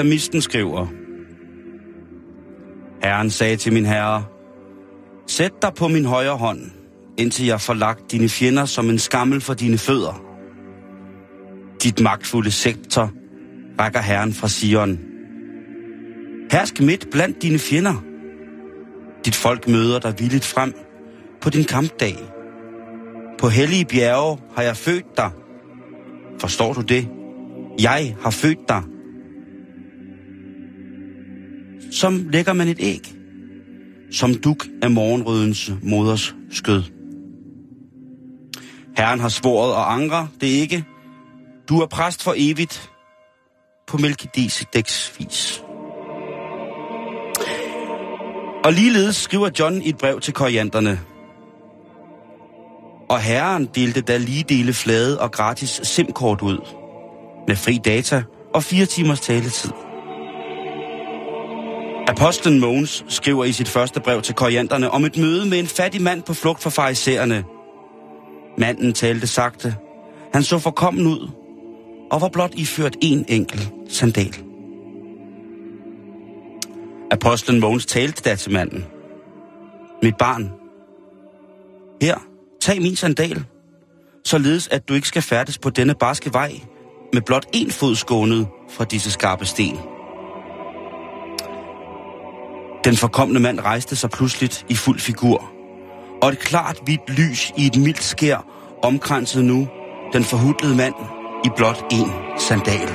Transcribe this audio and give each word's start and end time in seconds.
Salamisten 0.00 0.42
skriver, 0.42 0.86
Herren 3.02 3.30
sagde 3.30 3.56
til 3.56 3.72
min 3.72 3.86
herre, 3.86 4.24
Sæt 5.26 5.52
dig 5.62 5.72
på 5.76 5.88
min 5.88 6.04
højre 6.04 6.36
hånd, 6.36 6.60
indtil 7.18 7.46
jeg 7.46 7.60
får 7.60 7.74
lagt 7.74 8.12
dine 8.12 8.28
fjender 8.28 8.64
som 8.64 8.90
en 8.90 8.98
skammel 8.98 9.40
for 9.40 9.54
dine 9.54 9.78
fødder. 9.78 10.22
Dit 11.82 12.00
magtfulde 12.00 12.50
sektor 12.50 13.10
rækker 13.80 14.00
Herren 14.00 14.32
fra 14.32 14.48
Sion. 14.48 14.98
Hersk 16.52 16.80
midt 16.80 17.06
blandt 17.12 17.42
dine 17.42 17.58
fjender. 17.58 18.04
Dit 19.24 19.34
folk 19.34 19.68
møder 19.68 19.98
dig 19.98 20.14
villigt 20.18 20.44
frem 20.44 20.74
på 21.40 21.50
din 21.50 21.64
kampdag. 21.64 22.16
På 23.38 23.48
hellige 23.48 23.84
bjerge 23.84 24.38
har 24.56 24.62
jeg 24.62 24.76
født 24.76 25.16
dig. 25.16 25.30
Forstår 26.40 26.72
du 26.72 26.80
det? 26.80 27.08
Jeg 27.80 28.16
har 28.22 28.30
født 28.30 28.68
dig. 28.68 28.82
Som 31.90 32.28
lægger 32.28 32.52
man 32.52 32.68
et 32.68 32.78
æg. 32.80 33.14
Som 34.12 34.34
duk 34.34 34.66
af 34.82 34.90
morgenrødens 34.90 35.72
moders 35.82 36.34
skød. 36.50 36.82
Herren 38.96 39.20
har 39.20 39.28
svoret 39.28 39.74
og 39.74 39.92
angre 39.92 40.28
det 40.40 40.46
ikke. 40.46 40.84
Du 41.68 41.80
er 41.80 41.86
præst 41.86 42.22
for 42.22 42.34
evigt 42.36 42.90
på 43.86 43.96
Melchizedeks 43.96 45.14
vis. 45.18 45.62
Og 48.64 48.72
ligeledes 48.72 49.16
skriver 49.16 49.50
John 49.58 49.82
i 49.82 49.88
et 49.88 49.98
brev 49.98 50.20
til 50.20 50.34
korianderne. 50.34 51.00
Og 53.08 53.20
herren 53.20 53.68
delte 53.74 54.00
da 54.00 54.16
lige 54.16 54.44
dele 54.48 54.72
flade 54.72 55.20
og 55.20 55.32
gratis 55.32 55.80
SIM-kort 55.82 56.42
ud. 56.42 56.58
Med 57.48 57.56
fri 57.56 57.78
data 57.84 58.22
og 58.54 58.64
fire 58.64 58.86
timers 58.86 59.20
taletid. 59.20 59.70
Apostlen 62.10 62.60
Mogens 62.60 63.04
skriver 63.08 63.44
i 63.44 63.52
sit 63.52 63.68
første 63.68 64.00
brev 64.00 64.22
til 64.22 64.34
korianderne 64.34 64.90
om 64.90 65.04
et 65.04 65.16
møde 65.16 65.46
med 65.46 65.58
en 65.58 65.66
fattig 65.66 66.02
mand 66.02 66.22
på 66.22 66.34
flugt 66.34 66.62
fra 66.62 66.70
farisæerne. 66.70 67.44
Manden 68.58 68.92
talte 68.92 69.26
sagte. 69.26 69.74
Han 70.32 70.42
så 70.42 70.58
forkommen 70.58 71.06
ud 71.06 71.30
og 72.10 72.20
var 72.20 72.28
blot 72.28 72.54
iført 72.54 72.96
en 73.00 73.24
enkelt 73.28 73.72
sandal. 73.88 74.34
Apostlen 77.10 77.60
Mogens 77.60 77.86
talte 77.86 78.30
da 78.30 78.36
til 78.36 78.52
manden. 78.52 78.84
Mit 80.02 80.16
barn, 80.16 80.50
her, 82.02 82.16
tag 82.60 82.82
min 82.82 82.96
sandal, 82.96 83.44
således 84.24 84.68
at 84.68 84.88
du 84.88 84.94
ikke 84.94 85.08
skal 85.08 85.22
færdes 85.22 85.58
på 85.58 85.70
denne 85.70 85.94
barske 85.94 86.32
vej 86.32 86.52
med 87.12 87.22
blot 87.22 87.46
en 87.52 87.70
fod 87.70 87.94
skånet 87.94 88.46
fra 88.70 88.84
disse 88.84 89.10
skarpe 89.10 89.46
sten. 89.46 89.78
Den 92.84 92.96
forkomne 92.96 93.40
mand 93.40 93.60
rejste 93.60 93.96
sig 93.96 94.10
pludseligt 94.10 94.66
i 94.68 94.74
fuld 94.74 95.00
figur, 95.00 95.50
og 96.22 96.28
et 96.28 96.38
klart 96.38 96.80
hvidt 96.84 97.10
lys 97.18 97.52
i 97.56 97.66
et 97.66 97.76
mildt 97.76 98.02
skær 98.02 98.46
omkransede 98.82 99.44
nu 99.44 99.68
den 100.12 100.24
forhudlede 100.24 100.76
mand 100.76 100.94
i 101.44 101.48
blot 101.56 101.92
en 101.92 102.10
sandal. 102.38 102.88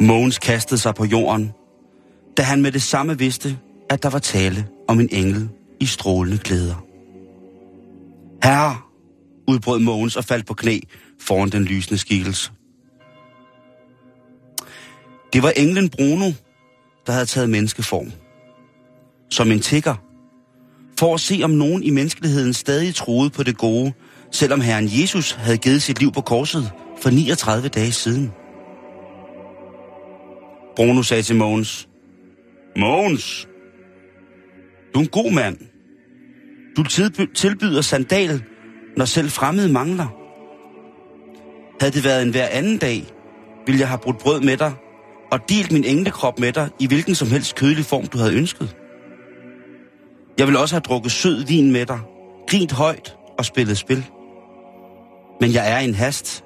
Mogens 0.00 0.38
kastede 0.38 0.80
sig 0.80 0.94
på 0.94 1.04
jorden, 1.04 1.52
da 2.36 2.42
han 2.42 2.62
med 2.62 2.72
det 2.72 2.82
samme 2.82 3.18
vidste, 3.18 3.58
at 3.90 4.02
der 4.02 4.10
var 4.10 4.18
tale 4.18 4.66
om 4.88 5.00
en 5.00 5.08
engel 5.12 5.48
i 5.80 5.86
strålende 5.86 6.38
klæder. 6.38 6.84
Herre, 8.44 8.76
udbrød 9.48 9.78
Mogens 9.78 10.16
og 10.16 10.24
faldt 10.24 10.46
på 10.46 10.54
knæ 10.54 10.78
foran 11.26 11.50
den 11.50 11.64
lysende 11.64 11.98
skikkelse. 11.98 12.52
Det 15.32 15.42
var 15.42 15.50
englen 15.50 15.88
Bruno, 15.88 16.32
der 17.06 17.12
havde 17.12 17.26
taget 17.26 17.50
menneskeform. 17.50 18.12
Som 19.30 19.50
en 19.50 19.60
tigger. 19.60 19.94
For 20.98 21.14
at 21.14 21.20
se, 21.20 21.40
om 21.44 21.50
nogen 21.50 21.82
i 21.82 21.90
menneskeligheden 21.90 22.52
stadig 22.52 22.94
troede 22.94 23.30
på 23.30 23.42
det 23.42 23.58
gode, 23.58 23.92
selvom 24.32 24.60
Herren 24.60 24.88
Jesus 25.00 25.32
havde 25.32 25.58
givet 25.58 25.82
sit 25.82 26.00
liv 26.00 26.12
på 26.12 26.20
korset 26.20 26.72
for 27.02 27.10
39 27.10 27.68
dage 27.68 27.92
siden. 27.92 28.32
Bruno 30.76 31.02
sagde 31.02 31.22
til 31.22 31.36
Mogens, 31.36 31.88
Mogens, 32.76 33.48
du 34.94 34.98
er 34.98 35.02
en 35.02 35.08
god 35.08 35.32
mand. 35.32 35.58
Du 36.76 36.84
tilbyder 37.34 37.80
sandal, 37.80 38.42
når 38.96 39.04
selv 39.04 39.30
fremmede 39.30 39.72
mangler. 39.72 40.23
Havde 41.84 41.94
det 41.94 42.04
været 42.04 42.22
en 42.22 42.30
hver 42.30 42.48
anden 42.48 42.78
dag, 42.78 43.04
ville 43.66 43.80
jeg 43.80 43.88
have 43.88 43.98
brudt 43.98 44.18
brød 44.18 44.40
med 44.40 44.56
dig 44.56 44.72
og 45.32 45.48
delt 45.48 45.72
min 45.72 45.84
englekrop 45.84 46.38
med 46.38 46.52
dig 46.52 46.70
i 46.80 46.86
hvilken 46.86 47.14
som 47.14 47.28
helst 47.28 47.54
kødelig 47.54 47.84
form, 47.84 48.06
du 48.06 48.18
havde 48.18 48.34
ønsket. 48.34 48.76
Jeg 50.38 50.46
ville 50.46 50.58
også 50.58 50.74
have 50.74 50.80
drukket 50.80 51.12
sød 51.12 51.46
vin 51.46 51.72
med 51.72 51.86
dig, 51.86 52.00
grint 52.48 52.72
højt 52.72 53.16
og 53.38 53.44
spillet 53.44 53.78
spil. 53.78 54.04
Men 55.40 55.52
jeg 55.52 55.72
er 55.72 55.78
i 55.78 55.84
en 55.84 55.94
hast. 55.94 56.44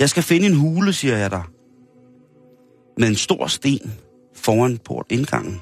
Jeg 0.00 0.10
skal 0.10 0.22
finde 0.22 0.46
en 0.46 0.56
hule, 0.56 0.92
siger 0.92 1.16
jeg 1.16 1.30
dig. 1.30 1.42
Med 2.98 3.08
en 3.08 3.16
stor 3.16 3.46
sten 3.46 3.94
foran 4.34 4.78
portindgangen. 4.78 5.60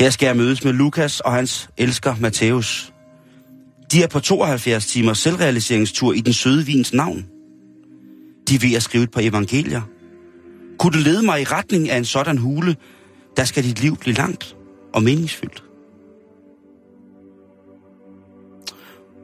Her 0.00 0.10
skal 0.10 0.26
jeg 0.26 0.36
mødes 0.36 0.64
med 0.64 0.72
Lukas 0.72 1.20
og 1.20 1.32
hans 1.32 1.70
elsker 1.76 2.14
Matthæus. 2.20 2.93
De 3.92 4.02
er 4.02 4.06
på 4.06 4.20
72 4.20 4.86
timers 4.86 5.18
selvrealiseringstur 5.18 6.12
i 6.12 6.20
den 6.20 6.32
søde 6.32 6.66
vins 6.66 6.92
navn. 6.92 7.26
De 8.48 8.54
er 8.54 8.58
ved 8.58 8.76
at 8.76 8.82
skrive 8.82 9.04
et 9.04 9.10
par 9.10 9.20
evangelier. 9.20 9.82
Kunne 10.78 10.92
du 10.92 10.98
lede 10.98 11.22
mig 11.22 11.40
i 11.40 11.44
retning 11.44 11.90
af 11.90 11.98
en 11.98 12.04
sådan 12.04 12.38
hule, 12.38 12.76
der 13.36 13.44
skal 13.44 13.64
dit 13.64 13.80
liv 13.80 13.96
blive 13.96 14.14
langt 14.14 14.56
og 14.94 15.02
meningsfyldt. 15.02 15.64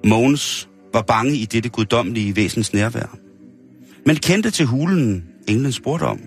Mogens 0.04 0.68
var 0.92 1.02
bange 1.02 1.36
i 1.36 1.44
dette 1.44 1.68
guddommelige 1.68 2.36
væsens 2.36 2.72
nærvær. 2.72 3.16
Men 4.06 4.16
kendte 4.16 4.50
til 4.50 4.66
hulen, 4.66 5.24
englen 5.48 5.72
spurgte 5.72 6.04
om. 6.04 6.20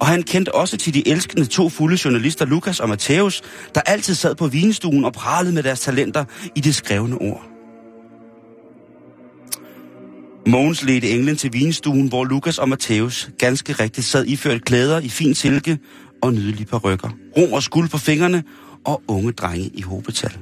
Og 0.00 0.06
han 0.06 0.22
kendte 0.22 0.54
også 0.54 0.76
til 0.76 0.94
de 0.94 1.08
elskende 1.08 1.46
to 1.46 1.68
fulde 1.68 1.98
journalister, 2.04 2.44
Lukas 2.44 2.80
og 2.80 2.88
Matthæus, 2.88 3.42
der 3.74 3.80
altid 3.80 4.14
sad 4.14 4.34
på 4.34 4.46
vinstuen 4.46 5.04
og 5.04 5.12
pralede 5.12 5.54
med 5.54 5.62
deres 5.62 5.80
talenter 5.80 6.24
i 6.54 6.60
det 6.60 6.74
skrevne 6.74 7.18
ord. 7.18 7.53
Mogens 10.46 10.82
ledte 10.84 11.10
englen 11.10 11.36
til 11.36 11.52
vinstuen, 11.52 12.08
hvor 12.08 12.24
Lukas 12.24 12.58
og 12.58 12.68
Matthæus 12.68 13.30
ganske 13.38 13.72
rigtigt 13.72 14.06
sad 14.06 14.26
iført 14.26 14.64
klæder 14.64 15.00
i 15.00 15.08
fin 15.08 15.34
silke 15.34 15.78
og 16.22 16.32
nydelige 16.32 16.66
parrykker. 16.66 17.08
Rom 17.36 17.52
og 17.52 17.62
skuld 17.62 17.88
på 17.88 17.98
fingrene 17.98 18.44
og 18.84 19.02
unge 19.08 19.32
drenge 19.32 19.70
i 19.74 19.80
hobetal. 19.80 20.38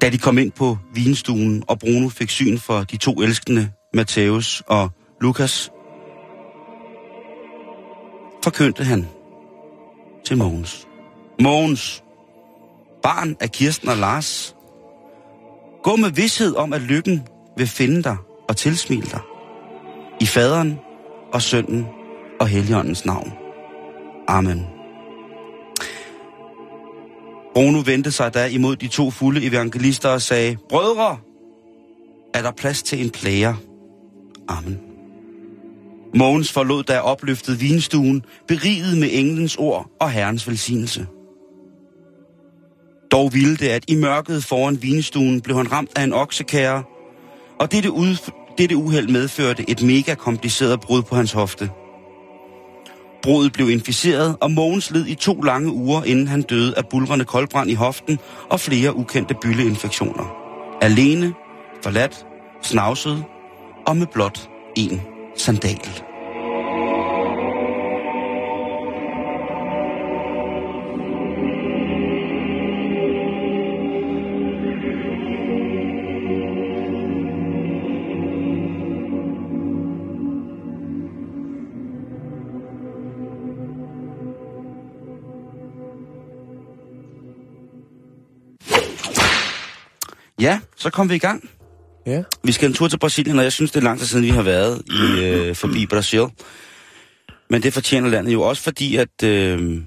Da 0.00 0.10
de 0.10 0.18
kom 0.18 0.38
ind 0.38 0.52
på 0.52 0.78
vinstuen, 0.94 1.64
og 1.68 1.78
Bruno 1.78 2.08
fik 2.08 2.30
syn 2.30 2.58
for 2.58 2.80
de 2.82 2.96
to 2.96 3.12
elskende, 3.12 3.70
Matthæus 3.94 4.62
og 4.66 4.90
Lukas, 5.20 5.70
forkyndte 8.44 8.84
han 8.84 9.06
til 10.26 10.36
Mogens. 10.36 10.86
Mogens, 11.40 12.02
barn 13.02 13.36
af 13.40 13.52
Kirsten 13.52 13.88
og 13.88 13.96
Lars. 13.96 14.56
Gå 15.82 15.96
med 15.96 16.10
vidshed 16.10 16.54
om, 16.56 16.72
at 16.72 16.82
lykken 16.82 17.22
vil 17.56 17.66
finde 17.66 18.02
dig 18.02 18.16
og 18.48 18.56
tilsmile 18.56 19.06
dig. 19.10 19.20
I 20.20 20.26
faderen 20.26 20.78
og 21.32 21.42
sønnen 21.42 21.86
og 22.40 22.48
heligåndens 22.48 23.04
navn. 23.04 23.32
Amen. 24.28 24.66
Bruno 27.54 27.82
vendte 27.86 28.10
sig 28.10 28.34
da 28.34 28.46
imod 28.46 28.76
de 28.76 28.88
to 28.88 29.10
fulde 29.10 29.46
evangelister 29.46 30.08
og 30.08 30.22
sagde, 30.22 30.56
Brødre, 30.68 31.18
er 32.34 32.42
der 32.42 32.50
plads 32.50 32.82
til 32.82 33.04
en 33.04 33.10
plager? 33.10 33.54
Amen. 34.48 34.80
Mogens 36.14 36.52
forlod 36.52 36.82
da 36.82 37.00
opløftet 37.00 37.60
vinstuen, 37.60 38.24
beriget 38.48 38.98
med 38.98 39.08
englens 39.12 39.56
ord 39.56 39.90
og 40.00 40.10
herrens 40.10 40.48
velsignelse. 40.48 41.06
Dog 43.12 43.34
ville 43.34 43.56
det, 43.56 43.68
at 43.68 43.84
i 43.88 43.94
mørket 43.94 44.44
foran 44.44 44.82
vinstuen 44.82 45.40
blev 45.40 45.56
han 45.56 45.72
ramt 45.72 45.98
af 45.98 46.04
en 46.04 46.12
oksekære, 46.12 46.82
og 47.62 47.72
dette, 47.72 47.90
ud, 47.90 48.30
dette 48.58 48.76
uheld 48.76 49.08
medførte 49.08 49.70
et 49.70 49.82
mega 49.82 50.14
kompliceret 50.14 50.80
brud 50.80 51.02
på 51.02 51.16
hans 51.16 51.32
hofte. 51.32 51.70
Brudet 53.22 53.52
blev 53.52 53.70
inficeret, 53.70 54.36
og 54.40 54.50
Mogens 54.50 54.90
led 54.90 55.06
i 55.06 55.14
to 55.14 55.40
lange 55.40 55.72
uger, 55.72 56.02
inden 56.02 56.28
han 56.28 56.42
døde 56.42 56.74
af 56.76 56.88
bulverne 56.88 57.24
koldbrand 57.24 57.70
i 57.70 57.74
hoften 57.74 58.18
og 58.50 58.60
flere 58.60 58.96
ukendte 58.96 59.34
bylleinfektioner. 59.42 60.24
Alene, 60.80 61.34
forladt, 61.82 62.26
snavset 62.62 63.24
og 63.86 63.96
med 63.96 64.06
blot 64.06 64.50
én 64.78 64.98
sandal. 65.36 66.11
Ja, 90.42 90.60
så 90.76 90.90
kom 90.90 91.10
vi 91.10 91.14
i 91.14 91.18
gang. 91.18 91.50
Ja. 92.06 92.22
Vi 92.44 92.52
skal 92.52 92.68
en 92.68 92.74
tur 92.74 92.88
til 92.88 92.98
Brasilien, 92.98 93.38
og 93.38 93.44
jeg 93.44 93.52
synes, 93.52 93.70
det 93.70 93.80
er 93.80 93.84
lang 93.84 93.98
tid 93.98 94.06
siden, 94.06 94.24
vi 94.24 94.30
har 94.30 94.42
været 94.42 94.82
i, 94.86 95.24
øh, 95.24 95.54
forbi 95.54 95.86
Brasil. 95.86 96.24
Men 97.50 97.62
det 97.62 97.72
fortjener 97.72 98.08
landet 98.08 98.32
jo 98.32 98.42
også, 98.42 98.62
fordi 98.62 98.96
at 98.96 99.22
øh, 99.24 99.82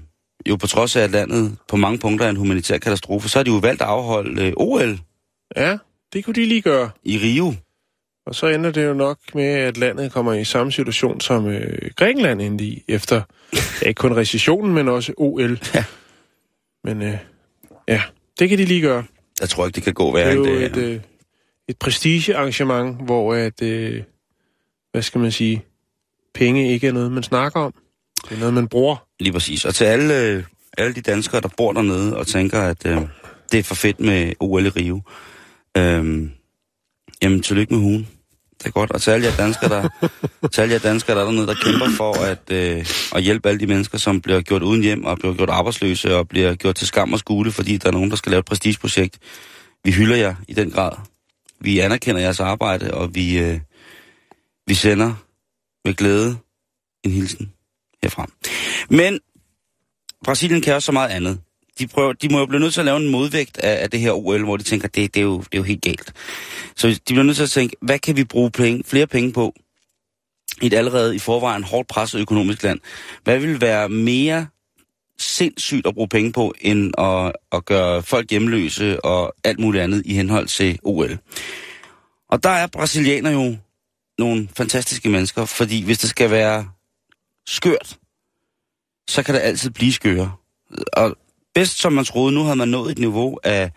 jo 0.48 0.56
på 0.56 0.66
trods 0.66 0.96
af, 0.96 1.02
at 1.02 1.10
landet 1.10 1.56
på 1.68 1.76
mange 1.76 1.98
punkter 1.98 2.26
er 2.26 2.30
en 2.30 2.36
humanitær 2.36 2.78
katastrofe, 2.78 3.28
så 3.28 3.38
har 3.38 3.44
de 3.44 3.50
jo 3.50 3.56
valgt 3.56 3.82
at 3.82 3.88
afholde 3.88 4.46
øh, 4.46 4.52
OL 4.56 4.98
Ja, 5.56 5.76
det 6.12 6.24
kunne 6.24 6.34
de 6.34 6.46
lige 6.46 6.62
gøre. 6.62 6.90
i 7.04 7.18
Rio. 7.18 7.54
Og 8.26 8.34
så 8.34 8.46
ender 8.46 8.70
det 8.70 8.86
jo 8.86 8.94
nok 8.94 9.18
med, 9.34 9.44
at 9.44 9.76
landet 9.76 10.12
kommer 10.12 10.32
i 10.32 10.44
samme 10.44 10.72
situation 10.72 11.20
som 11.20 11.46
øh, 11.46 11.90
Grækenland 11.96 12.42
endte 12.42 12.64
i, 12.64 12.84
efter 12.88 13.16
ja, 13.82 13.88
ikke 13.88 13.98
kun 13.98 14.16
recessionen, 14.16 14.74
men 14.74 14.88
også 14.88 15.12
OL. 15.16 15.58
Ja. 15.74 15.84
Men 16.84 17.02
øh, 17.02 17.18
ja, 17.88 18.02
det 18.38 18.48
kan 18.48 18.58
de 18.58 18.64
lige 18.64 18.80
gøre. 18.80 19.04
Jeg 19.40 19.48
tror 19.48 19.66
ikke, 19.66 19.76
det 19.76 19.82
kan 19.82 19.94
gå 19.94 20.06
Det 20.06 20.14
værre 20.14 20.30
er 20.30 20.34
jo 20.34 20.44
end 20.44 20.74
det. 20.74 20.84
et, 20.84 20.94
øh, 20.94 21.00
et 21.68 21.78
prestigearrangement, 21.78 23.04
hvor 23.04 23.34
at, 23.34 23.62
øh, 23.62 24.02
hvad 24.92 25.02
skal 25.02 25.20
man 25.20 25.32
sige, 25.32 25.64
penge 26.34 26.72
ikke 26.72 26.86
er 26.86 26.92
noget, 26.92 27.12
man 27.12 27.22
snakker 27.22 27.60
om. 27.60 27.74
Det 28.28 28.34
er 28.34 28.38
noget, 28.38 28.54
man 28.54 28.68
bruger. 28.68 29.06
Lige 29.20 29.32
præcis. 29.32 29.64
Og 29.64 29.74
til 29.74 29.84
alle, 29.84 30.22
øh, 30.22 30.42
alle 30.78 30.94
de 30.94 31.00
danskere, 31.00 31.40
der 31.40 31.48
bor 31.56 31.72
dernede 31.72 32.16
og 32.16 32.26
tænker, 32.26 32.60
at 32.62 32.86
øh, 32.86 32.98
det 33.52 33.58
er 33.58 33.62
for 33.62 33.74
fedt 33.74 34.00
med 34.00 34.32
OL 34.40 34.66
i 34.66 34.68
Rio. 34.68 35.00
Øh, 35.76 36.30
jamen, 37.22 37.42
tillykke 37.42 37.74
med 37.74 37.82
hugen. 37.82 38.08
Det 38.58 38.66
er 38.66 38.70
godt. 38.70 38.90
Og 38.90 39.02
til 39.02 39.10
alle 39.10 39.26
jer 39.26 39.36
danskere, 39.36 39.70
der, 39.70 40.08
til 40.52 40.60
alle 40.60 40.72
jer 40.72 40.78
danskere, 40.78 41.16
der 41.16 41.22
er 41.22 41.26
dernede, 41.26 41.46
der 41.46 41.54
kæmper 41.54 41.90
for 41.96 42.14
at, 42.14 42.50
øh, 42.50 42.86
at 43.14 43.22
hjælpe 43.22 43.48
alle 43.48 43.60
de 43.60 43.66
mennesker, 43.66 43.98
som 43.98 44.20
bliver 44.20 44.40
gjort 44.40 44.62
uden 44.62 44.82
hjem 44.82 45.04
og 45.04 45.18
bliver 45.18 45.34
gjort 45.34 45.50
arbejdsløse 45.50 46.16
og 46.16 46.28
bliver 46.28 46.54
gjort 46.54 46.74
til 46.74 46.86
skam 46.86 47.12
og 47.12 47.18
skule, 47.18 47.52
fordi 47.52 47.76
der 47.76 47.88
er 47.88 47.92
nogen, 47.92 48.10
der 48.10 48.16
skal 48.16 48.30
lave 48.30 48.38
et 48.38 48.44
prestigeprojekt. 48.44 49.18
Vi 49.84 49.90
hylder 49.92 50.16
jer 50.16 50.34
i 50.48 50.54
den 50.54 50.70
grad. 50.70 50.92
Vi 51.60 51.78
anerkender 51.78 52.20
jeres 52.20 52.40
arbejde, 52.40 52.94
og 52.94 53.14
vi, 53.14 53.38
øh, 53.38 53.60
vi 54.66 54.74
sender 54.74 55.14
med 55.84 55.94
glæde 55.94 56.36
en 57.04 57.10
hilsen 57.10 57.52
herfra. 58.02 58.26
Men 58.90 59.20
Brasilien 60.24 60.60
kan 60.60 60.74
også 60.74 60.86
så 60.86 60.92
meget 60.92 61.08
andet. 61.08 61.40
De, 61.78 61.86
prøver, 61.86 62.12
de 62.12 62.28
må 62.28 62.38
jo 62.38 62.46
blive 62.46 62.60
nødt 62.60 62.74
til 62.74 62.80
at 62.80 62.84
lave 62.84 62.96
en 62.96 63.08
modvægt 63.08 63.58
af, 63.58 63.82
af 63.82 63.90
det 63.90 64.00
her 64.00 64.12
OL, 64.12 64.44
hvor 64.44 64.56
de 64.56 64.62
tænker, 64.62 64.88
det, 64.88 65.14
det, 65.14 65.20
er 65.20 65.24
jo, 65.24 65.38
det 65.38 65.48
er 65.52 65.58
jo 65.58 65.62
helt 65.62 65.82
galt. 65.82 66.12
Så 66.76 66.88
de 66.88 67.00
bliver 67.06 67.22
nødt 67.22 67.36
til 67.36 67.42
at 67.42 67.50
tænke, 67.50 67.76
hvad 67.82 67.98
kan 67.98 68.16
vi 68.16 68.24
bruge 68.24 68.50
penge, 68.50 68.84
flere 68.86 69.06
penge 69.06 69.32
på 69.32 69.54
i 70.62 70.66
et 70.66 70.74
allerede 70.74 71.16
i 71.16 71.18
forvejen 71.18 71.64
hårdt 71.64 71.88
presset 71.88 72.20
økonomisk 72.20 72.62
land? 72.62 72.80
Hvad 73.24 73.38
vil 73.38 73.60
være 73.60 73.88
mere 73.88 74.46
sindssygt 75.18 75.86
at 75.86 75.94
bruge 75.94 76.08
penge 76.08 76.32
på, 76.32 76.54
end 76.60 76.92
at, 76.98 77.32
at 77.52 77.64
gøre 77.64 78.02
folk 78.02 78.30
hjemløse 78.30 79.04
og 79.04 79.34
alt 79.44 79.60
muligt 79.60 79.84
andet 79.84 80.02
i 80.06 80.14
henhold 80.14 80.46
til 80.46 80.78
OL? 80.82 81.18
Og 82.28 82.42
der 82.42 82.50
er 82.50 82.66
brasilianer 82.66 83.30
jo 83.30 83.56
nogle 84.18 84.48
fantastiske 84.56 85.08
mennesker, 85.08 85.44
fordi 85.44 85.84
hvis 85.84 85.98
det 85.98 86.10
skal 86.10 86.30
være 86.30 86.68
skørt, 87.46 87.98
så 89.08 89.22
kan 89.22 89.34
det 89.34 89.40
altid 89.40 89.70
blive 89.70 89.92
skøre. 89.92 90.32
Og 90.92 91.16
bedst 91.56 91.78
som 91.78 91.92
man 91.92 92.04
troede, 92.04 92.34
nu 92.34 92.42
havde 92.42 92.56
man 92.56 92.68
nået 92.68 92.92
et 92.92 92.98
niveau 92.98 93.38
af, 93.44 93.72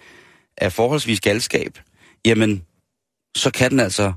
af 0.58 0.74
forholdsvis 0.74 1.22
galskab, 1.22 1.80
jamen, 2.26 2.66
så 3.36 3.52
kan 3.52 3.72
den 3.72 3.80
altså 3.80 4.14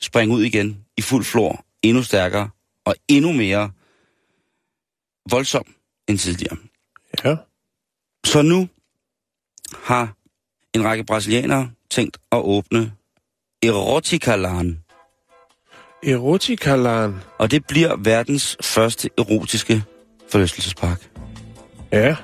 springe 0.00 0.34
ud 0.34 0.42
igen 0.42 0.84
i 0.96 1.02
fuld 1.02 1.24
flor, 1.24 1.64
endnu 1.82 2.02
stærkere 2.02 2.50
og 2.84 2.94
endnu 3.08 3.32
mere 3.32 3.70
voldsom 5.30 5.64
end 6.08 6.18
tidligere. 6.18 6.56
Ja. 7.24 7.36
Så 8.24 8.42
nu 8.42 8.68
har 9.84 10.16
en 10.74 10.84
række 10.84 11.04
brasilianere 11.04 11.70
tænkt 11.90 12.18
at 12.32 12.38
åbne 12.38 12.92
Eroticalan, 13.62 14.78
Eroticalan. 16.02 17.14
og 17.38 17.50
det 17.50 17.66
bliver 17.66 17.96
verdens 17.96 18.56
første 18.62 19.10
erotiske 19.18 19.82
forlystelsespark. 20.28 21.10
Ja, 21.92 22.16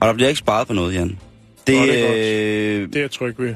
Og 0.00 0.08
der 0.08 0.14
bliver 0.14 0.28
ikke 0.28 0.38
sparet 0.38 0.66
på 0.66 0.72
noget, 0.72 0.94
Jan. 0.94 1.18
Det, 1.66 1.76
Nå, 1.76 1.82
det 1.82 1.98
er 1.98 2.06
godt. 2.06 2.18
øh, 2.18 2.88
det 2.88 2.96
er 2.96 3.00
jeg 3.00 3.10
tryg 3.10 3.34
ved. 3.38 3.54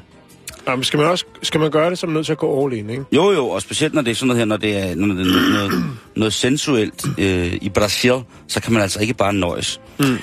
Jamen, 0.68 0.84
skal 0.84 0.98
man, 0.98 1.08
også, 1.08 1.24
skal 1.42 1.60
man 1.60 1.70
gøre 1.70 1.90
det, 1.90 1.98
så 1.98 2.06
er 2.06 2.08
man 2.08 2.14
nødt 2.14 2.26
til 2.26 2.32
at 2.32 2.38
gå 2.38 2.64
all 2.64 2.74
in, 2.78 2.90
ikke? 2.90 3.04
Jo, 3.12 3.30
jo, 3.30 3.48
og 3.48 3.62
specielt 3.62 3.94
når 3.94 4.02
det 4.02 4.10
er 4.10 4.14
sådan 4.14 4.26
noget 4.26 4.38
her, 4.38 4.44
når 4.44 4.56
det 4.56 4.76
er, 4.76 4.94
når 4.94 5.14
det 5.14 5.26
er 5.26 5.52
noget, 5.52 5.84
noget 6.16 6.32
sensuelt 6.32 7.04
øh, 7.18 7.58
i 7.62 7.68
Brasil, 7.68 8.12
så 8.48 8.60
kan 8.62 8.72
man 8.72 8.82
altså 8.82 9.00
ikke 9.00 9.14
bare 9.14 9.32
nøjes. 9.32 9.80
Mm. 9.98 10.16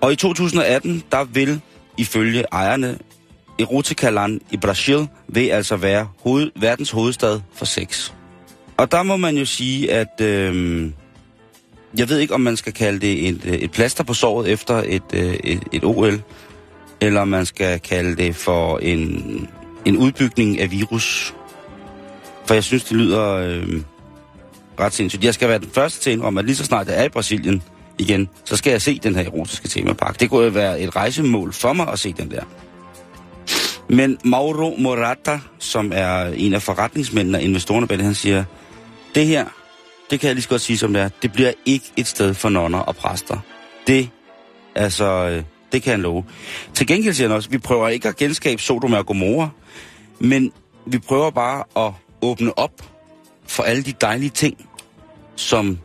Og 0.00 0.12
i 0.12 0.16
2018, 0.16 1.02
der 1.12 1.24
vil 1.24 1.60
ifølge 1.98 2.44
ejerne 2.52 2.98
Eroticaland 3.58 4.40
i 4.50 4.56
Brasil 4.56 5.06
vil 5.28 5.48
altså 5.48 5.76
være 5.76 6.08
hoved, 6.22 6.50
verdens 6.56 6.90
hovedstad 6.90 7.40
for 7.54 7.64
sex. 7.64 8.12
Og 8.76 8.92
der 8.92 9.02
må 9.02 9.16
man 9.16 9.36
jo 9.36 9.44
sige, 9.44 9.92
at 9.92 10.20
øh, 10.20 10.90
jeg 11.98 12.08
ved 12.08 12.18
ikke, 12.18 12.34
om 12.34 12.40
man 12.40 12.56
skal 12.56 12.72
kalde 12.72 13.00
det 13.00 13.28
et, 13.28 13.40
øh, 13.44 13.52
et 13.52 13.70
plaster 13.70 14.04
på 14.04 14.14
såret 14.14 14.48
efter 14.48 14.82
et, 14.86 15.02
øh, 15.14 15.34
et, 15.44 15.62
et 15.72 15.84
OL, 15.84 16.22
eller 17.00 17.20
om 17.20 17.28
man 17.28 17.46
skal 17.46 17.80
kalde 17.80 18.16
det 18.16 18.36
for 18.36 18.78
en, 18.78 19.48
en 19.84 19.96
udbygning 19.96 20.60
af 20.60 20.70
virus. 20.70 21.34
For 22.46 22.54
jeg 22.54 22.64
synes, 22.64 22.84
det 22.84 22.96
lyder 22.96 23.32
øh, 23.32 23.80
ret 24.80 24.92
sindssygt. 24.92 25.24
Jeg 25.24 25.34
skal 25.34 25.48
være 25.48 25.58
den 25.58 25.70
første 25.74 26.00
til 26.00 26.22
om, 26.22 26.38
at 26.38 26.44
lige 26.44 26.56
så 26.56 26.64
snart 26.64 26.88
jeg 26.88 27.00
er 27.00 27.04
i 27.04 27.08
Brasilien 27.08 27.62
igen, 27.98 28.28
så 28.44 28.56
skal 28.56 28.70
jeg 28.70 28.82
se 28.82 28.98
den 28.98 29.14
her 29.14 29.24
erotiske 29.24 29.68
temapark. 29.68 30.20
Det 30.20 30.30
kunne 30.30 30.44
jo 30.44 30.50
være 30.50 30.80
et 30.80 30.96
rejsemål 30.96 31.52
for 31.52 31.72
mig 31.72 31.88
at 31.88 31.98
se 31.98 32.12
den 32.12 32.30
der. 32.30 32.42
Men 33.88 34.18
Mauro 34.24 34.76
Morata, 34.78 35.40
som 35.58 35.92
er 35.94 36.24
en 36.26 36.54
af 36.54 36.62
forretningsmændene 36.62 37.38
og 37.38 37.42
investorerne 37.42 37.86
bag 37.86 37.98
det, 37.98 38.04
han 38.04 38.14
siger, 38.14 38.44
det 39.14 39.26
her, 39.26 39.44
det 40.10 40.20
kan 40.20 40.26
jeg 40.26 40.34
lige 40.34 40.42
så 40.42 40.48
godt 40.48 40.60
sige 40.60 40.78
som 40.78 40.92
det 40.92 41.02
er, 41.02 41.08
det 41.22 41.32
bliver 41.32 41.52
ikke 41.66 41.92
et 41.96 42.06
sted 42.06 42.34
for 42.34 42.48
nonner 42.48 42.78
og 42.78 42.96
præster. 42.96 43.38
Det, 43.86 44.10
altså, 44.74 45.04
øh, 45.04 45.42
det 45.72 45.82
kan 45.82 45.90
han 45.90 46.02
love. 46.02 46.24
Til 46.74 46.86
gengæld 46.86 47.14
siger 47.14 47.28
han 47.28 47.36
også, 47.36 47.50
vi 47.50 47.58
prøver 47.58 47.88
ikke 47.88 48.08
at 48.08 48.16
genskabe 48.16 48.62
Sodom 48.62 48.92
og 48.92 49.06
Gomorra, 49.06 49.48
men 50.18 50.52
vi 50.86 50.98
prøver 50.98 51.30
bare 51.30 51.86
at 51.86 51.92
åbne 52.22 52.58
op 52.58 52.72
for 53.46 53.62
alle 53.62 53.82
de 53.82 53.92
dejlige 54.00 54.30
ting, 54.30 54.68
som, 55.36 55.78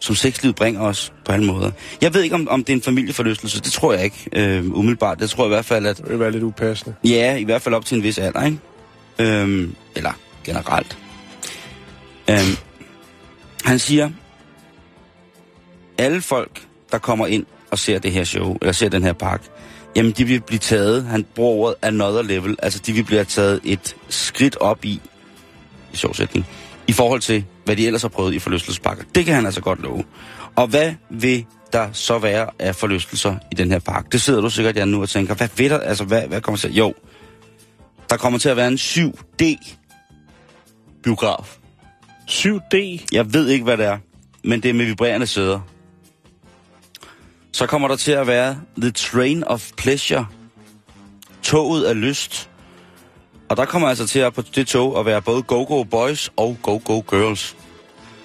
som 0.00 0.14
sexlivet 0.14 0.56
bringer 0.56 0.80
os 0.80 1.12
på 1.24 1.32
alle 1.32 1.46
måder. 1.46 1.70
Jeg 2.00 2.14
ved 2.14 2.22
ikke, 2.22 2.34
om, 2.34 2.48
om 2.50 2.64
det 2.64 2.72
er 2.72 2.76
en 2.76 2.82
familieforlystelse. 2.82 3.62
Det 3.62 3.72
tror 3.72 3.92
jeg 3.92 4.04
ikke 4.04 4.28
øh, 4.32 4.64
umiddelbart. 4.72 5.20
Det 5.20 5.30
tror 5.30 5.44
jeg 5.44 5.48
i 5.48 5.54
hvert 5.54 5.64
fald, 5.64 5.86
at 5.86 5.96
Det 5.96 6.08
vil 6.08 6.20
være 6.20 6.30
lidt 6.30 6.42
upassende. 6.42 6.94
Ja, 7.04 7.36
i 7.36 7.44
hvert 7.44 7.62
fald 7.62 7.74
op 7.74 7.84
til 7.84 7.96
en 7.96 8.02
vis 8.02 8.18
alder, 8.18 8.44
ikke? 8.44 8.58
Øhm, 9.18 9.74
eller 9.94 10.12
generelt. 10.44 10.98
Øhm, 12.30 12.56
han 13.66 13.78
siger, 13.78 14.10
alle 15.98 16.22
folk, 16.22 16.66
der 16.92 16.98
kommer 16.98 17.26
ind 17.26 17.46
og 17.70 17.78
ser 17.78 17.98
det 17.98 18.12
her 18.12 18.24
show, 18.24 18.56
eller 18.60 18.72
ser 18.72 18.88
den 18.88 19.02
her 19.02 19.12
park, 19.12 19.42
jamen 19.96 20.12
de 20.12 20.24
vil 20.24 20.40
blive 20.40 20.58
taget, 20.58 21.04
han 21.04 21.26
bruger 21.34 21.56
ordet 21.56 21.74
another 21.82 22.22
level, 22.22 22.56
altså 22.62 22.82
de 22.86 22.92
vil 22.92 23.04
blive 23.04 23.24
taget 23.24 23.60
et 23.64 23.96
skridt 24.08 24.56
op 24.56 24.84
i, 24.84 25.00
i 25.92 25.96
sjovsætning, 25.96 26.46
i 26.86 26.92
forhold 26.92 27.20
til, 27.20 27.44
hvad 27.64 27.76
de 27.76 27.86
ellers 27.86 28.02
har 28.02 28.08
prøvet 28.08 28.34
i 28.34 28.38
forlystelsesparker. 28.38 29.04
Det 29.14 29.24
kan 29.24 29.34
han 29.34 29.46
altså 29.46 29.60
godt 29.60 29.82
love. 29.82 30.04
Og 30.56 30.66
hvad 30.66 30.94
vil 31.10 31.46
der 31.72 31.88
så 31.92 32.18
være 32.18 32.48
af 32.58 32.76
forlystelser 32.76 33.36
i 33.52 33.54
den 33.54 33.70
her 33.70 33.78
park? 33.78 34.12
Det 34.12 34.20
sidder 34.20 34.40
du 34.40 34.50
sikkert, 34.50 34.76
jeg 34.76 34.86
nu 34.86 35.02
og 35.02 35.08
tænker, 35.08 35.34
hvad 35.34 35.48
ved 35.56 35.70
der, 35.70 35.78
altså 35.78 36.04
hvad, 36.04 36.22
hvad 36.22 36.40
kommer 36.40 36.58
til 36.58 36.74
Jo, 36.74 36.94
der 38.10 38.16
kommer 38.16 38.38
til 38.38 38.48
at 38.48 38.56
være 38.56 38.68
en 38.68 38.78
7D-biograf. 38.78 41.58
7D. 42.30 43.06
Jeg 43.12 43.34
ved 43.34 43.48
ikke, 43.48 43.64
hvad 43.64 43.76
det 43.76 43.86
er, 43.86 43.98
men 44.44 44.62
det 44.62 44.68
er 44.68 44.74
med 44.74 44.84
vibrerende 44.84 45.26
sæder. 45.26 45.60
Så 47.52 47.66
kommer 47.66 47.88
der 47.88 47.96
til 47.96 48.12
at 48.12 48.26
være 48.26 48.60
The 48.80 48.90
Train 48.90 49.44
of 49.44 49.70
Pleasure. 49.76 50.26
Toget 51.42 51.84
af 51.84 52.00
lyst. 52.00 52.50
Og 53.48 53.56
der 53.56 53.64
kommer 53.64 53.88
altså 53.88 54.06
til 54.06 54.18
at 54.18 54.34
på 54.34 54.42
det 54.42 54.66
tog 54.66 54.98
at 54.98 55.06
være 55.06 55.22
både 55.22 55.42
Go-Go 55.42 55.82
Boys 55.82 56.30
og 56.36 56.56
Go-Go 56.62 57.00
Girls. 57.10 57.56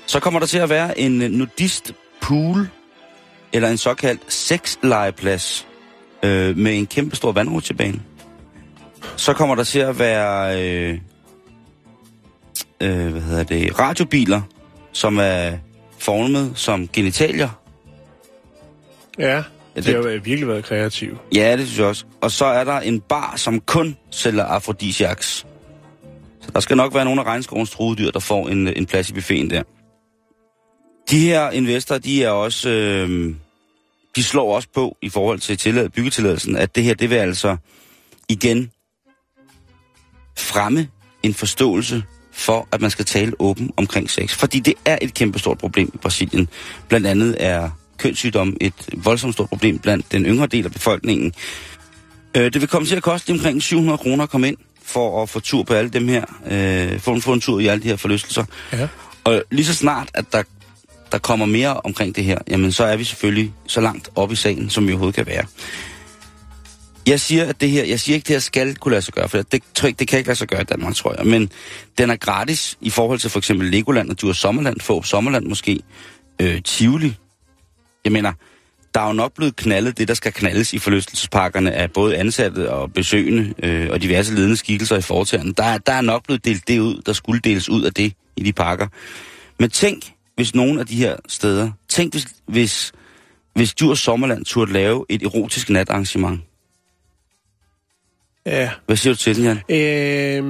Så 0.05 0.19
kommer 0.19 0.39
der 0.39 0.47
til 0.47 0.57
at 0.57 0.69
være 0.69 0.99
en 0.99 1.11
nudist 1.11 1.93
pool, 2.21 2.69
eller 3.53 3.69
en 3.69 3.77
såkaldt 3.77 4.33
sexlegeplads, 4.33 5.67
øh, 6.23 6.57
med 6.57 6.77
en 6.77 6.87
kæmpe 6.87 7.15
stor 7.15 7.31
vandrutsjebane. 7.31 8.01
Så 9.15 9.33
kommer 9.33 9.55
der 9.55 9.63
til 9.63 9.79
at 9.79 9.99
være, 9.99 10.61
øh, 10.61 10.99
øh, 12.81 13.11
hvad 13.11 13.21
hedder 13.21 13.43
det, 13.43 13.79
radiobiler, 13.79 14.41
som 14.93 15.17
er 15.21 15.51
formet 15.99 16.51
som 16.55 16.87
genitalier. 16.87 17.49
Ja, 19.19 19.43
det- 19.75 19.85
det 19.85 19.95
har 19.95 20.01
virkelig 20.01 20.47
været 20.47 20.63
kreativt. 20.65 21.17
Ja, 21.35 21.57
det 21.57 21.65
synes 21.67 21.79
jeg 21.79 21.87
også. 21.87 22.05
Og 22.21 22.31
så 22.31 22.45
er 22.45 22.63
der 22.63 22.79
en 22.79 22.99
bar, 23.01 23.33
som 23.37 23.59
kun 23.59 23.97
sælger 24.11 24.43
afrodisiaks. 24.43 25.45
Så 26.41 26.51
der 26.53 26.59
skal 26.59 26.77
nok 26.77 26.93
være 26.93 27.05
nogle 27.05 27.21
af 27.21 27.25
regnskovens 27.25 27.69
truedyr, 27.71 28.11
der 28.11 28.19
får 28.19 28.49
en, 28.49 28.67
en 28.67 28.85
plads 28.85 29.09
i 29.09 29.13
buffeten 29.13 29.49
der. 29.49 29.63
De 31.11 31.19
her 31.19 31.51
investorer, 31.51 31.99
de 31.99 32.23
er 32.23 32.29
også... 32.29 32.69
Øh, 32.69 33.35
de 34.15 34.23
slår 34.23 34.55
også 34.55 34.67
på 34.73 34.97
i 35.01 35.09
forhold 35.09 35.39
til 35.39 35.57
tillad, 35.57 35.89
byggetilladelsen, 35.89 36.55
at 36.55 36.75
det 36.75 36.83
her, 36.83 36.93
det 36.93 37.09
vil 37.09 37.15
altså 37.15 37.57
igen 38.29 38.71
fremme 40.37 40.87
en 41.23 41.33
forståelse 41.33 42.03
for, 42.41 42.67
at 42.71 42.81
man 42.81 42.89
skal 42.89 43.05
tale 43.05 43.33
åben 43.39 43.71
omkring 43.77 44.09
sex. 44.09 44.35
Fordi 44.35 44.59
det 44.59 44.73
er 44.85 44.97
et 45.01 45.13
kæmpestort 45.13 45.57
problem 45.57 45.91
i 45.93 45.97
Brasilien. 45.97 46.49
Blandt 46.87 47.07
andet 47.07 47.35
er 47.39 47.69
kønssygdom 47.97 48.57
et 48.61 48.73
voldsomt 48.93 49.33
stort 49.33 49.49
problem 49.49 49.79
blandt 49.79 50.11
den 50.11 50.25
yngre 50.25 50.47
del 50.47 50.65
af 50.65 50.71
befolkningen. 50.71 51.33
Øh, 52.37 52.43
det 52.43 52.61
vil 52.61 52.67
komme 52.69 52.87
til 52.87 52.95
at 52.95 53.03
koste 53.03 53.31
omkring 53.31 53.61
700 53.61 53.97
kroner 53.97 54.23
at 54.23 54.29
komme 54.29 54.47
ind 54.47 54.57
for 54.83 55.23
at 55.23 55.29
få 55.29 55.39
tur 55.39 55.63
på 55.63 55.73
alle 55.73 55.89
dem 55.89 56.07
her, 56.07 56.25
øh, 56.51 56.99
få, 56.99 57.13
en, 57.13 57.21
få 57.21 57.33
en 57.33 57.41
tur 57.41 57.59
i 57.59 57.67
alle 57.67 57.83
de 57.83 57.87
her 57.87 57.95
forlystelser. 57.95 58.45
Ja. 58.73 58.87
Og 59.23 59.43
lige 59.51 59.65
så 59.65 59.73
snart, 59.73 60.09
at 60.13 60.25
der, 60.31 60.43
der 61.11 61.17
kommer 61.17 61.45
mere 61.45 61.81
omkring 61.81 62.15
det 62.15 62.23
her, 62.23 62.37
jamen 62.49 62.71
så 62.71 62.83
er 62.83 62.95
vi 62.95 63.03
selvfølgelig 63.03 63.53
så 63.67 63.81
langt 63.81 64.09
op 64.15 64.31
i 64.31 64.35
sagen, 64.35 64.69
som 64.69 64.87
vi 64.87 64.91
overhovedet 64.91 65.15
kan 65.15 65.25
være. 65.25 65.43
Jeg 67.07 67.19
siger, 67.19 67.45
at 67.45 67.61
det 67.61 67.69
her, 67.69 67.83
jeg 67.83 67.99
siger 67.99 68.15
ikke, 68.15 68.23
at 68.23 68.27
det 68.27 68.35
her 68.35 68.39
skal 68.39 68.75
kunne 68.75 68.91
lade 68.91 69.01
sig 69.01 69.13
gøre, 69.13 69.29
for 69.29 69.37
det, 69.37 69.63
tror 69.75 69.85
jeg 69.85 69.89
ikke, 69.89 69.99
det 69.99 70.07
kan 70.07 70.17
ikke 70.17 70.27
lade 70.27 70.37
sig 70.37 70.47
gøre 70.47 70.61
i 70.61 70.63
Danmark, 70.63 70.95
tror 70.95 71.15
jeg. 71.17 71.25
Men 71.25 71.51
den 71.97 72.09
er 72.09 72.15
gratis 72.15 72.77
i 72.81 72.89
forhold 72.89 73.19
til 73.19 73.29
for 73.29 73.39
eksempel 73.39 73.67
Legoland 73.67 74.09
og 74.09 74.21
Djurs 74.21 74.37
Sommerland, 74.37 74.79
Få 74.79 75.03
Sommerland 75.03 75.45
måske, 75.45 75.79
øh, 76.41 76.61
Tivoli. 76.61 77.15
Jeg 78.05 78.11
mener, 78.11 78.33
der 78.93 79.01
er 79.01 79.07
jo 79.07 79.13
nok 79.13 79.33
blevet 79.33 79.55
knaldet 79.55 79.97
det, 79.97 80.07
der 80.07 80.13
skal 80.13 80.33
knaldes 80.33 80.73
i 80.73 80.79
forlystelsesparkerne 80.79 81.71
af 81.71 81.91
både 81.91 82.17
ansatte 82.17 82.71
og 82.71 82.93
besøgende 82.93 83.53
øh, 83.63 83.89
og 83.91 84.01
diverse 84.01 84.35
ledende 84.35 84.57
skikkelser 84.57 84.97
i 84.97 85.01
fortæren. 85.01 85.53
Der, 85.53 85.77
der 85.77 85.93
er 85.93 86.01
nok 86.01 86.23
blevet 86.23 86.45
delt 86.45 86.67
det 86.67 86.79
ud, 86.79 87.01
der 87.05 87.13
skulle 87.13 87.41
deles 87.41 87.69
ud 87.69 87.83
af 87.83 87.93
det 87.93 88.13
i 88.35 88.43
de 88.43 88.53
parker. 88.53 88.87
Men 89.59 89.69
tænk, 89.69 90.13
hvis 90.35 90.55
nogen 90.55 90.79
af 90.79 90.85
de 90.85 90.95
her 90.95 91.15
steder, 91.27 91.71
tænk 91.89 92.13
hvis, 92.13 92.27
hvis, 92.47 92.91
hvis 93.55 93.73
Djurs 93.73 93.99
Sommerland 93.99 94.45
turde 94.45 94.73
lave 94.73 95.05
et 95.09 95.23
erotisk 95.23 95.69
natarrangement. 95.69 96.41
Ja. 98.45 98.69
Hvad 98.85 98.95
siger 98.95 99.13
du 99.13 99.17
til 99.17 99.35
den, 99.35 99.43
Jan? 99.43 99.57
Øhm, 100.37 100.45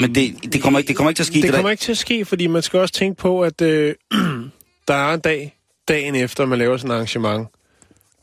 Men 0.00 0.14
det, 0.14 0.52
det, 0.52 0.62
kommer 0.62 0.78
ikke, 0.78 0.88
det 0.88 0.96
kommer 0.96 1.10
ikke 1.10 1.18
til 1.18 1.22
at 1.22 1.26
ske. 1.26 1.34
det 1.34 1.42
der. 1.42 1.50
kommer 1.54 1.70
ikke 1.70 1.80
til 1.80 1.92
at 1.92 1.98
ske, 1.98 2.24
fordi 2.24 2.46
man 2.46 2.62
skal 2.62 2.80
også 2.80 2.94
tænke 2.94 3.16
på, 3.16 3.42
at 3.42 3.62
øh, 3.62 3.94
der 4.88 4.94
er 4.94 5.14
en 5.14 5.20
dag, 5.20 5.56
dagen 5.88 6.14
efter, 6.14 6.46
man 6.46 6.58
laver 6.58 6.76
sådan 6.76 6.90
et 6.90 6.94
arrangement. 6.94 7.48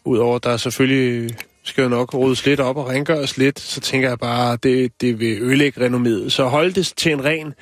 Udover, 0.06 0.38
der 0.40 0.50
er 0.50 0.58
selvfølgelig 0.58 1.36
skal 1.64 1.82
jo 1.82 1.90
nok 1.90 2.14
ryddes 2.14 2.46
lidt 2.46 2.60
op 2.60 2.78
og 2.78 2.90
rengøres 2.90 3.38
lidt, 3.38 3.60
så 3.60 3.80
tænker 3.82 4.10
jeg 4.10 4.20
bare, 4.20 4.58
det, 4.64 4.92
det 5.02 5.20
vil 5.20 5.42
ødelægge 5.42 5.88
renomméet. 5.88 6.30
Så 6.30 6.46
hold 6.48 6.74
det 6.74 6.94
til 6.98 7.12
en 7.12 7.24
ren 7.26 7.54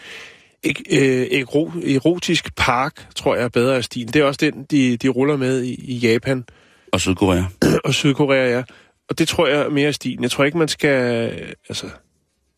ek, 0.63 0.81
øh, 0.91 1.25
ero- 1.25 1.95
erotisk 1.95 2.55
park, 2.55 3.07
tror 3.15 3.35
jeg 3.35 3.43
er 3.43 3.47
bedre 3.49 3.75
af 3.75 3.83
stilen. 3.83 4.13
Det 4.13 4.21
er 4.21 4.25
også 4.25 4.37
den, 4.41 4.63
de, 4.71 4.97
de 4.97 5.07
ruller 5.07 5.37
med 5.37 5.63
i, 5.63 5.73
i 5.73 5.97
Japan 5.97 6.43
Og 6.91 7.01
Sydkorea. 7.01 7.43
og 7.85 7.93
Sydkorea, 7.93 8.55
ja. 8.57 8.63
Og 9.09 9.17
det 9.19 9.27
tror 9.27 9.47
jeg 9.47 9.61
er 9.61 9.69
mere 9.69 9.93
stilen. 9.93 10.23
Jeg 10.23 10.31
tror 10.31 10.43
ikke, 10.43 10.57
man 10.57 10.67
skal... 10.67 11.31
Altså, 11.69 11.85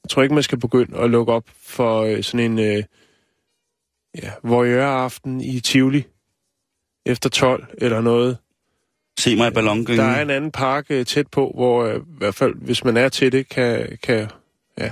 jeg 0.03 0.10
tror 0.10 0.22
ikke, 0.24 0.36
man 0.36 0.43
skal 0.43 0.60
begynde 0.60 0.98
at 0.98 1.10
lukke 1.10 1.34
op 1.34 1.43
for 1.65 2.01
øh, 2.01 2.24
sådan 2.24 2.51
en... 2.51 2.60
Øh, 2.60 2.84
ja, 4.24 4.31
voyeur-aften 4.43 5.41
i 5.41 5.60
Tivoli 5.60 6.03
efter 7.05 7.29
12 7.29 7.65
eller 7.77 8.01
noget. 8.01 8.38
Se 9.20 9.36
mig 9.36 9.48
i 9.48 9.51
ballongyngen. 9.53 10.05
Der 10.05 10.12
er 10.12 10.22
en 10.22 10.29
anden 10.29 10.51
park 10.51 10.86
øh, 10.89 11.05
tæt 11.05 11.27
på, 11.27 11.51
hvor 11.55 11.84
øh, 11.84 11.96
i 11.96 12.00
hvert 12.17 12.36
fald, 12.36 12.55
hvis 12.55 12.84
man 12.84 12.98
er 12.98 13.10
til 13.10 13.31
det, 13.31 13.50
kan... 13.50 13.98
kan 14.03 14.27
ja. 14.77 14.91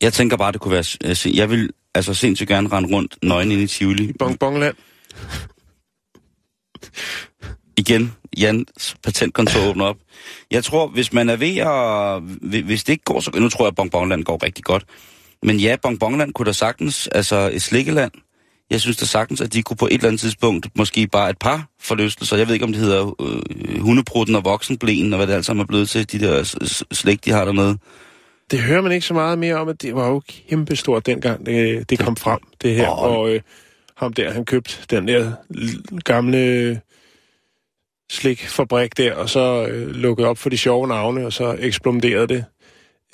Jeg 0.00 0.12
tænker 0.12 0.36
bare, 0.36 0.52
det 0.52 0.60
kunne 0.60 0.72
være... 0.72 0.84
øh, 1.28 1.36
Jeg 1.36 1.50
vil 1.50 1.70
altså 1.94 2.14
sindssygt 2.14 2.48
gerne 2.48 2.68
rende 2.68 2.96
rundt 2.96 3.18
nøgen 3.22 3.52
ind 3.52 3.60
i 3.60 3.66
Tivoli. 3.66 4.12
Bongbongland. 4.12 4.76
Igen, 7.78 8.12
Jans 8.38 8.96
patentkontor 9.04 9.68
åbner 9.68 9.84
op. 9.84 9.96
Jeg 10.50 10.64
tror, 10.64 10.86
hvis 10.86 11.12
man 11.12 11.28
er 11.28 11.36
ved 11.36 11.56
at... 11.56 12.22
hvi- 12.50 12.64
Hvis 12.64 12.84
det 12.84 12.92
ikke 12.92 13.04
går 13.04 13.20
så... 13.20 13.30
Nu 13.34 13.48
tror 13.48 13.64
jeg, 13.64 13.68
at 13.68 13.74
Bongbongland 13.74 14.24
går 14.24 14.42
rigtig 14.44 14.64
godt. 14.64 14.84
Men 15.42 15.60
ja, 15.60 15.76
Bongbongland 15.82 16.32
kunne 16.32 16.46
da 16.46 16.52
sagtens... 16.52 17.08
Altså 17.08 17.50
et 17.52 17.62
slikkeland. 17.62 18.12
Jeg 18.70 18.80
synes 18.80 18.96
da 18.96 19.04
sagtens, 19.04 19.40
at 19.40 19.52
de 19.52 19.62
kunne 19.62 19.76
på 19.76 19.86
et 19.86 19.92
eller 19.92 20.06
andet 20.06 20.20
tidspunkt... 20.20 20.66
Måske 20.76 21.06
bare 21.06 21.30
et 21.30 21.38
par 21.38 21.68
forlystelser. 21.80 22.36
Jeg 22.36 22.46
ved 22.46 22.54
ikke, 22.54 22.64
om 22.66 22.72
det 22.72 22.80
hedder 22.80 23.14
øh, 23.22 23.80
hundeprutten 23.80 24.36
og 24.36 24.44
voksenblæen, 24.44 25.12
og 25.12 25.16
hvad 25.16 25.26
det 25.26 25.32
alt 25.34 25.44
sammen 25.44 25.62
er 25.62 25.66
blevet 25.66 25.88
til. 25.88 26.12
De 26.12 26.20
der 26.20 26.58
slik, 26.92 27.24
de 27.24 27.30
har 27.30 27.44
dernede. 27.44 27.78
Det 28.50 28.58
hører 28.58 28.80
man 28.80 28.92
ikke 28.92 29.06
så 29.06 29.14
meget 29.14 29.38
mere 29.38 29.54
om, 29.54 29.68
at 29.68 29.82
det 29.82 29.94
var 29.94 30.08
jo 30.08 30.22
kæmpestort 30.48 31.06
dengang, 31.06 31.46
det, 31.46 31.90
det 31.90 31.98
kom 31.98 32.16
frem, 32.16 32.38
det 32.62 32.74
her. 32.74 32.90
Åh. 32.90 33.02
Og 33.02 33.34
øh, 33.34 33.40
ham 33.96 34.12
der, 34.12 34.32
han 34.32 34.44
købte 34.44 34.74
den 34.90 35.08
der 35.08 35.32
gamle 36.04 36.80
slikfabrik 38.10 38.96
der, 38.96 39.14
og 39.14 39.30
så 39.30 39.66
øh, 39.70 39.88
lukkede 39.88 40.28
op 40.28 40.38
for 40.38 40.50
de 40.50 40.58
sjove 40.58 40.88
navne, 40.88 41.26
og 41.26 41.32
så 41.32 41.56
eksploderede 41.58 42.26
det. 42.28 42.44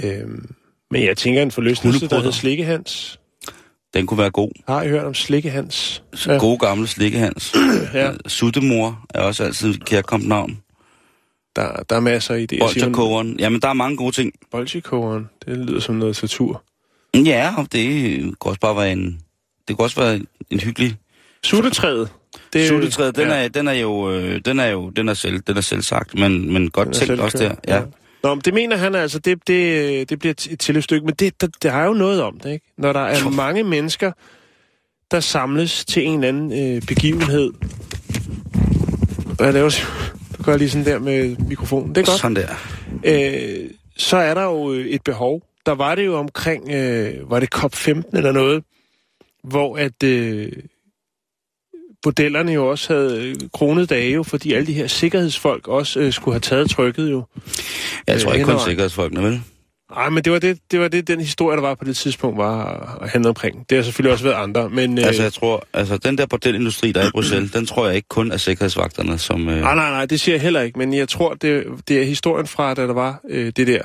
Øhm, 0.04 0.54
men 0.90 1.04
jeg 1.04 1.16
tænker 1.16 1.42
en 1.42 1.50
forlystelse, 1.50 2.08
der 2.08 2.16
hedder 2.16 2.30
Slikkehans. 2.30 3.18
Den 3.94 4.06
kunne 4.06 4.18
være 4.18 4.30
god. 4.30 4.50
Har 4.68 4.82
I 4.82 4.88
hørt 4.88 5.04
om 5.04 5.14
Slikkehans? 5.14 6.02
Ja. 6.26 6.38
Gode 6.38 6.58
gamle 6.58 6.87
slikkehans. 6.87 7.54
Ja, 7.94 8.12
Suttemor 8.26 9.04
er 9.14 9.20
også 9.20 9.44
altid 9.44 9.75
kærkommet 9.75 10.28
navn. 10.28 10.58
der, 11.56 11.82
der 11.90 11.96
er 11.96 12.00
masser 12.00 12.34
i 12.34 12.46
det. 12.46 12.58
Bolcherkogeren. 12.61 13.37
Jamen, 13.38 13.61
der 13.61 13.68
er 13.68 13.72
mange 13.72 13.96
gode 13.96 14.12
ting. 14.12 14.32
Bolchekogeren, 14.50 15.28
det 15.46 15.58
lyder 15.58 15.80
som 15.80 15.94
noget 15.94 16.16
satur. 16.16 16.62
Ja, 17.14 17.54
det 17.72 18.20
kunne 18.38 18.50
også 18.50 18.61
bare 18.61 18.76
være 18.76 18.92
en... 18.92 19.20
Det 19.68 19.76
kunne 19.76 19.87
også 19.87 20.00
være 20.00 20.20
en 20.50 20.61
hyggelig... 20.61 20.96
Suttetræet. 21.44 22.08
Det, 22.52 22.68
Suttetræet, 22.68 23.16
den, 23.16 23.28
er, 23.28 23.49
den 23.49 23.68
er 23.68 23.72
jo... 23.72 24.12
Øh, 24.12 24.40
den 24.44 24.61
er 24.61 24.66
jo... 24.66 24.90
Den 24.90 25.08
er 25.08 25.14
selv, 25.14 25.40
den 25.40 25.56
er 25.56 25.61
selv 25.61 25.82
sagt, 25.82 26.14
men, 26.14 26.52
men 26.52 26.70
godt 26.70 26.92
tænkt 26.92 27.20
også 27.20 27.38
der. 27.38 27.54
Ja. 27.68 27.82
Nå, 28.22 28.34
men 28.34 28.42
det 28.44 28.54
mener 28.54 28.76
han 28.76 28.94
altså, 28.94 29.18
det, 29.18 29.49
det, 29.49 30.11
det 30.11 30.18
bliver 30.18 30.34
et 30.50 30.61
tilløbsstykke, 30.61 31.06
men 31.06 31.14
det, 31.14 31.40
der, 31.40 31.46
der 31.62 31.72
er 31.72 31.87
jo 31.87 31.92
noget 31.92 32.22
om 32.22 32.40
det, 32.40 32.52
ikke? 32.52 32.72
Når 32.78 32.92
der 32.92 33.00
er 33.00 33.30
mange 33.30 33.62
mennesker, 33.62 34.12
der 35.11 35.20
samles 35.20 35.84
til 35.84 36.06
en 36.06 36.14
eller 36.14 36.28
anden 36.28 36.76
øh, 36.76 36.82
begivenhed. 36.82 37.52
Hvad 39.37 39.52
laver 39.52 39.68
du? 39.68 40.12
Du 40.38 40.42
gør 40.42 40.56
lige 40.56 40.70
sådan 40.70 40.87
der 40.87 40.99
med 40.99 41.37
mikrofonen. 41.49 41.94
Det 41.94 42.00
er 42.00 42.04
godt. 42.06 42.20
Sådan 42.20 42.37
der. 42.37 42.49
Øh, 43.04 43.70
så 43.96 44.16
er 44.16 44.34
der 44.34 44.42
jo 44.42 44.72
øh, 44.72 44.87
et 44.87 45.02
behov. 45.04 45.42
Der 45.66 45.72
var 45.72 45.94
det 45.94 46.06
jo 46.06 46.18
omkring, 46.18 46.70
øh, 46.70 47.30
var 47.30 47.40
det 47.40 47.54
COP15 47.54 48.02
eller 48.16 48.32
noget, 48.32 48.64
hvor 49.44 49.76
at 49.76 50.02
øh, 50.02 50.52
bordellerne 52.02 52.52
jo 52.52 52.71
også 52.71 52.92
havde 52.92 53.28
øh, 53.28 53.37
kronet 53.54 53.90
dage, 53.90 54.12
jo, 54.12 54.23
fordi 54.23 54.52
alle 54.52 54.66
de 54.66 54.73
her 54.73 54.87
sikkerhedsfolk 54.87 55.68
også 55.68 56.00
øh, 56.00 56.12
skulle 56.12 56.35
have 56.35 56.40
taget 56.40 56.71
trykket 56.71 57.11
jo. 57.11 57.25
Jeg 58.06 58.21
tror 58.21 58.30
Øh, 58.30 58.37
ikke 58.37 58.50
kun 58.50 58.61
sikkerhedsfolkene, 58.66 59.23
vel? 59.23 59.42
Ej, 59.97 60.09
men 60.09 60.25
det 60.25 60.32
var 60.32 60.38
det, 60.38 60.59
det 60.71 60.80
var 60.80 60.88
det, 60.88 61.09
den 61.09 61.21
historie, 61.21 61.56
der 61.56 61.62
var 61.62 61.75
på 61.75 61.85
det 61.85 61.97
tidspunkt, 61.97 62.38
var 62.38 62.99
at 63.02 63.11
handle 63.11 63.28
omkring. 63.28 63.66
Det 63.71 63.78
har 63.78 63.82
selvfølgelig 63.82 64.12
også 64.12 64.25
været 64.25 64.42
andre, 64.42 64.71
men... 64.71 64.99
Øh, 64.99 65.04
Altså, 65.06 65.23
jeg 65.23 65.32
tror, 65.32 65.66
altså, 65.73 65.97
den 65.97 66.18
der 66.18 66.26
bordelindustri, 66.26 66.92
der 66.92 67.00
er 67.00 67.06
i 67.06 67.11
Bruxelles, 67.11 67.50
den 67.50 67.66
tror 67.66 67.87
jeg 67.87 67.97
ikke 67.97 68.09
kun 68.09 68.32
er 68.32 68.37
sikkerhedsvagterne, 68.37 69.18
som... 69.18 69.49
Øh... 69.49 69.61
nej, 69.61 69.75
nej, 69.75 69.90
nej, 69.90 70.06
det 70.06 70.21
siger 70.21 70.35
jeg 70.35 70.42
heller 70.42 70.61
ikke, 70.61 70.78
men 70.78 70.94
jeg 70.94 71.09
tror, 71.09 71.35
det, 71.35 71.64
det 71.88 72.00
er 72.00 72.04
historien 72.04 72.47
fra, 72.47 72.75
da 72.75 72.82
der 72.82 72.92
var 72.94 73.21
øh, 73.28 73.52
det 73.56 73.66
der 73.66 73.82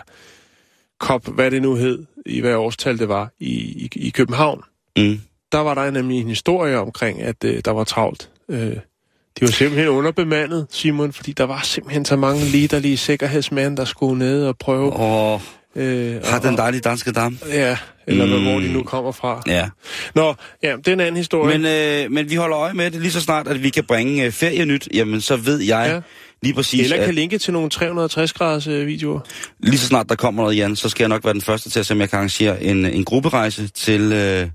COP, 0.99 1.27
hvad 1.35 1.51
det 1.51 1.61
nu 1.61 1.75
hed, 1.75 2.05
i 2.25 2.39
hvad 2.41 2.55
årstal 2.55 2.99
det 2.99 3.09
var, 3.09 3.29
i, 3.39 3.53
i, 3.55 3.89
i 3.95 4.09
København. 4.09 4.61
Mm. 4.97 5.19
Der 5.51 5.57
var 5.57 5.73
der 5.73 5.91
nemlig 5.91 6.21
en 6.21 6.27
historie 6.27 6.79
omkring, 6.79 7.21
at 7.21 7.43
øh, 7.45 7.61
der 7.65 7.71
var 7.71 7.83
travlt. 7.83 8.29
Øh, 8.49 8.59
de 8.59 9.41
var 9.41 9.47
simpelthen 9.47 9.87
underbemandet, 9.89 10.67
Simon, 10.71 11.13
fordi 11.13 11.31
der 11.31 11.43
var 11.43 11.61
simpelthen 11.63 12.05
så 12.05 12.15
mange 12.15 12.45
liderlige 12.45 12.97
sikkerhedsmænd, 12.97 13.77
der 13.77 13.85
skulle 13.85 14.19
ned 14.19 14.45
og 14.45 14.57
prøve... 14.57 14.93
Og 14.93 15.41
Øh, 15.75 16.23
har 16.25 16.39
den 16.39 16.57
dejlige 16.57 16.81
danske 16.81 17.11
dam. 17.11 17.37
Ja, 17.49 17.77
eller 18.07 18.25
mm. 18.25 18.31
Mm. 18.31 18.43
hvor 18.43 18.59
de 18.59 18.73
nu 18.73 18.83
kommer 18.83 19.11
fra. 19.11 19.41
Ja. 19.47 19.69
Nå, 20.15 20.33
ja, 20.63 20.75
det 20.77 20.87
er 20.87 20.93
en 20.93 20.99
anden 20.99 21.17
historie. 21.17 21.57
Men, 21.59 21.65
øh, 22.05 22.11
men 22.11 22.29
vi 22.29 22.35
holder 22.35 22.57
øje 22.57 22.73
med 22.73 22.91
det 22.91 23.01
lige 23.01 23.11
så 23.11 23.21
snart, 23.21 23.47
at 23.47 23.63
vi 23.63 23.69
kan 23.69 23.83
bringe 23.83 24.25
øh, 24.25 24.31
ferienyt. 24.31 24.87
Jamen, 24.93 25.21
så 25.21 25.35
ved 25.35 25.59
jeg 25.59 25.85
Ja. 25.87 25.93
ja. 25.93 26.01
lige 26.41 26.53
præcis, 26.53 26.81
Eller 26.83 26.97
kan 26.97 27.07
at 27.07 27.15
linke 27.15 27.37
til 27.37 27.53
nogle 27.53 27.69
360-graders 27.73 28.67
øh, 28.67 28.87
videoer. 28.87 29.19
lige 29.59 29.77
så 29.77 29.87
snart 29.87 30.09
der 30.09 30.15
kommer 30.15 30.43
noget, 30.43 30.57
Jan, 30.57 30.75
så 30.75 30.89
skal 30.89 31.03
jeg 31.03 31.09
nok 31.09 31.23
være 31.23 31.33
den 31.33 31.41
første 31.41 31.69
til 31.69 31.79
at 31.79 31.85
se, 31.85 31.93
om 31.93 31.99
jeg 31.99 32.09
kan 32.09 32.17
arrangere 32.17 32.63
en, 32.63 32.85
en 32.85 33.05
grupperejse 33.05 33.67
til, 33.67 34.01
øh, 34.13 34.47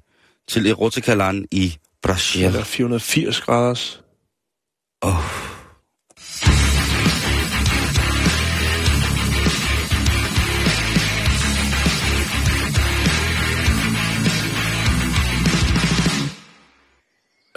til 0.53 0.67
Erotica-land 0.67 1.45
i 1.51 1.77
Brasil. 2.03 2.45
Eller 2.45 2.65
480 2.65 3.41
graders. 3.41 4.01
Oh. 5.03 5.13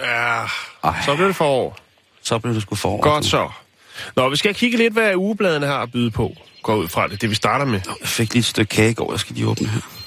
Ja, 0.00 0.44
Ej. 0.84 1.02
så 1.04 1.14
bliver 1.14 1.26
det 1.26 1.36
forår. 1.36 1.76
Så 2.22 2.38
blev 2.38 2.54
det 2.54 2.62
sgu 2.62 2.74
for. 2.74 3.00
Godt 3.00 3.24
så. 3.24 3.50
Nå, 4.16 4.28
vi 4.28 4.36
skal 4.36 4.54
kigge 4.54 4.78
lidt, 4.78 4.92
hvad 4.92 5.14
ugebladene 5.14 5.66
har 5.66 5.82
at 5.82 5.92
byde 5.92 6.10
på. 6.10 6.36
Gå 6.62 6.74
ud 6.74 6.88
fra 6.88 7.08
det, 7.08 7.20
det 7.20 7.30
vi 7.30 7.34
starter 7.34 7.64
med. 7.64 7.80
Jeg 8.00 8.08
fik 8.08 8.32
lige 8.32 8.40
et 8.40 8.44
stykke 8.44 8.68
kage 8.68 8.90
i 8.90 8.94
går, 8.94 9.12
jeg 9.12 9.20
skal 9.20 9.34
lige 9.34 9.48
åbne 9.48 9.68
her. 9.68 10.05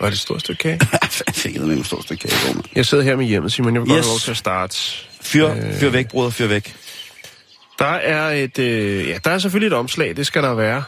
Var 0.00 0.06
det 0.06 0.14
et 0.14 0.18
stort 0.20 0.40
stykke 0.40 0.62
kage? 0.62 0.80
jeg 1.26 1.34
fik 1.34 1.60
med 1.60 1.76
et 1.78 1.86
stort 1.86 2.02
stykke 2.04 2.28
kage 2.28 2.54
mand. 2.54 2.64
Jeg 2.74 2.86
sidder 2.86 3.04
her 3.04 3.16
med 3.16 3.26
hjemmet, 3.26 3.52
Simon. 3.52 3.74
Jeg 3.74 3.82
vil 3.82 3.88
godt 3.88 3.98
Yes. 3.98 4.06
have 4.06 4.12
lov 4.12 4.18
til 4.18 4.30
at 4.30 4.36
starte. 4.36 4.76
Fyr, 5.20 5.48
Øh. 5.48 5.74
fyr 5.80 5.90
væk, 5.90 6.08
bruder, 6.08 6.30
fyr 6.30 6.46
væk. 6.46 6.74
Der 7.78 7.84
er 7.86 8.30
et, 8.44 8.58
øh, 8.58 9.08
ja, 9.08 9.18
der 9.24 9.30
er 9.30 9.38
selvfølgelig 9.38 9.66
et 9.66 9.72
omslag, 9.78 10.16
det 10.16 10.26
skal 10.26 10.42
der 10.42 10.54
være. 10.54 10.82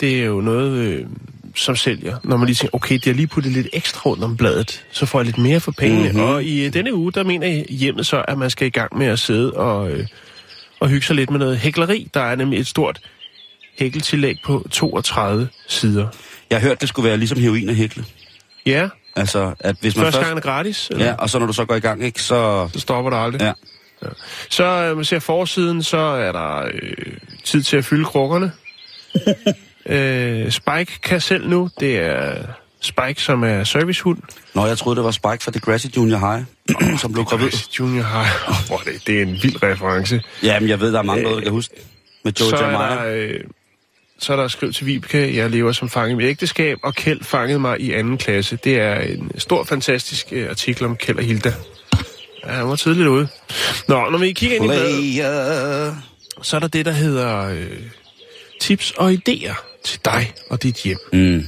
Det 0.00 0.20
er 0.20 0.24
jo 0.24 0.40
noget, 0.40 0.70
øh, 0.78 1.06
som 1.54 1.76
sælger. 1.76 2.16
Når 2.24 2.36
man 2.36 2.46
lige 2.46 2.54
tænker, 2.56 2.74
okay, 2.76 2.94
det 2.94 3.04
har 3.04 3.12
lige 3.12 3.26
puttet 3.26 3.52
lidt 3.52 3.66
ekstra 3.72 4.00
rundt 4.10 4.24
om 4.24 4.36
bladet, 4.36 4.84
så 4.92 5.06
får 5.06 5.18
jeg 5.20 5.26
lidt 5.26 5.38
mere 5.38 5.60
for 5.60 5.72
pengene. 5.72 6.02
Mhm. 6.08 6.12
Mm-hmm. 6.16 6.30
Og 6.34 6.44
i 6.44 6.66
øh, 6.66 6.72
denne 6.72 6.94
uge, 6.94 7.12
der 7.12 7.24
mener 7.24 7.64
hjemmet 7.68 8.06
så, 8.06 8.24
at 8.28 8.38
man 8.38 8.50
skal 8.50 8.66
i 8.66 8.70
gang 8.70 8.98
med 8.98 9.06
at 9.06 9.18
sidde 9.18 9.52
og, 9.52 9.90
øh, 9.90 10.06
og 10.80 10.88
hygge 10.88 11.06
sig 11.06 11.16
lidt 11.16 11.30
med 11.30 11.38
noget 11.38 11.58
hækleri. 11.58 12.08
Der 12.14 12.20
er 12.20 12.36
nemlig 12.36 12.60
et 12.60 12.66
stort 12.66 13.00
hækkeltillæg 13.78 14.36
på 14.44 14.66
32 14.70 15.48
sider. 15.68 16.06
Jeg 16.50 16.60
har 16.60 16.68
hørt, 16.68 16.80
det 16.80 16.88
skulle 16.88 17.08
være 17.08 17.16
ligesom 17.18 17.38
heroin 17.38 17.68
og 17.68 17.74
hækle. 17.74 18.04
Ja, 18.66 18.88
Altså, 19.16 19.54
at 19.60 19.76
hvis 19.80 19.96
man 19.96 20.04
første 20.04 20.18
først... 20.18 20.26
gang 20.26 20.38
er 20.38 20.42
gratis, 20.42 20.88
eller? 20.90 21.06
Ja, 21.06 21.14
og 21.14 21.30
så 21.30 21.38
når 21.38 21.46
du 21.46 21.52
så 21.52 21.64
går 21.64 21.74
i 21.74 21.80
gang, 21.80 22.04
ikke, 22.04 22.22
så... 22.22 22.68
så 22.72 22.80
stopper 22.80 23.10
det 23.10 23.18
aldrig. 23.18 23.40
Ja. 23.40 23.52
Så 24.50 24.64
øh, 24.64 24.96
man 24.96 25.04
ser 25.04 25.18
forsiden, 25.18 25.82
så 25.82 25.98
er 25.98 26.32
der 26.32 26.68
øh, 26.74 27.16
tid 27.44 27.62
til 27.62 27.76
at 27.76 27.84
fylde 27.84 28.04
krukkerne. 28.04 28.52
øh, 29.86 30.50
Spike 30.50 31.00
kan 31.02 31.20
selv 31.20 31.48
nu. 31.48 31.70
Det 31.80 31.96
er 31.96 32.36
Spike, 32.80 33.22
som 33.22 33.44
er 33.44 33.64
servicehund. 33.64 34.18
Nå, 34.54 34.66
jeg 34.66 34.78
troede, 34.78 34.96
det 34.96 35.04
var 35.04 35.10
Spike 35.10 35.38
fra 35.40 35.50
Degrassi 35.50 35.92
Junior 35.96 36.18
High, 36.18 36.44
som 37.02 37.12
blev 37.12 37.24
gravid. 37.24 37.50
Junior 37.78 38.04
High. 38.04 38.30
Oh, 38.72 38.80
er 38.80 38.90
det, 38.90 39.06
det 39.06 39.18
er 39.18 39.22
en 39.22 39.38
vild 39.42 39.62
reference. 39.62 40.22
Jamen, 40.42 40.68
jeg 40.68 40.80
ved, 40.80 40.92
der 40.92 40.98
er 40.98 41.02
mange, 41.02 41.24
der 41.24 41.40
kan 41.40 41.52
huske. 41.52 41.74
Med 42.24 42.32
Joe 42.40 42.48
så 42.48 42.56
er 42.56 42.70
Jeremiah. 42.70 42.96
der... 42.96 43.34
Øh, 43.34 43.40
så 44.20 44.32
er 44.32 44.36
der 44.36 44.48
skrevet 44.48 44.74
til 44.74 44.86
Vibeke, 44.86 45.36
jeg 45.36 45.50
lever 45.50 45.72
som 45.72 45.88
fange 45.88 46.12
i 46.12 46.14
mit 46.14 46.26
ægteskab, 46.26 46.78
og 46.82 46.94
Kjeld 46.94 47.24
fangede 47.24 47.58
mig 47.58 47.80
i 47.80 47.92
anden 47.92 48.18
klasse. 48.18 48.58
Det 48.64 48.80
er 48.80 49.00
en 49.00 49.32
stor, 49.38 49.64
fantastisk 49.64 50.26
øh, 50.32 50.50
artikel 50.50 50.84
om 50.84 50.96
Kjeld 50.96 51.18
og 51.18 51.24
Hilda. 51.24 51.52
Ja, 52.46 52.52
han 52.52 52.68
var 52.68 52.76
tidligt 52.76 53.08
ude. 53.08 53.28
Nå, 53.88 54.10
når 54.10 54.18
vi 54.18 54.32
kigger 54.32 54.56
ind 54.56 54.64
i 54.64 54.68
bladet, 54.68 55.96
så 56.42 56.56
er 56.56 56.60
der 56.60 56.68
det, 56.68 56.86
der 56.86 56.92
hedder 56.92 57.50
øh, 57.50 57.78
tips 58.60 58.90
og 58.90 59.12
idéer 59.12 59.80
til 59.84 60.00
dig 60.04 60.32
og 60.50 60.62
dit 60.62 60.76
hjem. 60.76 60.98
Mm. 61.12 61.46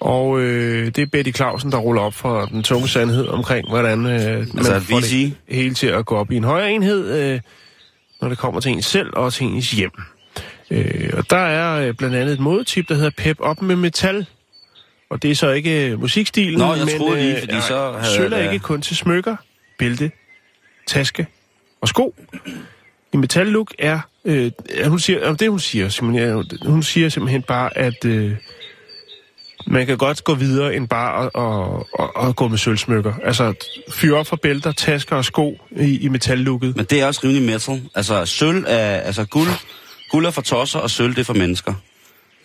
Og 0.00 0.40
øh, 0.40 0.86
det 0.86 0.98
er 0.98 1.06
Betty 1.06 1.32
Clausen, 1.32 1.72
der 1.72 1.78
ruller 1.78 2.02
op 2.02 2.14
for 2.14 2.44
den 2.44 2.62
tunge 2.62 2.88
sandhed 2.88 3.28
omkring, 3.28 3.68
hvordan 3.68 4.06
øh, 4.06 4.08
man 4.08 4.58
Altså 4.58 4.76
et 4.76 4.82
får 4.82 5.00
det 5.00 5.34
hele 5.48 5.74
til 5.74 5.86
at 5.86 6.06
gå 6.06 6.16
op 6.16 6.30
i 6.30 6.36
en 6.36 6.44
højere 6.44 6.72
enhed, 6.72 7.32
øh, 7.34 7.40
når 8.20 8.28
det 8.28 8.38
kommer 8.38 8.60
til 8.60 8.72
ens 8.72 8.86
selv 8.86 9.10
og 9.12 9.32
til 9.32 9.46
ens 9.46 9.70
hjem. 9.70 9.90
Øh, 10.70 11.10
og 11.12 11.30
der 11.30 11.36
er 11.36 11.88
øh, 11.88 11.94
blandt 11.94 12.16
andet 12.16 12.32
et 12.32 12.40
modetip, 12.40 12.88
der 12.88 12.94
hedder 12.94 13.10
Pep 13.16 13.36
op 13.40 13.62
med 13.62 13.76
metal. 13.76 14.26
Og 15.10 15.22
det 15.22 15.30
er 15.30 15.34
så 15.34 15.50
ikke 15.50 15.90
øh, 15.90 16.00
musikstilen, 16.00 16.58
Nå, 16.58 16.74
jeg 16.74 16.86
men 16.86 16.98
troede 16.98 17.20
lige, 17.20 17.38
fordi 17.38 17.52
nej, 17.52 17.60
så 17.60 17.92
havde 17.92 18.14
sølv 18.14 18.32
er 18.32 18.38
ikke 18.38 18.58
kun 18.58 18.82
til 18.82 18.96
smykker, 18.96 19.36
bælte, 19.78 20.10
taske 20.86 21.26
og 21.80 21.88
sko. 21.88 22.14
I 23.12 23.16
metal 23.16 23.46
look 23.46 23.74
er, 23.78 24.00
øh, 24.24 24.50
hun 24.86 24.98
siger, 24.98 25.34
det 25.34 25.50
hun 25.50 25.60
siger, 25.60 26.12
ja, 26.14 26.68
hun 26.68 26.82
siger 26.82 27.08
simpelthen 27.08 27.42
bare, 27.42 27.78
at 27.78 28.04
øh, 28.04 28.36
man 29.66 29.86
kan 29.86 29.98
godt 29.98 30.24
gå 30.24 30.34
videre 30.34 30.76
end 30.76 30.88
bare 30.88 31.24
at, 31.24 31.30
at, 31.34 32.08
at, 32.18 32.28
at 32.28 32.36
gå 32.36 32.48
med 32.48 32.58
sølvsmykker. 32.58 33.14
Altså 33.24 33.54
fyre 33.92 34.18
op 34.18 34.26
for 34.26 34.36
bælter, 34.36 34.72
tasker 34.72 35.16
og 35.16 35.24
sko 35.24 35.58
i, 35.70 35.98
i 35.98 36.08
metallooket. 36.08 36.76
Men 36.76 36.84
det 36.84 37.00
er 37.00 37.06
også 37.06 37.20
rimelig 37.24 37.42
metal. 37.42 37.82
Altså, 37.94 38.26
sølv 38.26 38.64
er... 38.68 38.96
Altså, 39.00 39.24
guld, 39.24 39.48
guld 40.08 40.26
er 40.26 40.30
for 40.30 40.42
tosser, 40.42 40.78
og 40.78 40.90
sølv 40.90 41.10
det 41.14 41.20
er 41.20 41.24
for 41.24 41.34
mennesker. 41.34 41.74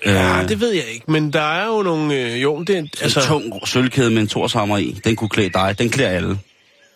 Ja, 0.05 0.41
Øh, 0.41 0.49
det 0.49 0.59
ved 0.59 0.71
jeg 0.71 0.83
ikke, 0.93 1.11
men 1.11 1.33
der 1.33 1.41
er 1.41 1.65
jo 1.67 1.81
nogle... 1.81 2.15
Øh, 2.15 2.43
jo, 2.43 2.63
det, 2.63 2.77
er- 2.77 2.83
altså, 3.01 3.19
en 3.19 3.25
tung 3.27 3.67
sølvkæde 3.67 4.09
med 4.09 4.21
en 4.21 4.27
torshammer 4.27 4.77
i, 4.77 4.99
den 5.03 5.15
kunne 5.15 5.29
klæde 5.29 5.49
dig. 5.49 5.75
Den 5.79 5.89
klæder 5.89 6.09
alle. 6.09 6.37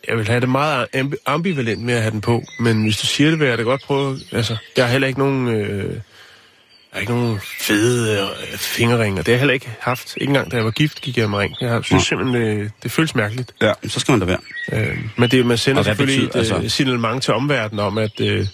Jeg 0.07 0.17
vil 0.17 0.27
have 0.27 0.39
det 0.39 0.49
meget 0.49 0.87
ambi- 0.95 1.21
ambivalent 1.25 1.81
med 1.83 1.93
at 1.93 2.01
have 2.01 2.11
den 2.11 2.21
på, 2.21 2.43
men 2.59 2.81
hvis 2.83 2.97
du 2.97 3.05
siger 3.05 3.29
det, 3.29 3.39
vil 3.39 3.47
jeg 3.47 3.57
da 3.57 3.63
godt 3.63 3.81
prøve... 3.83 4.19
Altså, 4.31 4.55
jeg 4.77 4.85
har 4.85 4.91
heller 4.91 5.07
ikke 5.07 5.19
nogen... 5.19 5.47
Øh, 5.47 5.83
jeg 5.89 5.99
har 6.93 6.99
ikke 6.99 7.13
nogen 7.13 7.39
fede 7.59 8.21
øh, 8.21 8.57
fingerringer. 8.57 9.17
Det 9.17 9.27
har 9.27 9.33
jeg 9.33 9.39
heller 9.39 9.53
ikke 9.53 9.69
haft. 9.79 10.13
Ikke 10.17 10.29
engang 10.29 10.51
da 10.51 10.55
jeg 10.55 10.65
var 10.65 10.71
gift, 10.71 11.01
gik 11.01 11.17
jeg 11.17 11.29
med 11.29 11.37
ring. 11.39 11.55
Jeg 11.61 11.83
synes 11.83 12.03
simpelthen, 12.03 12.41
øh, 12.41 12.69
det 12.83 12.91
føles 12.91 13.15
mærkeligt. 13.15 13.51
Ja, 13.61 13.73
så 13.87 13.99
skal 13.99 14.11
man 14.11 14.19
da 14.19 14.25
være. 14.25 14.39
Øh, 14.89 14.97
men 15.15 15.31
det, 15.31 15.45
man 15.45 15.57
sender 15.57 15.83
selvfølgelig 15.83 16.27
betyder- 16.27 16.41
et 16.41 16.49
øh, 16.51 16.61
altså- 16.61 16.75
signalement 16.75 17.23
til 17.23 17.33
omverdenen 17.33 17.79
om, 17.79 17.97
at 17.97 18.21
øh, 18.21 18.45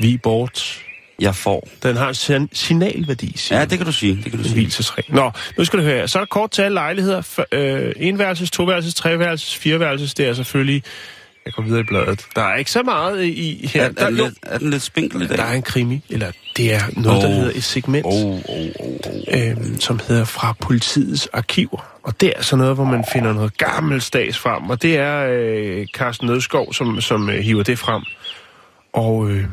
vi 0.00 0.14
er 0.14 0.18
bort. 0.22 0.80
Jeg 1.20 1.34
får. 1.34 1.68
Den 1.82 1.96
har 1.96 2.32
en 2.34 2.48
signalværdi, 2.52 3.32
siger 3.36 3.58
Ja, 3.58 3.64
det 3.64 3.78
kan 3.78 3.86
du 3.86 3.92
sige. 3.92 4.16
Det 4.24 4.32
kan 4.32 4.42
du 4.42 4.48
sige. 4.48 4.70
Nå, 5.08 5.30
nu 5.58 5.64
skal 5.64 5.78
du 5.78 5.84
høre. 5.84 6.08
Så 6.08 6.18
er 6.18 6.20
der 6.20 6.26
kort 6.26 6.50
tal 6.50 6.72
lejligheder. 6.72 7.22
F- 7.22 7.56
øh, 7.58 7.92
enværelses, 7.96 8.50
toværelses, 8.50 8.94
treværelses, 8.94 9.54
fireværelses. 9.56 10.14
Det 10.14 10.26
er 10.28 10.34
selvfølgelig... 10.34 10.82
Jeg 11.46 11.52
går 11.52 11.62
videre 11.62 11.80
i 11.80 11.84
bladet. 11.84 12.26
Der 12.36 12.42
er 12.42 12.56
ikke 12.56 12.70
så 12.70 12.82
meget 12.82 13.24
i 13.24 13.70
her. 13.74 13.82
Er, 13.84 13.88
der, 13.92 14.02
er, 14.02 14.06
den 14.08 14.16
lidt, 14.16 14.34
er 14.42 14.58
den 14.58 14.70
lidt 14.70 14.82
spinkel 14.82 15.22
i 15.22 15.26
dag? 15.26 15.36
der 15.38 15.44
er 15.44 15.52
en 15.52 15.62
krimi, 15.62 16.04
eller 16.10 16.30
det 16.56 16.74
er 16.74 16.80
noget, 16.96 17.22
der 17.22 17.28
Oh. 17.28 17.34
hedder 17.34 17.52
et 17.54 17.64
segment, 17.64 18.06
Oh, 18.06 18.24
oh, 18.24 18.34
oh, 18.48 18.66
oh. 18.80 19.48
øhm, 19.50 19.80
som 19.80 20.00
hedder 20.08 20.24
fra 20.24 20.54
politiets 20.60 21.28
arkiver. 21.32 21.98
Og 22.02 22.20
det 22.20 22.32
er 22.36 22.42
så 22.42 22.56
noget, 22.56 22.74
hvor 22.74 22.84
man 22.84 23.04
finder 23.12 23.32
noget 23.32 23.58
gammeldags 23.58 24.38
frem. 24.38 24.70
Og 24.70 24.82
det 24.82 24.96
er 24.96 25.26
øh, 25.30 25.86
Carsten 25.94 26.26
Nødskov, 26.26 26.72
som, 26.74 27.00
som 27.00 27.30
øh, 27.30 27.36
hiver 27.38 27.62
det 27.62 27.78
frem. 27.78 28.02
Og 28.92 29.30
øh, 29.30 29.44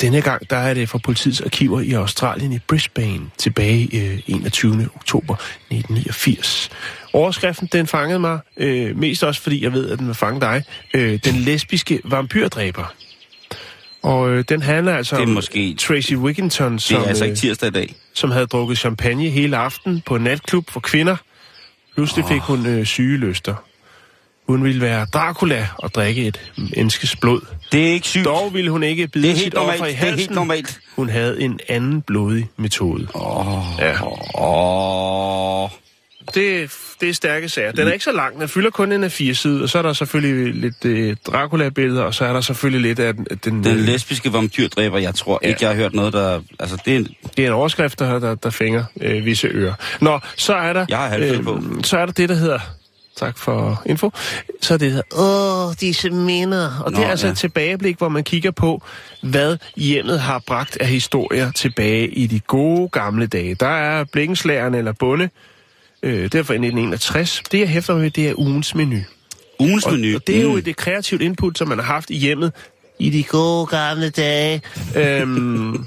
denne 0.00 0.20
gang, 0.20 0.50
der 0.50 0.56
er 0.56 0.74
det 0.74 0.88
fra 0.88 0.98
politiets 0.98 1.40
arkiver 1.40 1.80
i 1.80 1.92
Australien 1.92 2.52
i 2.52 2.58
Brisbane, 2.58 3.20
tilbage 3.38 3.88
øh, 4.12 4.20
21. 4.26 4.88
oktober 4.94 5.34
1989. 5.34 6.70
Overskriften, 7.12 7.68
den 7.72 7.86
fangede 7.86 8.18
mig, 8.18 8.38
øh, 8.56 8.96
mest 8.96 9.24
også 9.24 9.40
fordi 9.42 9.64
jeg 9.64 9.72
ved, 9.72 9.90
at 9.90 9.98
den 9.98 10.06
vil 10.06 10.14
fange 10.14 10.40
dig. 10.40 10.64
Øh, 10.94 11.18
den 11.24 11.34
lesbiske 11.34 12.00
vampyrdræber. 12.04 12.94
Og 14.02 14.30
øh, 14.30 14.44
den 14.48 14.62
handler 14.62 14.96
altså 14.96 15.16
Det 15.16 15.22
er 15.22 15.26
om 15.26 15.32
måske- 15.32 15.74
Tracy 15.74 16.12
Wigginton, 16.14 16.72
Det 16.72 16.82
som, 16.82 17.02
er 17.02 17.06
altså 17.06 17.24
øh, 17.24 17.28
ikke 17.30 17.40
tirsdag 17.40 17.68
i 17.68 17.72
dag. 17.72 17.94
som 18.14 18.30
havde 18.30 18.46
drukket 18.46 18.78
champagne 18.78 19.28
hele 19.28 19.56
aften 19.56 20.02
på 20.06 20.16
en 20.16 20.22
natklub 20.22 20.70
for 20.70 20.80
kvinder. 20.80 21.16
Pludselig 21.94 22.24
fik 22.28 22.40
hun 22.40 22.66
øh, 22.66 22.86
syge 22.86 23.16
lyster. 23.16 23.54
Hun 24.48 24.64
ville 24.64 24.80
være 24.80 25.06
Dracula 25.14 25.66
og 25.76 25.94
drikke 25.94 26.26
et 26.26 26.52
menneskes 26.76 27.16
blod. 27.16 27.40
Det 27.72 27.88
er 27.88 27.92
ikke 27.92 28.06
sygt. 28.08 28.24
Dog 28.24 28.54
ville 28.54 28.70
hun 28.70 28.82
ikke 28.82 29.08
bide 29.08 29.38
sit 29.38 29.54
offer 29.54 29.72
normalt. 29.72 29.80
i 29.82 29.84
Det 29.86 29.92
er 29.94 30.04
halsen. 30.04 30.18
helt 30.18 30.30
normalt. 30.30 30.80
Hun 30.96 31.08
havde 31.08 31.40
en 31.42 31.60
anden 31.68 32.02
blodig 32.02 32.48
metode. 32.56 33.06
Åh, 33.14 33.62
Ja. 33.78 33.94
åh. 34.40 35.68
Det 36.34 36.34
det, 36.34 36.70
det 37.00 37.08
er 37.08 37.12
stærke 37.14 37.48
sager. 37.48 37.72
Den 37.72 37.88
er 37.88 37.92
ikke 37.92 38.04
så 38.04 38.12
lang, 38.12 38.40
den 38.40 38.48
fylder 38.48 38.70
kun 38.70 38.92
en 38.92 39.04
af 39.04 39.12
fire 39.12 39.34
sider, 39.34 39.62
og 39.62 39.68
så 39.68 39.78
er 39.78 39.82
der 39.82 39.92
selvfølgelig 39.92 40.54
lidt 40.54 40.84
øh, 40.84 41.16
Dracula-billeder, 41.26 42.02
og 42.02 42.14
så 42.14 42.24
er 42.24 42.32
der 42.32 42.40
selvfølgelig 42.40 42.80
lidt 42.82 42.98
af 42.98 43.14
den... 43.14 43.26
Den, 43.44 43.64
Den 43.64 43.76
øh, 43.78 43.84
lesbiske 43.84 44.32
vampyrdræber, 44.32 44.98
jeg 44.98 45.14
tror 45.14 45.40
Ja. 45.42 45.48
ikke, 45.48 45.58
jeg 45.62 45.70
har 45.70 45.76
hørt 45.76 45.94
noget, 45.94 46.12
der... 46.12 46.40
Altså, 46.60 46.76
det 46.84 46.96
er... 46.96 47.04
det 47.36 47.42
er 47.42 47.46
en 47.46 47.52
overskrift, 47.52 47.98
der, 47.98 48.18
der, 48.18 48.34
der 48.34 48.50
fænger 48.50 48.84
øh, 49.00 49.24
visse 49.24 49.48
ører. 49.48 49.74
Nå, 50.00 50.18
så 50.36 50.54
er 50.54 50.72
der... 50.72 50.86
Jeg 50.88 50.98
har 50.98 51.08
halvfed 51.08 51.42
på. 51.42 51.62
Så 51.82 51.98
er 51.98 52.06
der 52.06 52.12
det, 52.12 52.28
der 52.28 52.34
hedder... 52.34 52.58
Tak 53.18 53.38
for 53.38 53.82
info. 53.86 54.10
Så 54.62 54.74
er 54.74 54.78
det, 54.78 55.02
åh, 55.18 55.72
disse 55.80 56.10
minder. 56.10 56.82
Og 56.84 56.92
Nå, 56.92 56.98
det 56.98 57.06
er 57.06 57.10
altså 57.10 57.26
ja. 57.26 57.32
et 57.32 57.38
tilbageblik, 57.38 57.98
hvor 57.98 58.08
man 58.08 58.24
kigger 58.24 58.50
på, 58.50 58.82
hvad 59.22 59.56
hjemmet 59.76 60.20
har 60.20 60.42
bragt 60.46 60.76
af 60.80 60.86
historier 60.86 61.50
tilbage 61.52 62.08
i 62.08 62.26
de 62.26 62.40
gode 62.40 62.88
gamle 62.88 63.26
dage. 63.26 63.54
Der 63.54 63.66
er 63.68 64.04
Blikkenslæren 64.12 64.74
eller 64.74 64.92
Bunde, 64.92 65.28
øh, 66.02 66.12
derfor 66.32 66.52
i 66.52 66.56
1961. 66.56 67.42
Det, 67.52 67.58
jeg 67.60 67.68
hæfter 67.68 67.94
mig 67.94 68.02
ved, 68.02 68.10
det 68.10 68.28
er 68.28 68.34
ugens 68.38 68.74
menu. 68.74 68.98
Ugens 69.60 69.84
Og, 69.86 69.92
menu. 69.92 70.16
og 70.16 70.26
det 70.26 70.38
er 70.38 70.42
jo 70.42 70.52
Mm. 70.52 70.62
et 70.66 70.76
kreativt 70.76 71.22
input, 71.22 71.58
som 71.58 71.68
man 71.68 71.78
har 71.78 71.86
haft 71.86 72.10
i 72.10 72.16
hjemmet 72.16 72.52
i 72.98 73.10
de 73.10 73.22
gode 73.24 73.66
gamle 73.66 74.10
dage. 74.10 74.62
Øhm, 74.96 75.84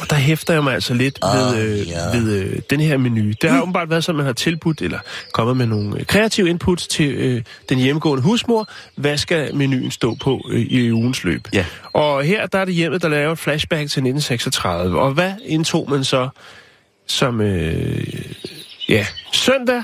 og 0.00 0.10
der 0.10 0.16
hæfter 0.16 0.54
jeg 0.54 0.64
mig 0.64 0.74
altså 0.74 0.94
lidt 0.94 1.18
ved, 1.34 1.58
øh, 1.58 1.86
ved 2.12 2.42
øh, 2.42 2.60
den 2.70 2.80
her 2.80 2.96
menu. 2.96 3.32
Det 3.42 3.50
har 3.50 3.62
åbenbart 3.62 3.90
været 3.90 4.04
sådan, 4.04 4.16
man 4.16 4.26
har 4.26 4.32
tilbudt 4.32 4.82
eller 4.82 4.98
kommet 5.32 5.56
med 5.56 5.66
nogle 5.66 5.98
øh, 5.98 6.06
kreative 6.06 6.50
inputs 6.50 6.86
til 6.86 7.14
øh, 7.14 7.42
den 7.68 7.78
hjemmegående 7.78 8.22
husmor. 8.22 8.68
Hvad 8.96 9.16
skal 9.16 9.54
menuen 9.54 9.90
stå 9.90 10.14
på 10.14 10.40
øh, 10.50 10.60
i 10.60 10.92
ugens 10.92 11.24
løb? 11.24 11.48
Ja. 11.52 11.64
Og 11.92 12.22
her 12.22 12.46
der 12.46 12.58
er 12.58 12.64
det 12.64 12.74
hjemmet, 12.74 13.02
der 13.02 13.08
laver 13.08 13.32
et 13.32 13.38
flashback 13.38 13.80
til 13.80 14.00
1936. 14.00 15.00
Og 15.00 15.12
hvad 15.12 15.32
indtog 15.44 15.90
man 15.90 16.04
så 16.04 16.28
som... 17.06 17.40
Øh, 17.40 18.06
ja, 18.88 19.06
søndag 19.32 19.82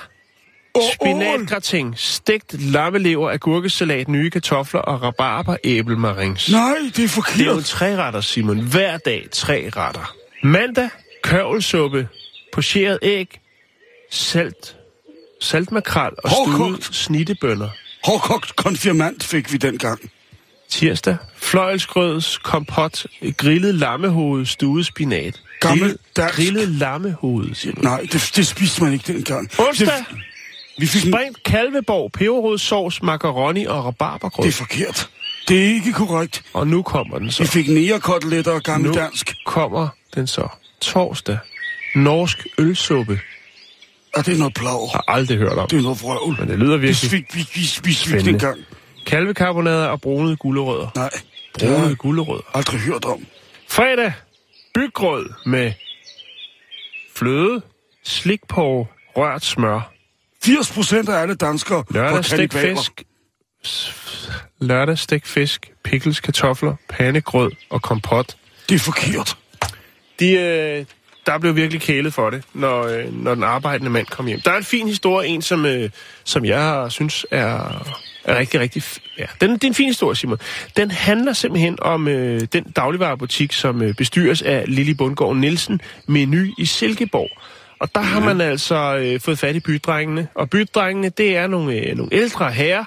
Spinatgratin, 0.94 1.94
stegt 1.96 2.62
lammelever, 2.62 3.30
agurkesalat, 3.30 4.08
nye 4.08 4.30
kartofler 4.30 4.80
og 4.80 5.02
rabarber 5.02 5.56
æblemarings. 5.64 6.50
Nej, 6.50 6.74
det 6.78 6.86
er 6.86 6.90
Det 6.90 6.98
er 6.98 7.02
jo 7.02 7.08
forkert. 7.08 7.64
tre 7.64 7.96
retter, 7.96 8.20
Simon. 8.20 8.60
Hver 8.60 8.96
dag 8.98 9.28
tre 9.32 9.70
retter. 9.76 10.14
Mandag, 10.42 10.88
kørvelsuppe, 11.22 12.08
pocheret 12.52 12.98
æg, 13.02 13.40
salt, 14.10 14.76
saltmakrel 15.40 16.10
og 16.24 16.30
Hårdkogt. 16.30 16.94
snittebønner. 16.96 17.68
Hårdkogt 18.04 18.56
konfirmant 18.56 19.24
fik 19.24 19.52
vi 19.52 19.56
dengang. 19.56 20.10
Tirsdag, 20.68 21.16
fløjelsgrøds, 21.36 22.38
kompot, 22.38 23.06
grillet 23.36 23.74
lammehoved, 23.74 24.46
stuet 24.46 24.86
spinat. 24.86 25.40
Gammel 25.60 25.80
Grillet, 25.80 25.98
dansk. 26.16 26.34
grillet 26.36 26.68
lammehoved, 26.68 27.54
Simon. 27.54 27.84
Nej, 27.84 28.00
det, 28.12 28.30
det 28.36 28.46
spiste 28.46 28.82
man 28.84 28.92
ikke 28.92 29.12
dengang. 29.12 29.50
Onsdag, 29.58 29.86
Det, 29.86 30.04
vi 30.80 30.86
fik 30.86 31.04
en, 31.04 31.12
sprængt 31.12 31.42
kalveborg, 31.42 32.12
peberrodssovs, 32.12 33.02
macaroni 33.02 33.64
og 33.64 33.84
rabarbergrød. 33.84 34.44
det 34.44 34.52
er 34.52 34.56
forkert. 34.56 35.10
Det 35.48 35.58
er 35.58 35.64
ikke 35.74 35.92
korrekt. 35.92 36.42
Og 36.52 36.66
nu 36.66 36.82
kommer 36.82 37.18
den 37.18 37.30
så. 37.30 37.42
Vi 37.42 37.48
fik 37.48 37.68
nærekoteletter 37.68 38.52
og 38.52 38.62
gammel 38.62 38.90
Nu 38.90 38.96
dansk. 38.96 39.34
kommer 39.46 39.88
den 40.14 40.26
så. 40.26 40.48
Torsdag. 40.80 41.38
Norsk 41.94 42.46
ølsuppe. 42.58 43.20
Er 44.14 44.22
det 44.22 44.34
er 44.34 44.38
noget 44.38 44.54
blag? 44.54 44.88
Har 44.92 45.04
aldrig 45.08 45.38
hørt 45.38 45.52
om. 45.58 45.68
Det 45.68 45.78
er 45.78 45.82
noget 45.82 46.02
vrøvl. 46.02 46.36
Men 46.40 46.48
det 46.48 46.58
lyder 46.58 46.76
virkelig 46.76 47.12
vi, 47.12 47.26
vi 47.54 47.64
spiste 47.64 47.82
vi 47.84 47.92
spændende. 47.92 48.30
dengang. 48.30 48.58
Kalvekarbonader 49.06 49.86
og 49.86 50.00
brunede 50.00 50.36
gulerødder. 50.36 50.88
Nej, 50.96 51.10
Brunede 51.58 51.80
jeg 51.88 51.96
gulerødder. 51.96 52.42
aldrig 52.54 52.80
hørt 52.80 53.04
om. 53.04 53.26
Fredag. 53.68 54.12
Byggrød 54.74 55.26
med 55.46 55.72
fløde, 57.16 57.62
slikporre, 58.04 58.86
rørt 59.16 59.44
smør. 59.44 59.92
80 60.42 60.70
procent 60.70 61.08
af 61.08 61.22
alle 61.22 61.34
danskere 61.34 61.84
Lørdag 61.90 62.24
stegt 62.24 62.54
fisk. 62.54 63.02
Lørdag 64.60 64.98
stegt 64.98 65.26
fisk, 65.26 65.72
pickles, 65.84 66.20
kartofler, 66.20 66.76
pandegrød 66.88 67.50
og 67.70 67.82
kompot. 67.82 68.36
Det 68.68 68.74
er 68.74 68.78
forkert. 68.78 69.36
De, 70.20 70.32
øh, 70.32 70.84
der 71.26 71.38
blev 71.38 71.56
virkelig 71.56 71.80
kælet 71.80 72.14
for 72.14 72.30
det, 72.30 72.42
når, 72.54 72.82
øh, 72.82 73.22
når 73.22 73.34
den 73.34 73.44
arbejdende 73.44 73.90
mand 73.90 74.06
kom 74.06 74.26
hjem. 74.26 74.40
Der 74.40 74.50
er 74.50 74.56
en 74.56 74.64
fin 74.64 74.88
historie, 74.88 75.28
en 75.28 75.42
som, 75.42 75.66
øh, 75.66 75.90
som 76.24 76.44
jeg 76.44 76.86
synes 76.88 77.26
er, 77.30 77.82
er 78.24 78.38
rigtig, 78.38 78.60
rigtig... 78.60 78.82
Ja, 79.18 79.26
den, 79.40 79.50
det 79.50 79.64
er 79.64 79.68
en 79.68 79.74
fin 79.74 79.86
historie, 79.86 80.16
Simon. 80.16 80.38
Den 80.76 80.90
handler 80.90 81.32
simpelthen 81.32 81.78
om 81.82 82.08
øh, 82.08 82.40
den 82.52 82.64
dagligvarerbutik, 82.64 83.52
som 83.52 83.82
øh, 83.82 83.94
bestyres 83.94 84.42
af 84.42 84.64
Lili 84.66 84.94
Bundgaard 84.94 85.36
Nielsen, 85.36 85.80
Menu 86.06 86.46
i 86.58 86.64
Silkeborg. 86.64 87.30
Og 87.80 87.94
der 87.94 88.00
har 88.00 88.20
man 88.20 88.40
altså 88.40 88.96
øh, 88.96 89.20
fået 89.20 89.38
fat 89.38 89.56
i 89.56 89.60
bydrengene. 89.60 90.28
Og 90.34 90.50
bydrengene, 90.50 91.08
det 91.08 91.36
er 91.36 91.46
nogle, 91.46 91.74
øh, 91.74 91.96
nogle 91.96 92.14
ældre 92.14 92.52
herrer, 92.52 92.84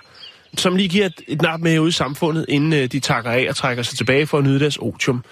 som 0.57 0.75
lige 0.75 0.89
giver 0.89 1.05
et, 1.05 1.21
et 1.27 1.41
nap 1.41 1.59
med 1.59 1.79
ud 1.79 1.89
i 1.89 1.91
samfundet, 1.91 2.45
inden 2.49 2.73
øh, 2.73 2.85
de 2.91 2.99
takker 2.99 3.31
af 3.31 3.45
og 3.49 3.55
trækker 3.55 3.83
sig 3.83 3.97
tilbage 3.97 4.27
for 4.27 4.37
at 4.37 4.43
nyde 4.43 4.59
deres 4.59 4.77
otium. 4.77 5.23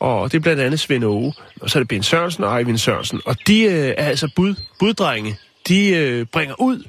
Og 0.00 0.32
det 0.32 0.38
er 0.38 0.42
blandt 0.42 0.62
andet 0.62 0.80
Svend 0.80 1.04
Åge, 1.04 1.34
og 1.60 1.70
så 1.70 1.78
er 1.78 1.80
det 1.80 1.88
Ben 1.88 2.02
Sørensen 2.02 2.44
og 2.44 2.58
Eivind 2.58 2.78
Sørensen. 2.78 3.20
Og 3.24 3.36
de 3.46 3.62
øh, 3.62 3.94
er 3.98 4.08
altså 4.08 4.28
bud, 4.36 4.54
buddrenge. 4.78 5.36
De 5.68 5.88
øh, 5.88 6.26
bringer 6.26 6.60
ud. 6.60 6.84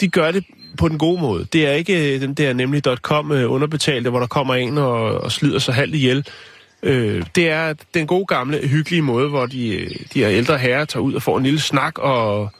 De 0.00 0.08
gør 0.08 0.30
det 0.30 0.44
på 0.78 0.88
den 0.88 0.98
gode 0.98 1.20
måde. 1.20 1.46
Det 1.52 1.66
er 1.66 1.72
ikke 1.72 2.14
øh, 2.14 2.20
den 2.20 2.34
der 2.34 2.52
nemlig 2.52 2.82
.com 3.02 3.32
øh, 3.32 3.52
underbetalte, 3.52 4.10
hvor 4.10 4.20
der 4.20 4.26
kommer 4.26 4.54
en 4.54 4.78
og, 4.78 5.02
og 5.02 5.32
slider 5.32 5.58
sig 5.58 5.74
halvt 5.74 5.94
ihjel. 5.94 6.26
Øh, 6.82 7.26
det 7.34 7.48
er 7.48 7.74
den 7.94 8.06
gode 8.06 8.26
gamle, 8.26 8.58
hyggelige 8.58 9.02
måde, 9.02 9.28
hvor 9.28 9.46
de, 9.46 9.68
øh, 9.68 9.90
de 10.14 10.18
her 10.18 10.30
ældre 10.30 10.58
herrer 10.58 10.84
tager 10.84 11.02
ud 11.02 11.14
og 11.14 11.22
får 11.22 11.38
en 11.38 11.44
lille 11.44 11.60
snak 11.60 11.98
og 11.98 12.50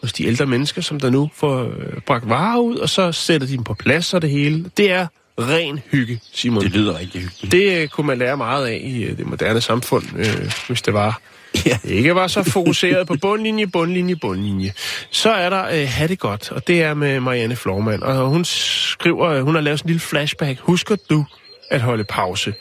hos 0.00 0.12
de 0.12 0.26
ældre 0.26 0.46
mennesker, 0.46 0.82
som 0.82 1.00
der 1.00 1.10
nu 1.10 1.30
får 1.34 1.62
øh, 1.62 2.00
bragt 2.06 2.28
varer 2.28 2.58
ud, 2.58 2.76
og 2.76 2.88
så 2.88 3.12
sætter 3.12 3.46
de 3.46 3.52
dem 3.52 3.64
på 3.64 3.74
plads 3.74 4.14
og 4.14 4.22
det 4.22 4.30
hele. 4.30 4.70
Det 4.76 4.90
er 4.90 5.06
ren 5.38 5.80
hygge, 5.90 6.20
Simon. 6.32 6.62
Det 6.62 6.70
lyder 6.72 6.98
rigtig 6.98 7.20
hyggeligt. 7.20 7.52
Det 7.52 7.82
øh, 7.82 7.88
kunne 7.88 8.06
man 8.06 8.18
lære 8.18 8.36
meget 8.36 8.66
af 8.66 8.80
i 8.84 9.02
øh, 9.04 9.16
det 9.16 9.26
moderne 9.26 9.60
samfund, 9.60 10.04
øh, 10.18 10.52
hvis 10.66 10.82
det 10.82 10.94
var. 10.94 11.20
Ja. 11.66 11.78
Ikke 11.84 12.14
var 12.14 12.26
så 12.26 12.42
fokuseret 12.42 13.06
på 13.06 13.16
bundlinje, 13.22 13.66
bundlinje, 13.66 14.16
bundlinje. 14.16 14.72
Så 15.10 15.30
er 15.30 15.50
der 15.50 15.64
øh, 15.64 15.88
Ha' 15.88 16.06
det 16.06 16.18
godt, 16.18 16.52
og 16.52 16.66
det 16.66 16.82
er 16.82 16.94
med 16.94 17.20
Marianne 17.20 17.56
Florman. 17.56 18.02
Og 18.02 18.28
hun 18.28 18.44
skriver, 18.44 19.26
øh, 19.30 19.42
hun 19.42 19.54
har 19.54 19.62
lavet 19.62 19.78
sådan 19.78 19.88
en 19.88 19.92
lille 19.92 20.00
flashback. 20.00 20.58
Husker 20.60 20.96
du 21.10 21.24
at 21.70 21.80
holde 21.80 22.04
pause? 22.04 22.54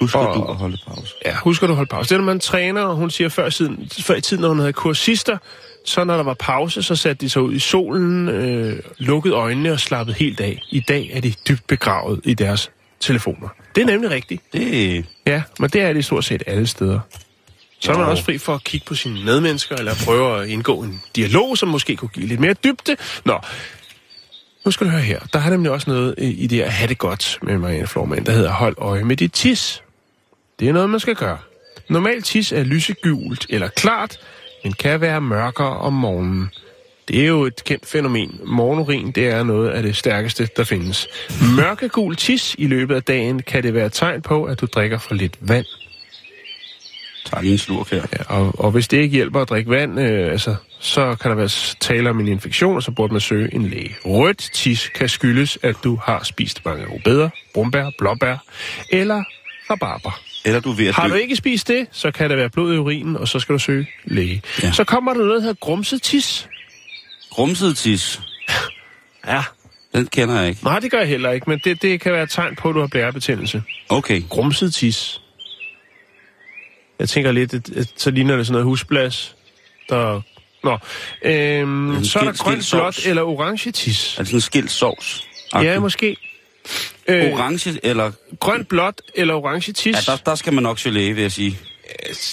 Husker 0.00 0.18
Og- 0.18 0.36
du 0.36 0.44
at 0.50 0.56
holde 0.56 0.78
pause? 0.88 1.14
Ja, 1.26 1.34
husker 1.36 1.66
du 1.66 1.72
at 1.72 1.76
holde 1.76 1.88
pause? 1.88 2.08
Det 2.08 2.14
er, 2.14 2.18
når 2.18 2.24
man 2.24 2.40
træner, 2.40 2.82
og 2.82 2.96
hun 2.96 3.10
siger 3.10 3.28
før, 3.28 3.50
siden, 3.50 3.90
før 4.00 4.14
i 4.14 4.20
tiden, 4.20 4.40
når 4.40 4.48
hun 4.48 4.58
havde 4.58 4.72
kursister, 4.72 5.38
så 5.86 6.04
når 6.04 6.16
der 6.16 6.24
var 6.24 6.34
pause, 6.34 6.82
så 6.82 6.96
satte 6.96 7.20
de 7.20 7.30
sig 7.30 7.42
ud 7.42 7.54
i 7.54 7.58
solen, 7.58 8.28
øh, 8.28 8.80
lukkede 8.98 9.34
øjnene 9.34 9.72
og 9.72 9.80
slappede 9.80 10.16
helt 10.18 10.40
af. 10.40 10.62
I 10.70 10.80
dag 10.80 11.10
er 11.12 11.20
de 11.20 11.34
dybt 11.48 11.66
begravet 11.66 12.20
i 12.24 12.34
deres 12.34 12.70
telefoner. 13.00 13.48
Det 13.74 13.82
er 13.82 13.86
nemlig 13.86 14.10
rigtigt. 14.10 14.42
Det, 14.52 15.04
Ja, 15.26 15.42
men 15.58 15.70
det 15.70 15.80
er 15.82 15.92
det 15.92 16.04
stort 16.04 16.24
set 16.24 16.42
alle 16.46 16.66
steder. 16.66 17.00
Så 17.80 17.92
er 17.92 17.98
man 17.98 18.06
også 18.06 18.24
fri 18.24 18.38
for 18.38 18.54
at 18.54 18.64
kigge 18.64 18.86
på 18.86 18.94
sine 18.94 19.24
medmennesker, 19.24 19.76
eller 19.76 19.94
prøve 20.04 20.42
at 20.42 20.48
indgå 20.48 20.82
en 20.82 21.02
dialog, 21.16 21.58
som 21.58 21.68
måske 21.68 21.96
kunne 21.96 22.08
give 22.08 22.26
lidt 22.26 22.40
mere 22.40 22.52
dybde. 22.52 22.96
Nå, 23.24 23.38
nu 24.64 24.70
skal 24.70 24.86
du 24.86 24.90
høre 24.92 25.00
her. 25.02 25.20
Der 25.32 25.38
er 25.38 25.50
nemlig 25.50 25.70
også 25.72 25.90
noget 25.90 26.14
i 26.18 26.30
i 26.30 26.46
det 26.46 26.60
at 26.62 26.72
have 26.72 26.88
det 26.88 26.98
godt 26.98 27.38
med 27.42 27.58
Marianne 27.58 27.86
Florman, 27.86 28.26
der 28.26 28.32
hedder 28.32 28.52
hold 28.52 28.74
øje 28.78 29.04
med 29.04 29.16
dit 29.16 29.32
tis. 29.32 29.82
Det 30.60 30.68
er 30.68 30.72
noget, 30.72 30.90
man 30.90 31.00
skal 31.00 31.14
gøre. 31.14 31.38
Normalt 31.88 32.24
tis 32.24 32.52
er 32.52 32.62
lysegult 32.62 33.46
eller 33.50 33.68
klart, 33.68 34.20
men 34.64 34.72
kan 34.72 35.00
være 35.00 35.20
mørkere 35.20 35.76
om 35.78 35.92
morgenen. 35.92 36.50
Det 37.08 37.22
er 37.22 37.26
jo 37.26 37.42
et 37.42 37.64
kendt 37.64 37.86
fænomen. 37.86 38.40
Morgenurin, 38.44 39.10
det 39.10 39.28
er 39.28 39.42
noget 39.42 39.70
af 39.70 39.82
det 39.82 39.96
stærkeste, 39.96 40.48
der 40.56 40.64
findes. 40.64 41.08
Mørkegul 41.56 42.16
tis 42.16 42.54
i 42.58 42.66
løbet 42.66 42.94
af 42.94 43.02
dagen 43.02 43.42
kan 43.42 43.62
det 43.62 43.74
være 43.74 43.86
et 43.86 43.92
tegn 43.92 44.22
på, 44.22 44.44
at 44.44 44.60
du 44.60 44.66
drikker 44.66 44.98
for 44.98 45.14
lidt 45.14 45.36
vand. 45.40 45.66
lige 47.40 47.52
en 47.52 47.58
slurk 47.58 47.90
her. 47.90 48.02
Ja, 48.12 48.36
og, 48.36 48.60
og 48.60 48.70
hvis 48.70 48.88
det 48.88 48.96
ikke 48.96 49.16
hjælper 49.16 49.40
at 49.40 49.48
drikke 49.48 49.70
vand, 49.70 50.00
øh, 50.00 50.32
altså, 50.32 50.56
så 50.80 51.16
kan 51.20 51.30
der 51.30 51.36
være 51.36 51.76
tale 51.80 52.10
om 52.10 52.20
en 52.20 52.28
infektion, 52.28 52.76
og 52.76 52.82
så 52.82 52.90
burde 52.90 53.12
man 53.12 53.20
søge 53.20 53.54
en 53.54 53.66
læge. 53.68 53.96
Rødt 54.04 54.50
tis 54.52 54.88
kan 54.94 55.08
skyldes, 55.08 55.58
at 55.62 55.76
du 55.84 55.98
har 56.02 56.22
spist 56.22 56.64
mange 56.64 56.86
rødbeder, 56.86 57.28
brumbær, 57.54 57.90
blåbær 57.98 58.36
eller 58.90 59.24
rabarber. 59.70 60.20
Eller 60.44 60.60
du 60.60 60.70
er 60.70 60.74
ved 60.74 60.86
at 60.86 60.94
Har 60.94 61.06
dø. 61.08 61.14
du 61.14 61.18
ikke 61.18 61.36
spist 61.36 61.68
det, 61.68 61.86
så 61.92 62.10
kan 62.10 62.30
der 62.30 62.36
være 62.36 62.50
blod 62.50 62.74
i 62.74 62.78
urinen, 62.78 63.16
og 63.16 63.28
så 63.28 63.40
skal 63.40 63.52
du 63.52 63.58
søge 63.58 63.86
læge. 64.04 64.42
Ja. 64.62 64.72
Så 64.72 64.84
kommer 64.84 65.12
der 65.14 65.20
noget, 65.20 65.34
der 65.34 65.40
hedder 65.40 65.54
grumset 65.60 66.02
tis. 66.02 66.48
Grumset 67.30 67.76
tis. 67.76 68.20
Ja. 69.26 69.42
Den 69.94 70.06
kender 70.06 70.40
jeg 70.40 70.48
ikke. 70.48 70.64
Nej, 70.64 70.78
det 70.78 70.90
gør 70.90 70.98
jeg 70.98 71.08
heller 71.08 71.30
ikke, 71.30 71.50
men 71.50 71.60
det, 71.64 71.82
det 71.82 72.00
kan 72.00 72.12
være 72.12 72.22
et 72.22 72.30
tegn 72.30 72.56
på, 72.56 72.68
at 72.68 72.74
du 72.74 72.80
har 72.80 72.86
blærebetændelse. 72.86 73.62
Okay. 73.88 74.22
Grumset 74.28 74.74
tis. 74.74 75.20
Jeg 76.98 77.08
tænker 77.08 77.32
lidt, 77.32 77.54
at, 77.54 77.70
at 77.70 77.92
så 77.96 78.10
ligner 78.10 78.36
det 78.36 78.46
sådan 78.46 78.52
noget 78.52 78.64
husblas, 78.64 79.34
der... 79.88 80.20
Nå, 80.64 80.78
øhm, 81.22 82.04
så 82.04 82.18
er 82.18 82.24
der 82.24 82.32
skilt 82.32 82.68
blåt 82.72 83.06
eller 83.06 83.22
orange 83.22 83.70
tis. 83.70 84.14
Er 84.14 84.18
det 84.18 84.26
sådan 84.28 84.36
en 84.36 84.40
skilt 84.40 84.70
sovs? 84.70 85.28
Ja, 85.54 85.80
måske. 85.80 86.16
Øh, 87.08 87.32
Orange 87.32 87.80
eller... 87.82 88.12
grønt, 88.40 88.68
blåt 88.68 89.02
eller 89.14 89.34
orange 89.34 89.72
tis. 89.72 90.08
Ja, 90.08 90.12
der, 90.12 90.16
der 90.16 90.34
skal 90.34 90.52
man 90.52 90.62
nok 90.62 90.78
gelé, 90.78 90.90
vil 90.90 91.20
jeg 91.20 91.32
sige. 91.32 91.58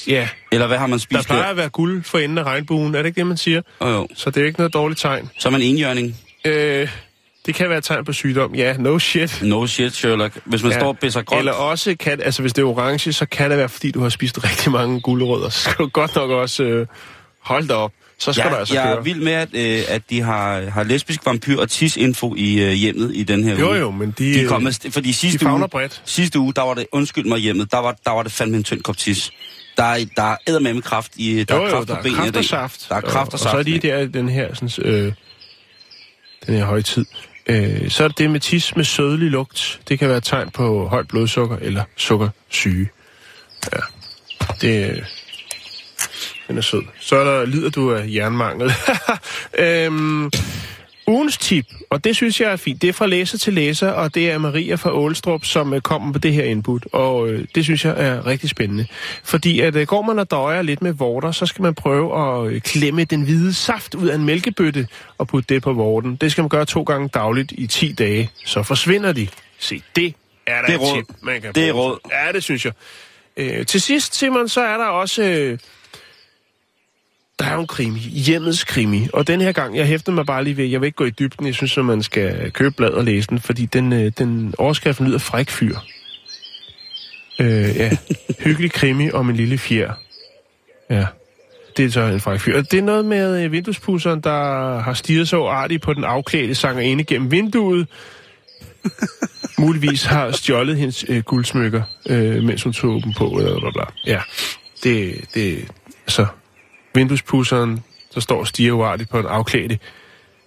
Ja, 0.07 0.27
Eller 0.51 0.67
hvad 0.67 0.77
har 0.77 0.87
man 0.87 0.91
der 0.91 0.97
spist 0.97 1.27
plejer 1.27 1.41
der? 1.41 1.49
at 1.49 1.57
være 1.57 1.69
guld 1.69 2.03
for 2.03 2.19
enden 2.19 2.37
af 2.37 2.43
regnbuen. 2.43 2.95
Er 2.95 2.99
det 2.99 3.05
ikke 3.05 3.19
det, 3.19 3.27
man 3.27 3.37
siger? 3.37 3.61
Oh, 3.79 3.91
jo. 3.91 4.07
Så 4.15 4.29
det 4.29 4.37
er 4.37 4.41
jo 4.41 4.47
ikke 4.47 4.59
noget 4.59 4.73
dårligt 4.73 4.99
tegn. 4.99 5.29
Så 5.39 5.49
er 5.49 5.51
man 5.51 5.61
enhjørning. 5.61 6.17
Øh, 6.45 6.89
det 7.45 7.55
kan 7.55 7.69
være 7.69 7.77
et 7.77 7.83
tegn 7.83 8.05
på 8.05 8.13
sygdom. 8.13 8.55
Ja, 8.55 8.75
no 8.77 8.99
shit. 8.99 9.39
No 9.41 9.67
shit, 9.67 9.93
Sherlock. 9.93 10.37
Hvis 10.45 10.63
man 10.63 10.71
ja. 10.71 10.79
står 10.79 10.87
og 10.87 10.99
pisser 10.99 11.21
grønt. 11.21 11.39
Eller 11.39 11.51
også, 11.51 11.95
kan, 11.99 12.21
altså 12.21 12.41
hvis 12.41 12.53
det 12.53 12.61
er 12.61 12.65
orange, 12.65 13.13
så 13.13 13.25
kan 13.25 13.49
det 13.49 13.57
være, 13.57 13.69
fordi 13.69 13.91
du 13.91 14.01
har 14.01 14.09
spist 14.09 14.43
rigtig 14.43 14.71
mange 14.71 15.01
guldrødder. 15.01 15.49
Så 15.55 15.59
skal 15.59 15.85
du 15.85 15.89
godt 15.89 16.15
nok 16.15 16.29
også 16.29 16.63
øh, 16.63 16.87
holde 17.39 17.67
dig 17.67 17.75
op. 17.75 17.91
Så 18.21 18.33
skal 18.33 18.43
jeg, 18.43 18.51
du 18.51 18.55
altså 18.55 18.73
jeg 18.73 18.83
køre. 18.83 18.97
er 18.97 19.01
vild 19.01 19.19
med, 19.21 19.31
at, 19.31 19.49
øh, 19.53 19.83
at 19.87 20.01
de 20.09 20.21
har, 20.21 20.69
har 20.69 20.83
lesbisk 20.83 21.25
vampyr 21.25 21.59
og 21.59 21.69
tis-info 21.69 22.35
i 22.37 22.59
øh, 22.61 22.71
hjemmet 22.71 23.11
i 23.15 23.23
den 23.23 23.43
her 23.43 23.59
Jo 23.59 23.67
uge. 23.67 23.77
jo, 23.77 23.91
men 23.91 24.11
de, 24.17 24.33
De 24.33 24.41
er 24.41 24.47
kommet, 24.47 24.85
st- 24.85 24.89
fordi 24.91 25.07
de 25.07 25.13
sidste 25.13 25.39
fagner 25.39 25.57
uge, 25.59 25.69
bredt. 25.69 26.01
sidste 26.05 26.39
uge, 26.39 26.53
der 26.53 26.61
var 26.61 26.73
det, 26.73 26.85
undskyld 26.91 27.25
mig 27.25 27.39
hjemmet, 27.39 27.71
der 27.71 27.77
var, 27.77 27.95
der 28.05 28.11
var 28.11 28.23
det 28.23 28.31
fandme 28.31 28.57
en 28.57 28.63
tynd 28.63 28.81
kop 28.83 28.97
tis. 28.97 29.31
Der 29.77 29.83
er, 29.83 30.05
der 30.15 30.23
er 30.23 30.35
eddermame 30.47 30.81
kraft 30.81 31.11
i, 31.15 31.43
der 31.43 31.55
Jo, 31.55 31.61
er 31.61 31.65
jo, 31.65 31.71
kraft 31.75 31.87
der 31.87 31.95
er 31.95 32.01
benene. 32.01 32.17
kraft 32.21 32.37
og 32.37 32.45
saft. 32.45 32.85
Der 32.89 32.95
er 32.95 33.01
kraft 33.01 33.15
og, 33.27 33.33
og, 33.33 33.39
saft. 33.39 33.45
og 33.45 33.51
så 33.51 33.57
er 33.57 33.63
lige 33.63 33.79
der 33.79 34.05
den 34.07 34.29
her, 34.29 34.53
sådan, 34.53 34.85
øh, 34.91 35.13
den 36.47 36.55
her 36.55 36.65
højtid. 36.65 37.05
Øh, 37.47 37.89
så 37.91 38.03
er 38.03 38.07
det 38.07 38.17
det 38.17 38.29
med 38.29 38.39
tis 38.39 38.75
med 38.75 38.85
sødlig 38.85 39.31
lugt. 39.31 39.79
Det 39.87 39.99
kan 39.99 40.07
være 40.09 40.17
et 40.17 40.23
tegn 40.23 40.49
på 40.49 40.87
højt 40.87 41.07
blodsukker 41.07 41.57
eller 41.61 41.83
sukkersyge. 41.97 42.89
Ja, 43.73 43.79
det 44.61 44.89
øh, 44.91 45.01
den 46.51 46.57
er 46.57 46.61
sød. 46.61 46.81
Så 46.99 47.15
er 47.15 47.23
der, 47.23 47.45
lider 47.45 47.69
du 47.69 47.93
af 47.93 48.03
jernmangel. 48.07 48.71
øhm, 49.59 50.31
ugens 51.07 51.37
tip, 51.37 51.65
og 51.89 52.03
det 52.03 52.15
synes 52.15 52.41
jeg 52.41 52.51
er 52.51 52.55
fint, 52.55 52.81
det 52.81 52.87
er 52.89 52.93
fra 52.93 53.07
læser 53.07 53.37
til 53.37 53.53
læser, 53.53 53.89
og 53.91 54.15
det 54.15 54.31
er 54.31 54.37
Maria 54.37 54.75
fra 54.75 54.93
Ålstrup, 54.93 55.45
som 55.45 55.73
øh, 55.73 55.81
kommer 55.81 56.13
på 56.13 56.19
det 56.19 56.33
her 56.33 56.43
input, 56.43 56.85
og 56.93 57.29
øh, 57.29 57.45
det 57.55 57.63
synes 57.63 57.85
jeg 57.85 57.93
er 57.97 58.25
rigtig 58.25 58.49
spændende. 58.49 58.85
Fordi 59.23 59.59
at 59.59 59.75
øh, 59.75 59.87
går 59.87 60.01
man 60.01 60.19
og 60.19 60.31
døjer 60.31 60.61
lidt 60.61 60.81
med 60.81 60.93
vorter, 60.93 61.31
så 61.31 61.45
skal 61.45 61.61
man 61.61 61.75
prøve 61.75 62.19
at 62.45 62.51
øh, 62.53 62.61
klemme 62.61 63.03
den 63.03 63.21
hvide 63.21 63.53
saft 63.53 63.95
ud 63.95 64.07
af 64.07 64.15
en 64.15 64.25
mælkebøtte 64.25 64.87
og 65.17 65.27
putte 65.27 65.53
det 65.53 65.63
på 65.63 65.73
vorten. 65.73 66.15
Det 66.15 66.31
skal 66.31 66.41
man 66.41 66.49
gøre 66.49 66.65
to 66.65 66.83
gange 66.83 67.09
dagligt 67.13 67.51
i 67.57 67.67
10 67.67 67.91
dage, 67.91 68.29
så 68.45 68.63
forsvinder 68.63 69.13
de. 69.13 69.27
Se, 69.59 69.81
det 69.95 70.15
er 70.47 70.61
da 70.61 70.67
Det 70.67 70.71
er 70.73 70.75
et 70.75 70.81
råd. 70.81 70.97
tip, 70.97 71.05
man 71.21 71.41
kan 71.41 71.53
Det 71.55 71.67
er 71.69 71.73
bruge. 71.73 71.85
råd. 71.91 71.97
Ja, 72.27 72.31
det 72.31 72.43
synes 72.43 72.65
jeg. 72.65 72.73
Øh, 73.37 73.65
til 73.65 73.81
sidst, 73.81 74.15
Simon, 74.15 74.49
så 74.49 74.61
er 74.61 74.77
der 74.77 74.85
også... 74.85 75.23
Øh, 75.23 75.57
der 77.41 77.47
er 77.47 77.53
jo 77.53 77.61
en 77.61 77.67
krimi, 77.67 77.99
hjemmets 77.99 78.63
krimi, 78.63 79.07
og 79.13 79.27
den 79.27 79.41
her 79.41 79.51
gang, 79.51 79.77
jeg 79.77 79.85
hæfter 79.85 80.11
mig 80.11 80.25
bare 80.25 80.43
lige 80.43 80.57
ved, 80.57 80.65
jeg 80.65 80.81
vil 80.81 80.85
ikke 80.85 80.95
gå 80.95 81.05
i 81.05 81.09
dybden, 81.09 81.45
jeg 81.45 81.55
synes, 81.55 81.77
at 81.77 81.85
man 81.85 82.03
skal 82.03 82.51
købe 82.51 82.71
bladet 82.71 82.95
og 82.95 83.03
læse 83.03 83.27
den, 83.27 83.39
fordi 83.39 83.65
den, 83.65 83.93
øh, 83.93 84.11
den 84.17 84.53
overskrift 84.57 85.01
lyder 85.01 85.17
fræk 85.17 85.49
fyr. 85.49 85.75
Øh, 87.39 87.75
ja, 87.77 87.97
hyggelig 88.45 88.71
krimi 88.71 89.11
om 89.11 89.29
en 89.29 89.35
lille 89.35 89.57
fjer. 89.57 89.93
Ja, 90.89 91.05
det 91.77 91.85
er 91.85 91.89
så 91.89 92.01
en 92.01 92.19
fræk 92.19 92.39
fyr. 92.39 92.57
Og 92.57 92.71
Det 92.71 92.79
er 92.79 92.83
noget 92.83 93.05
med 93.05 93.43
øh, 93.43 93.51
vinduespusseren, 93.51 94.21
der 94.21 94.79
har 94.79 94.93
stiget 94.93 95.29
så 95.29 95.45
artigt 95.45 95.81
på 95.81 95.93
den 95.93 96.03
afklædte 96.03 96.55
sangerinde 96.55 97.03
gennem 97.03 97.31
vinduet, 97.31 97.87
muligvis 99.59 100.03
har 100.03 100.31
stjålet 100.31 100.77
hendes 100.77 101.05
øh, 101.07 101.23
guldsmykker, 101.23 101.83
øh, 102.09 102.43
mens 102.43 102.63
hun 102.63 102.73
tog 102.73 103.03
dem 103.03 103.13
på, 103.13 103.25
eller 103.25 103.59
bla 103.59 103.71
bla. 103.71 103.83
Ja, 104.05 104.21
det, 104.83 105.25
det, 105.33 105.67
altså, 106.07 106.25
vinduespusseren, 106.95 107.83
der 108.13 108.19
står 108.21 108.39
og 108.39 108.47
stiger 108.47 108.71
uartigt 108.71 109.09
på 109.09 109.19
en 109.19 109.25
afklædte 109.25 109.79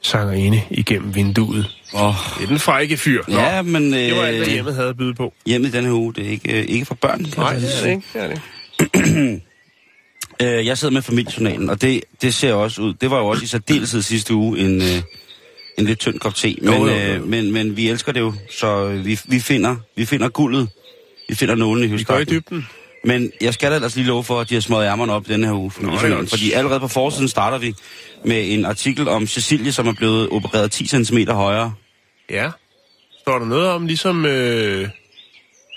sangerinde 0.03 0.63
igennem 0.71 1.15
vinduet. 1.15 1.77
Oh, 1.95 2.15
Det 2.39 2.45
er 2.45 2.49
den 2.49 2.59
frække 2.59 2.97
fyr. 2.97 3.23
Nå, 3.29 3.35
ja, 3.41 3.63
men 3.63 3.95
øh, 3.95 4.01
det 4.01 4.17
var 4.17 4.23
alt, 4.23 4.37
hvad 4.37 4.47
hjemmet 4.47 4.75
havde 4.75 4.89
at 4.89 4.97
byde 4.97 5.15
på. 5.15 5.33
hjemmet 5.47 5.73
denne 5.73 5.89
her 5.89 5.95
uge, 5.97 6.15
det 6.15 6.27
er 6.27 6.31
ikke, 6.31 6.59
øh, 6.59 6.65
ikke 6.69 6.87
for 6.87 6.95
børn. 6.95 7.27
Nej, 7.37 7.55
det 7.55 7.77
er 7.79 7.83
det 7.83 7.91
ikke. 7.91 8.03
Det 8.13 8.23
er 8.23 8.29
det. 8.29 9.43
Øh, 10.43 10.67
jeg 10.67 10.79
sidder 10.79 10.95
med 10.95 11.03
familiejournalen, 11.03 11.71
og 11.71 11.83
det, 11.83 12.05
det 12.23 12.35
ser 12.35 12.53
også 12.53 12.83
ud. 12.83 12.95
Det 12.95 13.11
var 13.11 13.19
jo 13.19 13.27
også 13.27 13.45
i 13.45 13.47
særdeleshed 13.47 14.03
sidste 14.03 14.35
uge 14.35 14.59
en, 14.59 14.83
øh, 14.83 15.03
en 15.79 15.85
lidt 15.85 15.99
tynd 15.99 16.19
kop 16.19 16.35
te. 16.35 16.57
Men, 16.63 16.75
Jo, 16.75 16.87
jo, 16.87 16.93
jo. 16.93 17.15
Øh, 17.15 17.29
men, 17.29 17.53
men 17.53 17.77
vi 17.77 17.89
elsker 17.89 18.13
det 18.13 18.21
jo, 18.21 18.35
så 18.59 18.87
øh, 18.87 19.07
vi, 19.07 19.21
vi, 19.25 19.41
finder, 19.41 19.77
vi 19.97 20.05
finder 20.05 20.29
guldet. 20.29 20.69
Vi 21.29 21.35
finder 21.35 21.55
nålen 21.55 21.85
i 21.85 21.87
Vi 21.97 22.03
går 22.03 22.19
i 22.19 22.25
dybden. 22.25 22.67
Men 23.05 23.33
jeg 23.41 23.55
skal 23.55 23.71
da 23.71 23.75
ellers 23.75 23.97
lige 23.97 24.07
love 24.07 24.25
for, 24.25 24.41
at 24.41 24.49
de 24.49 24.55
har 24.55 24.61
smået 24.61 24.87
ærmerne 24.87 25.13
op 25.13 25.27
denne 25.29 25.47
her 25.47 25.55
uge. 25.55 25.71
familiejournalen, 25.71 26.19
godt. 26.19 26.31
fordi 26.31 26.53
allerede 26.53 26.81
på 26.81 26.89
forsiden 26.89 27.29
starter 27.29 27.59
vi 27.59 27.75
med 28.25 28.53
en 28.53 28.65
artikel 28.65 29.09
om 29.09 29.27
Cecilie, 29.27 29.73
som 29.73 29.89
er 29.89 29.93
blevet 29.93 30.29
opereret 30.29 30.73
10 30.73 30.87
cm 30.87 31.19
højere. 31.31 31.75
Ja. 32.31 32.51
Står 33.21 33.39
der 33.39 33.47
noget 33.47 33.69
om, 33.69 33.87
ligesom... 33.87 34.27
Øh, 34.27 34.89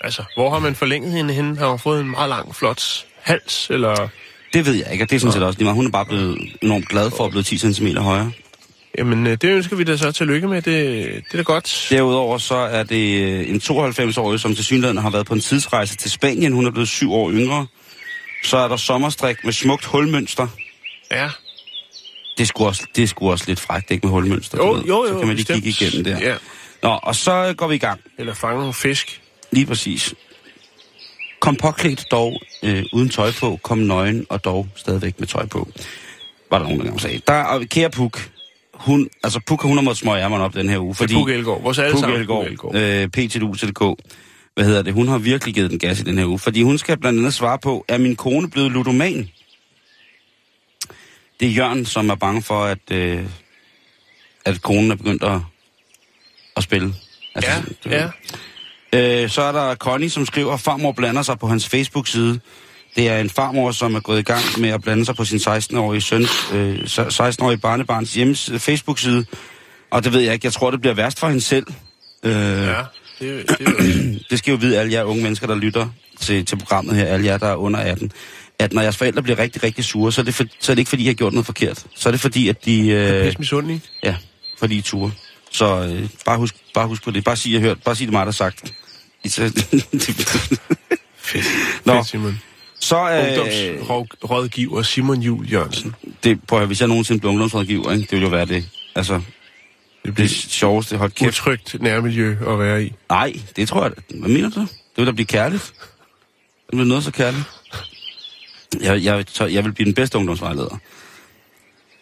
altså, 0.00 0.22
hvor 0.36 0.50
har 0.50 0.58
man 0.58 0.74
forlænget 0.74 1.12
hende 1.12 1.34
hen? 1.34 1.56
Har 1.56 1.68
hun 1.68 1.78
fået 1.78 2.00
en 2.00 2.10
meget 2.10 2.28
lang, 2.28 2.54
flot 2.54 3.06
hals, 3.22 3.70
eller... 3.70 4.08
Det 4.52 4.66
ved 4.66 4.74
jeg 4.74 4.92
ikke, 4.92 5.04
og 5.04 5.10
det 5.10 5.16
er 5.16 5.20
sådan 5.20 5.32
set 5.32 5.42
også 5.42 5.58
lige 5.58 5.64
meget. 5.64 5.76
Hun 5.76 5.86
er 5.86 5.90
bare 5.90 6.06
blevet 6.06 6.38
enormt 6.62 6.88
glad 6.88 7.10
for 7.10 7.24
at 7.24 7.30
blive 7.30 7.42
10 7.42 7.58
cm 7.58 7.86
højere. 7.96 8.32
Jamen, 8.98 9.26
øh, 9.26 9.32
det 9.32 9.44
ønsker 9.44 9.76
vi 9.76 9.84
da 9.84 9.96
så 9.96 10.12
tillykke 10.12 10.48
med. 10.48 10.62
Det, 10.62 10.64
det 10.64 11.32
er 11.32 11.36
da 11.36 11.42
godt. 11.42 11.86
Derudover 11.90 12.38
så 12.38 12.54
er 12.54 12.82
det 12.82 13.22
øh, 13.22 13.48
en 13.48 13.56
92-årig, 13.56 14.40
som 14.40 14.54
til 14.54 14.64
synligheden 14.64 14.98
har 14.98 15.10
været 15.10 15.26
på 15.26 15.34
en 15.34 15.40
tidsrejse 15.40 15.96
til 15.96 16.10
Spanien. 16.10 16.52
Hun 16.52 16.66
er 16.66 16.70
blevet 16.70 16.88
syv 16.88 17.12
år 17.12 17.30
yngre. 17.30 17.66
Så 18.44 18.56
er 18.56 18.68
der 18.68 18.76
sommerstrik 18.76 19.44
med 19.44 19.52
smukt 19.52 19.84
hulmønster. 19.84 20.48
Ja. 21.10 21.30
Det 22.38 22.44
er 22.44 22.46
sgu 22.46 22.66
også, 22.66 22.86
det 22.96 23.02
er 23.02 23.06
sgu 23.06 23.30
også 23.30 23.44
lidt 23.48 23.60
frækt, 23.60 23.90
ikke 23.90 24.06
med 24.06 24.12
hulmønster. 24.12 24.58
Jo, 24.58 24.76
jo, 24.76 24.82
jo. 24.86 25.08
Så 25.08 25.18
kan 25.18 25.26
man 25.26 25.36
lige 25.36 25.46
bestemt. 25.46 25.64
kigge 25.64 25.84
igennem 25.86 26.04
der. 26.04 26.28
Ja. 26.30 26.36
Nå, 26.82 26.88
og 27.02 27.14
så 27.14 27.54
går 27.56 27.68
vi 27.68 27.74
i 27.74 27.78
gang. 27.78 28.00
Eller 28.18 28.34
fange 28.34 28.58
nogle 28.58 28.74
fisk. 28.74 29.20
Lige 29.50 29.66
præcis. 29.66 30.14
Kom 31.40 31.56
påklædt 31.56 32.04
dog 32.10 32.40
øh, 32.62 32.84
uden 32.92 33.08
tøj 33.08 33.32
på, 33.40 33.58
kom 33.62 33.78
nøgen 33.78 34.26
og 34.28 34.44
dog 34.44 34.68
stadigvæk 34.76 35.18
med 35.18 35.26
tøj 35.26 35.46
på. 35.46 35.68
Var 36.50 36.58
der 36.58 36.64
nogen, 36.64 36.86
der 36.86 36.98
sagde. 36.98 37.20
Der 37.26 37.32
er 37.32 37.64
kære 37.64 37.90
Puk. 37.90 38.30
Hun, 38.78 39.08
altså 39.22 39.40
Puk, 39.46 39.62
hun 39.62 39.76
har 39.76 39.82
måttet 39.82 39.98
smøge 39.98 40.18
ærmerne 40.22 40.44
op 40.44 40.54
den 40.54 40.68
her 40.68 40.78
uge. 40.78 40.94
Fordi... 40.94 41.14
Puk 41.14 41.30
Elgård. 41.30 41.62
Vores 41.62 41.78
alle 41.78 41.92
Puk 41.92 42.00
sammen 42.00 42.20
Elgård, 42.20 42.44
Puk 42.44 42.50
Elgård. 42.50 42.74
øh. 42.74 43.96
Hvad 44.54 44.66
hedder 44.66 44.82
det? 44.82 44.92
Hun 44.94 45.08
har 45.08 45.18
virkelig 45.18 45.54
givet 45.54 45.70
den 45.70 45.78
gas 45.78 46.00
i 46.00 46.02
den 46.02 46.18
her 46.18 46.26
uge. 46.26 46.38
Fordi 46.38 46.62
hun 46.62 46.78
skal 46.78 46.98
blandt 46.98 47.18
andet 47.18 47.34
svare 47.34 47.58
på, 47.58 47.84
er 47.88 47.98
min 47.98 48.16
kone 48.16 48.50
blevet 48.50 48.72
ludoman? 48.72 49.28
Det 51.40 51.48
er 51.48 51.52
Jørgen, 51.52 51.86
som 51.86 52.10
er 52.10 52.14
bange 52.14 52.42
for, 52.42 52.64
at, 52.64 52.78
øh, 52.90 53.24
at 54.44 54.62
konen 54.62 54.90
er 54.90 54.94
begyndt 54.94 55.22
at, 55.22 55.40
at 56.56 56.62
spille. 56.62 56.94
Altså, 57.34 57.50
Ja, 57.50 57.90
ved. 57.90 58.10
ja. 58.92 59.22
Øh, 59.22 59.30
så 59.30 59.42
er 59.42 59.52
der 59.52 59.74
Connie, 59.74 60.10
som 60.10 60.26
skriver, 60.26 60.52
at 60.52 60.60
farmor 60.60 60.92
blander 60.92 61.22
sig 61.22 61.38
på 61.38 61.46
hans 61.46 61.68
Facebook-side. 61.68 62.40
Det 62.98 63.08
er 63.08 63.18
en 63.18 63.30
farmor, 63.30 63.72
som 63.72 63.94
er 63.94 64.00
gået 64.00 64.18
i 64.18 64.22
gang 64.22 64.42
med 64.58 64.68
at 64.68 64.82
blande 64.82 65.04
sig 65.04 65.16
på 65.16 65.24
sin 65.24 65.38
16-årige 65.38 66.00
søns, 66.00 66.30
øh, 66.52 66.78
16-årige 66.78 67.58
barnebarns 67.58 68.14
hjemmes 68.14 68.48
øh, 68.48 68.58
Facebook-side. 68.58 69.26
Og 69.90 70.04
det 70.04 70.12
ved 70.12 70.20
jeg 70.20 70.34
ikke. 70.34 70.46
Jeg 70.46 70.52
tror, 70.52 70.70
det 70.70 70.80
bliver 70.80 70.94
værst 70.94 71.20
for 71.20 71.26
hende 71.28 71.40
selv. 71.40 71.66
Øh, 72.22 72.32
Ja, 72.32 72.82
det, 73.20 73.48
det 73.58 74.26
det 74.30 74.38
skal 74.38 74.50
jo 74.50 74.56
vide 74.56 74.78
alle 74.78 74.92
jer 74.92 75.04
unge 75.04 75.22
mennesker, 75.22 75.46
der 75.46 75.54
lytter 75.54 75.88
til, 76.20 76.44
til 76.44 76.56
programmet 76.56 76.96
her, 76.96 77.04
alle 77.04 77.26
jer, 77.26 77.38
der 77.38 77.46
er 77.46 77.54
under 77.54 77.80
18, 77.80 78.12
at 78.58 78.72
når 78.72 78.82
jeres 78.82 78.96
forældre 78.96 79.22
bliver 79.22 79.38
rigtig, 79.38 79.62
rigtig 79.62 79.84
sure, 79.84 80.12
så 80.12 80.20
er 80.20 80.24
det, 80.24 80.34
for, 80.34 80.44
så 80.60 80.72
er 80.72 80.74
det 80.74 80.78
ikke, 80.80 80.88
fordi 80.88 81.02
I 81.02 81.06
har 81.06 81.14
gjort 81.14 81.32
noget 81.32 81.46
forkert. 81.46 81.86
Så 81.94 82.08
er 82.08 82.10
det 82.10 82.20
fordi, 82.20 82.48
at 82.48 82.64
de... 82.64 82.88
Øh, 82.88 83.34
misundelige. 83.38 83.80
ja, 84.02 84.16
fordi 84.58 84.76
I 84.76 84.80
ture. 84.80 85.12
Så 85.50 85.80
øh, 85.82 86.08
bare, 86.24 86.38
husk, 86.38 86.54
bare 86.74 86.86
husk 86.86 87.02
på 87.02 87.10
det. 87.10 87.24
Bare 87.24 87.36
sig, 87.36 87.52
jeg 87.52 87.60
hørt. 87.60 87.82
Bare 87.82 87.96
sig 87.96 88.06
det 88.06 88.12
mig, 88.12 88.18
der 88.20 88.24
har 88.24 88.32
sagt. 88.32 88.72
Fedt. 91.18 91.44
Nå. 91.84 91.94
Fedt, 91.94 92.06
Simon. 92.06 92.40
Så 92.80 93.10
øh, 93.10 93.38
Ungdomsrådgiver 93.88 94.82
Simon 94.82 95.20
Jul 95.22 95.52
Jørgensen. 95.52 95.94
det, 96.24 96.40
prøv 96.46 96.58
at 96.58 96.60
høre, 96.60 96.66
hvis 96.66 96.80
jeg 96.80 96.88
nogensinde 96.88 97.20
bliver 97.20 97.32
ungdomsrådgiver, 97.32 97.92
ikke, 97.92 98.02
det 98.02 98.12
vil 98.12 98.22
jo 98.22 98.28
være 98.28 98.46
det. 98.46 98.68
Altså, 98.94 99.14
Det 99.14 99.22
det 100.04 100.14
bliver 100.14 100.28
sjoveste. 100.28 100.96
Hold 100.96 101.10
kæft. 101.10 101.28
utrygt 101.28 101.76
nærmiljø 101.82 102.36
at 102.52 102.58
være 102.58 102.84
i. 102.84 102.92
Nej, 103.10 103.32
det 103.56 103.68
tror 103.68 103.82
jeg. 103.82 103.92
Hvad 104.20 104.28
mener 104.28 104.50
du? 104.50 104.60
Det 104.60 104.68
vil 104.96 105.06
da 105.06 105.12
blive 105.12 105.26
kærligt. 105.26 105.62
Det 106.66 106.70
bliver 106.70 106.84
noget 106.84 107.04
så 107.04 107.10
kærligt. 107.10 107.42
Jeg, 108.80 109.04
jeg, 109.04 109.24
jeg 109.52 109.64
vil 109.64 109.72
blive 109.72 109.86
den 109.86 109.94
bedste 109.94 110.18
ungdomsvejleder. 110.18 110.78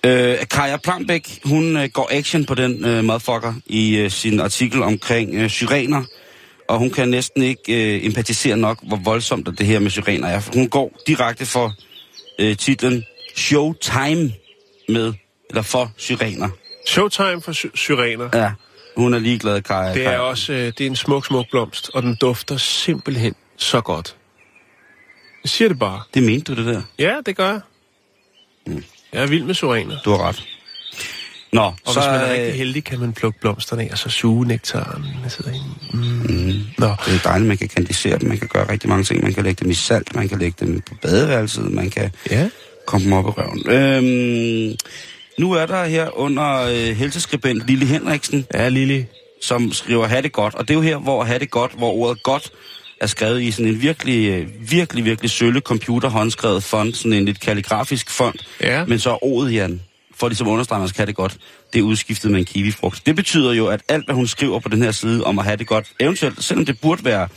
Øh, 0.05 0.37
Kaja 0.51 0.77
Plambæk, 0.77 1.41
hun 1.45 1.77
øh, 1.77 1.89
går 1.89 2.09
action 2.13 2.45
på 2.45 2.55
den 2.55 2.85
øh, 2.85 3.05
motherfucker 3.05 3.55
i 3.67 3.97
øh, 3.97 4.11
sin 4.11 4.41
artikel 4.41 4.83
omkring 4.83 5.35
øh, 5.35 5.51
syrener. 5.51 6.05
Og 6.69 6.79
hun 6.79 6.91
kan 6.91 7.09
næsten 7.09 7.43
ikke 7.43 7.97
øh, 7.97 8.07
empatisere 8.07 8.57
nok, 8.57 8.79
hvor 8.83 8.97
voldsomt 8.97 9.59
det 9.59 9.67
her 9.67 9.79
med 9.79 9.91
syrener 9.91 10.29
er. 10.29 10.41
Hun 10.55 10.69
går 10.69 10.99
direkte 11.07 11.47
for 11.47 11.73
øh, 12.39 12.57
titlen 12.57 13.05
Showtime 13.37 14.33
med, 14.89 15.13
eller 15.51 15.63
for 15.63 15.93
syrener. 15.97 16.49
Showtime 16.87 17.43
for 17.43 17.53
sy- 17.53 17.67
syrener. 17.75 18.29
Ja, 18.35 18.53
hun 18.97 19.15
er 19.15 19.19
ligeglad, 19.19 19.63
Kaja. 19.63 19.95
Det 19.95 20.01
er 20.03 20.11
Kaja. 20.11 20.19
også 20.19 20.53
øh, 20.53 20.59
det 20.67 20.81
er 20.81 20.87
en 20.87 20.97
smuk, 20.97 21.27
smuk 21.27 21.47
blomst, 21.51 21.91
og 21.95 22.03
den 22.03 22.17
dufter 22.21 22.57
simpelthen 22.57 23.35
så 23.57 23.81
godt. 23.81 24.17
Jeg 25.45 25.51
siger 25.51 25.69
det 25.69 25.79
bare. 25.79 26.03
Det 26.15 26.23
mente 26.23 26.55
du, 26.55 26.65
det 26.65 26.75
der? 26.75 26.83
Ja, 26.99 27.17
det 27.27 27.37
gør 27.37 27.51
jeg. 27.51 27.61
Mm. 28.67 28.85
Jeg 29.13 29.23
er 29.23 29.27
vild 29.27 29.45
med 29.45 29.55
syrener. 29.55 29.99
Du 30.05 30.11
har 30.11 30.29
ret. 30.29 30.45
Nå, 31.53 31.61
Og 31.63 31.75
så 31.87 31.93
hvis 32.01 32.07
man 32.07 32.15
er 32.21 32.25
øh, 32.25 32.31
rigtig 32.31 32.55
heldig, 32.55 32.85
kan 32.85 33.01
man 33.01 33.13
plukke 33.13 33.41
blomsterne 33.41 33.83
af, 33.83 33.89
og 33.93 33.99
så 33.99 34.09
suge 34.11 34.47
nektaren. 34.47 35.05
Der 35.23 35.29
sidder 35.29 35.51
inde. 35.51 35.65
Mm. 35.93 36.61
Nå, 36.79 36.87
det 37.07 37.15
er 37.15 37.19
dejligt, 37.25 37.49
man 37.49 37.57
kan 37.57 37.69
kandisere 37.69 38.19
dem, 38.19 38.29
man 38.29 38.39
kan 38.39 38.49
gøre 38.49 38.69
rigtig 38.73 38.89
mange 38.89 39.05
ting. 39.05 39.23
Man 39.23 39.35
kan 39.35 39.45
lægge 39.45 39.63
dem 39.65 39.71
i 39.71 39.75
salt, 39.75 40.15
man 40.15 40.29
kan 40.29 40.39
lægge 40.39 40.67
dem 40.67 40.81
på 40.81 40.95
badeværelset, 41.03 41.73
man 41.73 41.91
kan 41.91 42.11
ja. 42.31 42.49
komme 42.87 43.05
dem 43.05 43.13
op 43.13 43.25
i 43.25 43.29
røven. 43.41 43.71
Øhm, 43.71 44.77
nu 45.39 45.53
er 45.53 45.67
der 45.67 45.85
her 45.85 46.19
under 46.19 46.63
øh, 46.63 46.97
helseskribent 46.97 47.67
Lille 47.67 47.87
Henriksen, 47.87 48.47
Ja, 48.55 48.69
Lili. 48.69 49.05
som 49.43 49.73
skriver, 49.73 50.07
have 50.07 50.23
det 50.23 50.33
godt. 50.33 50.55
Og 50.55 50.69
det 50.69 50.75
er 50.75 50.79
jo 50.79 50.83
her, 50.83 50.97
hvor 50.99 51.25
have 51.25 51.39
det 51.39 51.51
godt, 51.51 51.73
hvor 51.77 51.93
ordet 51.93 52.23
godt 52.23 52.51
er 53.01 53.07
skrevet 53.07 53.43
i 53.43 53.51
sådan 53.51 53.67
en 53.73 53.83
virkelig, 53.83 54.29
øh, 54.29 54.47
virkelig, 54.71 55.05
virkelig 55.05 55.31
sølle 55.31 55.61
computer 55.61 56.09
håndskrevet 56.09 56.63
font, 56.63 56.97
sådan 56.97 57.13
en 57.13 57.25
lidt 57.25 57.41
kalligrafisk 57.41 58.11
font, 58.11 58.47
Ja. 58.61 58.85
men 58.85 58.99
så 58.99 59.11
er 59.11 59.25
ordet, 59.25 59.53
Jan, 59.55 59.81
for 60.21 60.29
ligesom 60.29 60.47
at 60.49 60.53
understrege, 60.53 60.77
at 60.77 60.81
man 60.81 60.89
skal 60.89 60.99
have 60.99 61.07
det 61.07 61.17
godt, 61.17 61.37
det 61.73 61.79
er 61.79 61.83
udskiftet 61.83 62.31
med 62.31 62.39
en 62.39 62.45
kiwifrugt. 62.45 63.07
Det 63.07 63.17
betyder 63.17 63.53
jo, 63.53 63.67
at 63.67 63.81
alt, 63.89 64.05
hvad 64.05 64.15
hun 64.15 64.27
skriver 64.27 64.59
på 64.61 64.69
den 64.69 64.83
her 64.83 64.91
side 64.91 65.25
om 65.25 65.39
at 65.39 65.45
have 65.45 65.57
det 65.57 65.67
godt, 65.67 65.87
eventuelt, 66.01 66.45
selvom 66.45 66.67
det 66.67 66.81
burde 66.81 67.05
være 67.05 67.29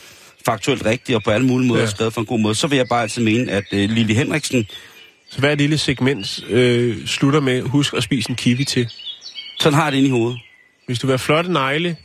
faktuelt 0.45 0.85
rigtigt 0.85 1.15
og 1.15 1.23
på 1.23 1.31
alle 1.31 1.47
mulige 1.47 1.67
måder 1.67 1.81
Ja. 1.81 1.87
skrevet 1.89 2.13
for 2.13 2.21
en 2.21 2.27
god 2.27 2.39
måde, 2.39 2.55
så 2.55 2.67
vil 2.67 2.75
jeg 2.77 2.85
bare 2.89 3.01
altid 3.01 3.21
mene, 3.23 3.51
at 3.51 3.63
øh, 3.71 3.89
Lille 3.89 4.13
Henriksen, 4.13 4.67
Så 5.31 5.39
hver 5.39 5.55
lille 5.55 5.77
segment 5.77 6.43
øh, 6.49 7.07
slutter 7.07 7.39
med, 7.39 7.61
husk 7.61 7.93
at 7.93 8.03
spise 8.03 8.29
en 8.29 8.35
kiwi 8.35 8.63
til. 8.65 8.89
sådan 9.59 9.73
har 9.79 9.89
det 9.89 9.97
inde 9.97 10.07
i 10.07 10.11
hovedet. 10.11 10.39
Hvis 10.85 10.99
du 10.99 11.07
vil 11.07 11.11
have 11.11 11.19
flotte 11.19 11.51
negle, 11.51 11.97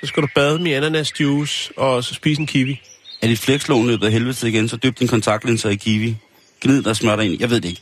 så 0.00 0.06
skal 0.06 0.22
du 0.22 0.28
bade 0.34 0.70
i 0.70 0.72
ananasjuice 0.72 1.72
og 1.78 2.04
så 2.04 2.14
spise 2.14 2.40
en 2.40 2.46
kiwi. 2.46 2.80
Er 3.22 3.26
dit 3.26 3.38
flexlån 3.38 3.86
løbet 3.86 4.06
af 4.06 4.12
helvede 4.12 4.48
igen, 4.48 4.68
så 4.68 4.76
dyb 4.76 4.98
din 4.98 5.08
kontaktlinser 5.08 5.70
i 5.70 5.74
kiwi. 5.76 6.16
Gnid 6.60 6.82
der 6.82 6.92
smør 6.92 7.16
dig 7.16 7.24
ind. 7.24 7.40
Jeg 7.40 7.50
ved 7.50 7.60
det 7.60 7.68
ikke. 7.68 7.80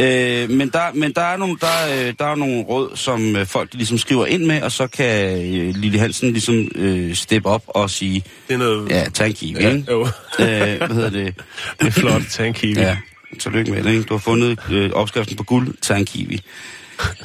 Øh, 0.00 0.50
men 0.50 0.68
der, 0.70 0.92
men 0.94 1.12
der 1.12 1.22
er 1.22 1.36
nogle, 1.36 1.56
der, 1.60 2.06
øh, 2.08 2.14
der 2.18 2.24
er 2.24 2.34
nogle 2.34 2.62
råd, 2.62 2.96
som 2.96 3.36
øh, 3.36 3.46
folk 3.46 3.70
ligesom 3.74 3.98
skriver 3.98 4.26
ind 4.26 4.44
med, 4.44 4.62
og 4.62 4.72
så 4.72 4.86
kan 4.86 5.38
øh, 5.54 5.74
Lille 5.76 5.98
Hansen 5.98 6.32
ligesom 6.32 6.68
øh, 6.74 7.14
steppe 7.14 7.48
op 7.48 7.62
og 7.66 7.90
sige, 7.90 8.22
Det 8.48 8.54
er 8.54 8.58
noget... 8.58 8.90
ja, 8.90 9.04
tag 9.14 9.26
en 9.26 9.32
kiwi, 9.34 9.60
ja 9.62 9.70
ikke? 9.70 9.84
jo. 9.90 10.00
øh, 10.04 10.06
hvad 10.38 10.88
hedder 10.94 11.10
det? 11.10 11.34
det 11.80 11.86
er 11.86 11.90
flot. 11.90 12.22
Tag 12.30 12.46
en 12.46 12.54
kiwi. 12.54 12.80
Ja, 12.80 12.96
tillykke 13.40 13.70
med 13.72 13.82
det, 13.82 13.90
ikke? 13.90 14.02
Du 14.02 14.14
har 14.14 14.18
fundet 14.18 14.58
øh, 14.70 14.90
opskriften 14.90 15.36
på 15.36 15.42
guld, 15.44 15.74
tag 15.82 15.98
en 15.98 16.04
kiwi. 16.04 16.40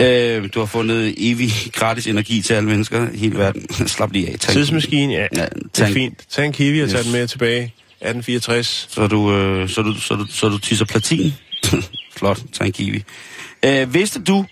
øh, 0.02 0.50
du 0.54 0.60
har 0.60 0.66
fundet 0.66 1.14
evig 1.18 1.52
gratis 1.74 2.08
energi 2.08 2.42
til 2.42 2.54
alle 2.54 2.70
mennesker 2.70 3.08
i 3.14 3.18
hele 3.18 3.38
verden. 3.38 3.74
Slap 3.88 4.12
lige 4.12 4.30
af. 4.30 4.40
Tag 4.40 4.54
kiwi. 4.54 4.62
Tidsmaskine, 4.62 5.14
ja. 5.14 5.28
Ja, 5.36 5.42
Det 5.42 5.42
er 5.44 5.70
tag 5.74 5.94
fint. 5.94 6.20
Tag 6.30 6.46
en 6.46 6.52
kiwi 6.54 6.82
og 6.82 6.90
tag 6.90 6.98
Yes. 7.00 7.04
den 7.06 7.14
med 7.14 7.28
tilbage. 7.28 7.62
1864. 7.64 8.88
Så 8.92 9.08
du, 9.08 9.34
øh, 9.36 9.70
så 9.70 9.82
du, 9.82 9.94
så 10.02 10.14
du, 10.16 10.26
så 10.30 10.50
du 10.50 10.58
tisser 10.58 10.86
platin. 10.86 11.34
Flot, 12.24 12.40
tag 12.54 12.66
en 12.66 12.72
kiwi. 12.72 13.04
Øh, 13.66 13.94
vidste 13.94 14.22
du, 14.24 14.46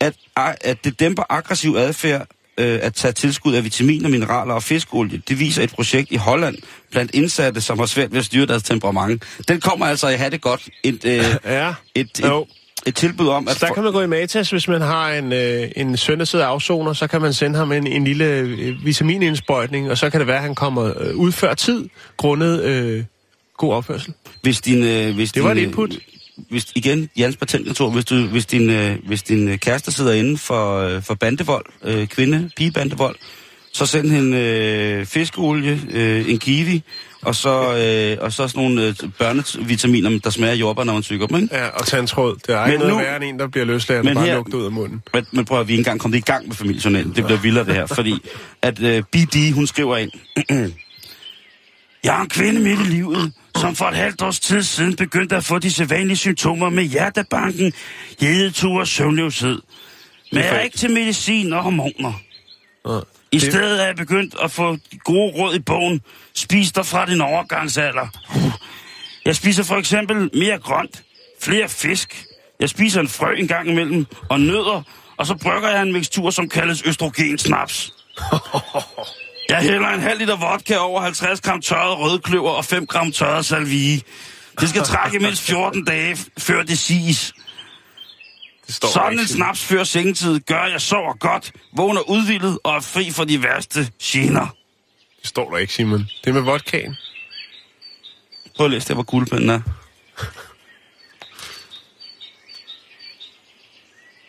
at, 0.00 0.14
at 0.60 0.84
det 0.84 1.00
dæmper 1.00 1.22
aggressiv 1.28 1.74
adfærd 1.78 2.26
øh, 2.58 2.78
at 2.82 2.94
tage 2.94 3.12
tilskud 3.12 3.54
af 3.54 3.64
vitaminer, 3.64 4.08
mineraler 4.08 4.54
og 4.54 4.62
fiskolie? 4.62 5.22
Det 5.28 5.40
viser 5.40 5.62
et 5.62 5.70
projekt 5.70 6.12
i 6.12 6.16
Holland 6.16 6.56
blandt 6.90 7.14
indsatte, 7.14 7.60
som 7.60 7.78
har 7.78 7.86
svært 7.86 8.12
ved 8.12 8.18
at 8.18 8.24
styre 8.24 8.46
deres 8.46 8.62
temperament. 8.62 9.22
Den 9.48 9.60
kommer 9.60 9.86
altså 9.86 10.08
i 10.08 10.14
have 10.14 10.30
det 10.30 10.40
godt. 10.40 10.68
Et, 10.82 11.04
øh, 11.04 11.24
Ja. 11.44 11.74
et, 11.94 12.10
et, 12.18 12.44
et 12.86 12.94
tilbud 12.94 13.28
om, 13.28 13.48
at... 13.48 13.56
Så 13.56 13.66
der 13.66 13.74
kan 13.74 13.82
man 13.82 13.92
gå 13.92 14.00
i 14.00 14.06
Matas, 14.06 14.50
hvis 14.50 14.68
man 14.68 14.80
har 14.80 15.12
en, 15.12 15.32
øh, 15.32 15.68
en 15.76 15.96
søn, 15.96 16.18
der 16.18 16.24
sidder 16.24 16.46
afsoner, 16.46 16.92
så 16.92 17.06
kan 17.06 17.20
man 17.20 17.32
sende 17.32 17.58
ham 17.58 17.72
en, 17.72 17.86
en 17.86 18.04
lille 18.04 18.24
øh, 18.24 18.84
vitaminindsprøjtning, 18.84 19.90
og 19.90 19.98
så 19.98 20.10
kan 20.10 20.20
det 20.20 20.26
være, 20.26 20.36
at 20.36 20.42
han 20.42 20.54
kommer 20.54 20.92
øh, 21.00 21.16
ud 21.16 21.32
før 21.32 21.54
tid, 21.54 21.88
grundet 22.16 22.62
øh, 22.62 23.04
god 23.56 23.72
opførsel. 23.72 24.12
Hvis 24.42 24.60
din, 24.60 24.84
øh, 24.84 25.14
hvis 25.14 25.32
Det 25.32 25.44
var 25.44 25.54
din, 25.54 25.62
et 25.62 25.66
input. 25.66 25.90
Hvis, 26.50 26.66
igen, 26.74 27.08
Jans 27.18 27.36
patentkontor, 27.36 27.90
hvis, 27.90 28.04
du, 28.04 28.26
hvis, 28.26 28.46
din, 28.46 28.70
øh, 28.70 28.96
hvis 29.06 29.22
din 29.22 29.48
øh, 29.48 29.58
kæreste 29.58 29.92
sidder 29.92 30.12
inde 30.12 30.38
for, 30.38 30.78
øh, 30.78 31.02
for 31.02 31.14
bandevold, 31.14 31.66
øh, 31.84 32.06
kvinde, 32.06 32.50
pigebandevold, 32.56 33.16
så 33.72 33.86
send 33.86 34.10
hende 34.10 34.38
øh, 34.38 35.06
fiskeolie, 35.06 35.80
øh, 35.90 36.30
en 36.30 36.38
kiwi, 36.38 36.82
og 37.22 37.34
så, 37.34 37.76
øh, 37.76 38.24
og 38.24 38.32
så 38.32 38.48
sådan 38.48 38.62
nogle 38.64 38.86
øh, 38.86 38.94
børnevitaminer, 39.18 40.18
der 40.24 40.30
smager 40.30 40.54
jordbær, 40.54 40.84
når 40.84 40.92
man 40.92 41.02
tykker 41.02 41.26
dem, 41.26 41.42
ikke? 41.42 41.56
Ja, 41.56 41.66
og 41.68 41.86
tage 41.86 42.00
en 42.00 42.06
tråd. 42.06 42.36
Det 42.46 42.54
er 42.54 42.66
ikke 42.66 42.78
Men 42.78 42.86
noget 42.88 42.94
nu- 42.94 42.98
værre 43.04 43.16
end 43.16 43.24
en, 43.24 43.38
der 43.38 43.46
bliver 43.48 43.64
løsladt 43.64 44.08
og 44.08 44.14
bare 44.14 44.24
her- 44.26 44.34
lugter 44.34 44.58
ud 44.58 44.64
af 44.64 44.72
munden. 44.72 45.02
Men, 45.14 45.26
men 45.32 45.44
prøv 45.44 45.60
at 45.60 45.68
vi 45.68 45.72
er 45.72 45.74
ikke 45.74 45.80
engang 45.80 46.00
kommet 46.00 46.18
i 46.18 46.20
gang 46.20 46.46
med 46.48 46.56
familiejournalen. 46.56 47.12
Det 47.16 47.24
bliver 47.24 47.40
vildere 47.40 47.64
det 47.64 47.74
her, 47.74 47.86
fordi 47.86 48.14
at 48.62 48.82
øh, 48.82 49.02
BD, 49.12 49.52
hun 49.52 49.66
skriver 49.66 49.96
ind. 49.96 50.10
Jeg 52.04 52.12
har 52.14 52.22
en 52.22 52.28
kvinde 52.28 52.60
midt 52.60 52.80
i 52.80 52.84
livet, 52.84 53.32
som 53.60 53.76
for 53.76 53.84
et 53.84 53.96
halvt 53.96 54.22
års 54.22 54.40
tid 54.40 54.62
siden 54.62 54.96
begyndte 54.96 55.36
at 55.36 55.44
få 55.44 55.58
de 55.58 55.70
sædvanlige 55.72 56.16
symptomer 56.16 56.68
med 56.70 56.84
hjertebanken, 56.84 57.72
hedetur 58.20 58.80
og 58.80 58.88
søvnløshed. 58.88 59.62
Men 60.32 60.42
jeg 60.42 60.56
er 60.56 60.60
ikke 60.60 60.76
til 60.78 60.90
medicin 60.90 61.52
og 61.52 61.62
hormoner. 61.62 62.12
I 63.32 63.38
Det- 63.38 63.42
stedet 63.52 63.82
er 63.82 63.86
jeg 63.86 63.96
begyndt 63.96 64.34
at 64.42 64.50
få 64.50 64.76
gode 65.04 65.32
råd 65.32 65.54
i 65.54 65.58
bogen. 65.58 66.00
Spis 66.34 66.72
dig 66.72 66.86
fra 66.86 67.06
din 67.06 67.20
overgangsalder. 67.20 68.06
Jeg 69.24 69.36
spiser 69.36 69.62
for 69.62 69.76
eksempel 69.76 70.30
mere 70.38 70.58
grønt, 70.58 71.02
flere 71.42 71.68
fisk. 71.68 72.24
Jeg 72.60 72.68
spiser 72.68 73.00
en 73.00 73.08
frø 73.08 73.34
en 73.34 73.48
gang 73.48 73.68
imellem, 73.70 74.06
og 74.28 74.40
nødder, 74.40 74.82
og 75.16 75.26
så 75.26 75.34
brygger 75.34 75.68
jeg 75.70 75.82
en 75.82 75.92
mixtur, 75.92 76.30
som 76.30 76.48
kaldes 76.48 76.82
østrogensnaps. 76.86 77.92
Jeg 79.48 79.58
hælder 79.58 79.88
en 79.88 80.00
halv 80.00 80.18
liter 80.18 80.36
vodka 80.36 80.76
over 80.76 81.00
50 81.00 81.40
gram 81.40 81.60
tørret 81.62 81.98
rødkløver 81.98 82.50
og 82.50 82.64
5 82.64 82.86
gram 82.86 83.12
tørret 83.12 83.46
salvie. 83.46 84.00
Det 84.60 84.68
skal 84.68 84.82
trække 84.82 85.18
mindst 85.18 85.42
14 85.42 85.84
dage, 85.84 86.16
før 86.38 86.62
det 86.62 86.78
siges. 86.78 87.34
Det 88.66 88.74
står 88.74 88.88
Sådan 88.88 89.12
ikke, 89.12 89.22
en 89.22 89.28
snaps 89.28 89.64
før 89.64 89.84
sengetid 89.84 90.40
gør, 90.40 90.58
at 90.58 90.72
jeg 90.72 90.80
sover 90.80 91.16
godt, 91.18 91.52
vågner 91.76 92.00
udvildet 92.10 92.58
og 92.64 92.76
er 92.76 92.80
fri 92.80 93.10
for 93.10 93.24
de 93.24 93.42
værste 93.42 93.92
gener. 94.02 94.46
Det 95.20 95.28
står 95.28 95.50
der 95.50 95.58
ikke, 95.58 95.72
Simon. 95.72 95.98
Det 95.98 96.30
er 96.30 96.32
med 96.32 96.40
vodkaen. 96.40 96.96
Prøv 98.56 98.66
at 98.66 98.70
læse 98.70 98.88
det, 98.88 98.96
hvor 98.96 99.02
guldpinden 99.02 99.50
er. 99.50 99.60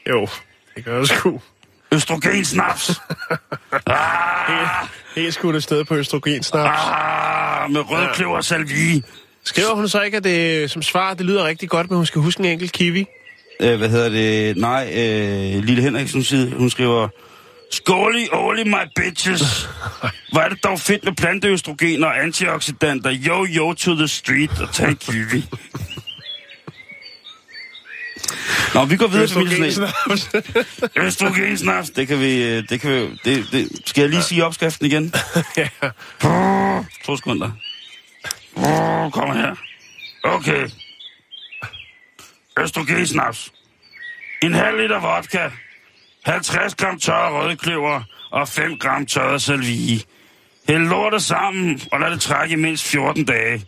Jo, 0.09 0.27
det 0.75 0.85
gør 0.85 0.99
det 0.99 1.09
sgu. 1.09 1.41
Østrogensnaps. 1.91 2.91
ah, 3.87 4.87
Helt 5.15 5.33
skudt 5.33 5.55
et 5.55 5.63
sted 5.63 5.85
på 5.85 5.95
østrogensnaps. 5.95 6.79
ah, 6.91 7.71
med 7.71 7.81
rødkløver 7.91 8.35
og 8.37 8.43
salvie. 8.43 9.01
Skriver 9.43 9.75
hun 9.75 9.89
så 9.89 10.01
ikke, 10.01 10.17
at 10.17 10.23
det 10.23 10.71
som 10.71 10.81
svar, 10.81 11.13
det 11.13 11.25
lyder 11.25 11.43
rigtig 11.43 11.69
godt, 11.69 11.89
men 11.89 11.97
hun 11.97 12.05
skal 12.05 12.21
huske 12.21 12.39
en 12.39 12.45
enkelt 12.45 12.71
kiwi? 12.71 13.05
Øh, 13.59 13.77
hvad 13.77 13.89
hedder 13.89 14.09
det? 14.09 14.57
Nej, 14.57 14.91
øh, 14.95 15.63
Lille 15.63 15.81
Henriksen 15.81 16.23
siger, 16.23 16.57
hun 16.57 16.69
skriver... 16.69 17.07
Skåli, 17.71 18.27
oli, 18.31 18.63
my 18.63 18.75
bitches. 18.95 19.41
Hvor 20.31 20.41
er 20.41 20.49
det 20.49 20.63
dog 20.63 20.79
fedt 20.79 21.03
med 21.03 21.13
planteøstrogen 21.13 22.03
og 22.03 22.23
antioxidanter. 22.23 23.11
Yo, 23.27 23.45
yo 23.49 23.73
to 23.73 23.95
the 23.95 24.07
street 24.07 24.61
og 24.61 24.73
tag 24.73 24.95
kiwi. 24.99 25.45
Nå, 28.73 28.85
vi 28.85 28.97
går 28.97 29.07
videre 29.07 29.27
til 29.27 29.33
familien. 29.33 29.71
Østrogensnaps. 30.95 31.89
Det 31.89 32.07
kan 32.07 32.19
vi... 32.19 32.43
øh, 32.43 32.63
Det 32.69 32.81
kan 32.81 32.91
vi 32.91 33.19
det, 33.25 33.47
det, 33.51 33.69
skal 33.85 34.01
jeg 34.01 34.09
lige 34.09 34.23
sige 34.23 34.45
opskriften 34.45 34.85
igen? 34.85 35.13
ja. 35.57 35.67
To 37.05 37.17
sekunder. 37.17 37.51
Brrr, 38.55 39.09
Kom 39.09 39.35
her. 39.35 39.55
Okay. 40.23 40.69
Østrogensnaps. 42.59 43.51
En 44.43 44.53
halv 44.53 44.81
liter 44.81 44.99
vodka. 44.99 45.49
50 46.25 46.75
gram 46.75 46.99
tørre 46.99 47.31
rødkløver 47.41 48.01
og 48.31 48.47
5 48.47 48.77
gram 48.77 49.05
tørret 49.05 49.41
salvie. 49.41 49.99
Hæld 50.69 50.87
lortet 50.87 51.23
sammen 51.23 51.81
og 51.91 51.99
lad 51.99 52.11
det 52.11 52.21
trække 52.21 52.53
i 52.53 52.55
mindst 52.55 52.83
14 52.87 53.25
dage. 53.25 53.65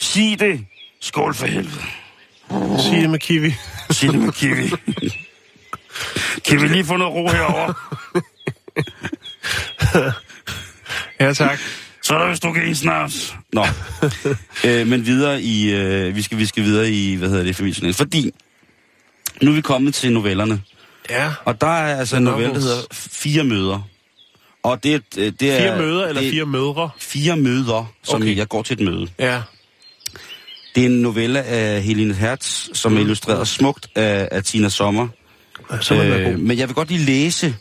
Sig 0.00 0.36
det. 0.40 0.66
Skål 1.00 1.34
for 1.34 1.46
helvede. 1.46 1.82
Sig 2.82 3.00
det 3.02 3.10
med 3.10 3.18
kiwi. 3.18 3.54
Det 3.88 4.14
med 4.14 4.32
kiwi. 4.32 4.70
kan 6.44 6.62
vi 6.62 6.68
lige 6.68 6.84
få 6.84 6.96
noget 6.96 7.14
ro 7.14 7.28
herover? 7.28 7.72
Ja, 11.20 11.32
tak. 11.32 11.58
Så 12.02 12.14
er 12.14 12.18
der 12.18 12.28
østrogensnaps. 12.30 13.34
Nå. 13.52 13.64
øh, 14.66 14.86
men 14.86 15.06
videre 15.06 15.42
i... 15.42 15.70
Øh, 15.74 16.16
vi, 16.16 16.22
skal, 16.22 16.38
vi 16.38 16.46
skal 16.46 16.62
videre 16.64 16.90
i, 16.90 17.14
hvad 17.14 17.28
hedder 17.28 17.44
det, 17.44 17.56
familien. 17.56 17.94
Fordi 17.94 18.30
nu 19.42 19.50
er 19.50 19.54
vi 19.54 19.60
kommet 19.60 19.94
til 19.94 20.12
novellerne. 20.12 20.62
Ja. 21.10 21.32
Og 21.44 21.60
der 21.60 21.66
er 21.66 21.96
altså 21.98 22.16
en 22.16 22.22
novelle, 22.22 22.54
der 22.54 22.60
hedder 22.60 22.82
Fire 22.92 23.44
Møder. 23.44 23.88
Og 24.62 24.82
det, 24.84 24.94
er- 24.94 25.30
det 25.30 25.42
er... 25.52 25.60
Fire 25.60 25.78
møder 25.78 26.06
eller 26.06 26.20
det 26.22 26.30
fire 26.30 26.46
mødre? 26.46 26.90
Fire 26.98 27.36
møder, 27.36 27.92
som 28.02 28.14
Okay. 28.16 28.24
okay. 28.30 28.36
jeg 28.36 28.48
går 28.48 28.62
til 28.62 28.80
et 28.80 28.84
møde. 28.84 29.08
Ja. 29.18 29.42
Det 30.76 30.82
er 30.82 30.86
en 30.86 31.02
novelle 31.02 31.42
af 31.42 31.82
Helene 31.82 32.14
Hertz, 32.14 32.68
som 32.72 32.92
Mm. 32.92 32.98
er 32.98 33.00
illustreret 33.02 33.48
smukt 33.48 33.88
af, 33.94 34.28
af 34.32 34.44
Tina 34.44 34.68
Sommer. 34.68 35.08
Så 35.80 35.94
det 35.94 36.10
være 36.10 36.24
god. 36.24 36.36
men 36.38 36.58
jeg 36.58 36.68
vil 36.68 36.74
godt 36.74 36.88
lige 36.88 37.04
læse... 37.04 37.56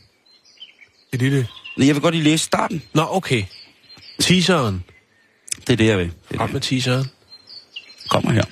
Et 1.14 1.20
lille... 1.22 1.48
Nej, 1.78 1.88
Jeg 1.88 1.96
vil 1.96 2.02
godt 2.02 2.16
lige 2.16 2.24
læse 2.24 2.44
starten. 2.44 2.82
Nå, 2.94 3.08
okay. 3.10 3.44
Teaseren. 4.20 4.84
Det 5.68 5.70
er 5.74 5.78
det, 5.78 5.86
jeg 5.86 5.98
vil. 5.98 6.12
Det 6.32 6.40
det. 6.40 6.54
med 6.54 6.62
teaseren. 6.62 7.06
kommer 8.10 8.32
her. 8.32 8.44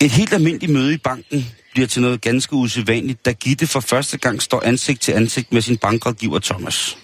Et 0.00 0.10
helt 0.10 0.32
almindeligt 0.32 0.72
møde 0.72 0.94
i 0.94 0.96
banken 0.96 1.46
bliver 1.72 1.86
til 1.88 2.02
noget 2.02 2.20
ganske 2.20 2.52
usædvanligt, 2.54 3.24
da 3.24 3.32
Gitte 3.32 3.66
for 3.66 3.80
første 3.80 4.18
gang 4.18 4.42
står 4.42 4.62
ansigt 4.64 5.00
til 5.00 5.12
ansigt 5.12 5.52
med 5.52 5.62
sin 5.62 5.76
bankrådgiver 5.76 6.38
Thomas. 6.38 6.98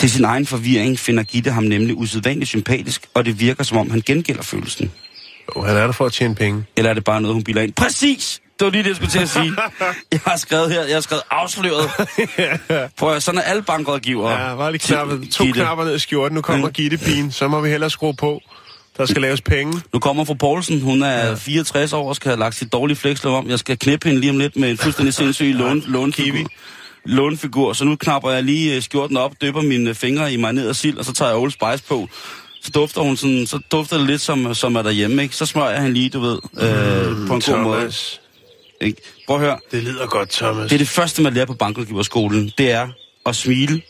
Til 0.00 0.10
sin 0.10 0.24
egen 0.24 0.46
forvirring 0.46 0.98
finder 0.98 1.22
Gitte 1.22 1.50
ham 1.50 1.62
nemlig 1.64 1.94
usædvanligt 1.96 2.48
sympatisk, 2.48 3.06
og 3.14 3.24
det 3.24 3.40
virker 3.40 3.64
som 3.64 3.78
om 3.78 3.90
han 3.90 4.00
gengælder 4.06 4.42
følelsen. 4.42 4.92
Jo, 5.56 5.62
han 5.62 5.76
er 5.76 5.84
der 5.86 5.92
for 5.92 6.06
at 6.06 6.12
tjene 6.12 6.34
penge. 6.34 6.64
Eller 6.76 6.90
er 6.90 6.94
det 6.94 7.04
bare 7.04 7.20
noget, 7.20 7.34
hun 7.34 7.44
bilder 7.44 7.62
ind? 7.62 7.72
Præcis! 7.72 8.40
Det 8.58 8.64
var 8.64 8.70
lige 8.70 8.82
det, 8.82 8.88
jeg 8.88 8.96
skulle 8.96 9.10
til 9.10 9.18
at 9.18 9.28
sige. 9.28 9.52
Jeg 10.12 10.20
har 10.26 10.36
skrevet 10.36 10.72
her, 10.72 10.82
jeg 10.84 10.96
har 10.96 11.00
skrevet 11.00 11.22
afsløret. 11.30 11.90
Prøv 12.98 13.14
at, 13.14 13.22
sådan 13.22 13.38
er 13.38 13.42
alle 13.42 13.62
bankrådgivere. 13.62 14.30
Ja, 14.48 14.56
bare 14.56 14.72
lige 14.72 14.82
knappet. 14.86 15.28
To 15.32 15.44
Gitte. 15.44 15.60
knapper 15.60 15.84
ned 15.84 15.96
i 15.96 15.98
skjorten. 15.98 16.34
Nu 16.34 16.42
kommer 16.42 16.66
Mm. 16.66 16.72
Gitte 16.72 16.98
pigen. 16.98 17.32
Så 17.32 17.48
må 17.48 17.60
vi 17.60 17.68
hellere 17.70 17.90
skrue 17.90 18.14
på. 18.14 18.40
Der 18.96 19.06
skal 19.06 19.22
laves 19.22 19.40
penge. 19.40 19.80
Nu 19.92 19.98
kommer 19.98 20.24
fru 20.24 20.34
Poulsen, 20.34 20.80
hun 20.80 21.02
er 21.02 21.26
ja. 21.28 21.34
64 21.34 21.92
år 21.92 22.08
og 22.08 22.16
skal 22.16 22.28
have 22.28 22.38
lagt 22.38 22.54
sit 22.54 22.72
dårlige 22.72 22.96
flekslov 22.96 23.36
om. 23.38 23.48
Jeg 23.50 23.58
skal 23.58 23.78
knippe 23.78 24.08
hende 24.08 24.20
lige 24.20 24.30
om 24.30 24.38
lidt 24.38 24.56
med 24.56 24.70
en 24.70 24.78
fuldstændig 24.78 25.14
sindssyg 25.14 25.54
lån, 25.54 25.82
lånfigur. 25.86 26.48
Lånfigur. 27.04 27.72
Så 27.72 27.84
nu 27.84 27.96
knapper 27.96 28.30
jeg 28.30 28.42
lige 28.44 28.76
øh, 28.76 28.82
skjorten 28.82 29.16
op, 29.16 29.32
døber 29.40 29.62
mine 29.62 29.94
fingre 29.94 30.32
i 30.32 30.36
mig 30.36 30.52
ned 30.52 30.68
og 30.68 30.76
sild, 30.76 30.98
og 30.98 31.04
så 31.04 31.12
tager 31.12 31.28
jeg 31.30 31.38
Old 31.38 31.50
Spice 31.50 31.84
på. 31.88 32.08
Så 32.62 32.70
dufter 32.70 33.00
hun 33.00 33.16
sådan, 33.16 33.46
så 33.46 33.58
dufter 33.72 33.98
det 33.98 34.06
lidt 34.06 34.20
som, 34.20 34.54
som 34.54 34.76
er 34.76 34.82
derhjemme, 34.82 35.22
ikke? 35.22 35.36
Så 35.36 35.46
smører 35.46 35.70
jeg 35.70 35.82
hende 35.82 35.94
lige, 35.94 36.10
du 36.10 36.20
ved, 36.20 36.38
øh, 36.60 37.26
på 37.26 37.34
en 37.34 37.40
god 37.40 37.62
måde. 37.62 37.76
Thomas. 37.78 38.20
Ikke? 38.80 39.02
Prøv 39.26 39.36
at 39.36 39.42
høre, 39.42 39.58
Det 39.72 39.82
lyder 39.82 40.06
godt, 40.06 40.30
Thomas. 40.30 40.68
det 40.68 40.72
er 40.76 40.78
det 40.78 40.88
første, 40.88 41.22
man 41.22 41.34
lærer 41.34 41.46
på 41.46 41.54
bankrådgiverskolen. 41.54 42.52
Det 42.58 42.70
er 42.70 42.88
at 43.26 43.36
smile 43.36 43.82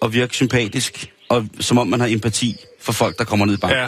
og 0.00 0.12
virke 0.14 0.34
sympatisk, 0.34 1.10
og 1.28 1.46
som 1.60 1.78
om 1.78 1.86
man 1.88 2.00
har 2.00 2.06
empati 2.06 2.56
for 2.80 2.92
folk, 2.92 3.18
der 3.18 3.24
kommer 3.24 3.46
ned 3.46 3.54
i 3.54 3.56
banken. 3.56 3.78
Ja. 3.80 3.86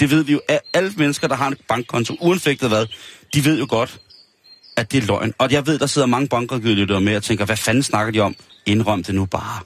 Det 0.00 0.10
ved 0.10 0.22
vi 0.24 0.32
jo. 0.32 0.40
at 0.48 0.60
Alle 0.74 0.92
mennesker, 0.96 1.28
der 1.28 1.34
har 1.34 1.46
en 1.48 1.56
bankkonto, 1.68 2.16
uanfægtet 2.20 2.68
hvad, 2.68 2.86
de 3.34 3.44
ved 3.44 3.58
jo 3.58 3.66
godt, 3.68 3.98
at 4.80 4.92
det 4.92 5.02
er 5.02 5.06
løgn. 5.06 5.34
Og 5.38 5.52
jeg 5.52 5.66
ved, 5.66 5.78
der 5.78 5.86
sidder 5.86 6.06
mange 6.06 6.28
bankrådgivere 6.28 7.00
med 7.00 7.16
og 7.16 7.22
tænker, 7.22 7.44
hvad 7.44 7.56
fanden 7.56 7.82
snakker 7.82 8.12
de 8.12 8.20
om? 8.20 8.36
Indrøm 8.66 9.02
det 9.02 9.14
nu 9.14 9.26
bare. 9.26 9.60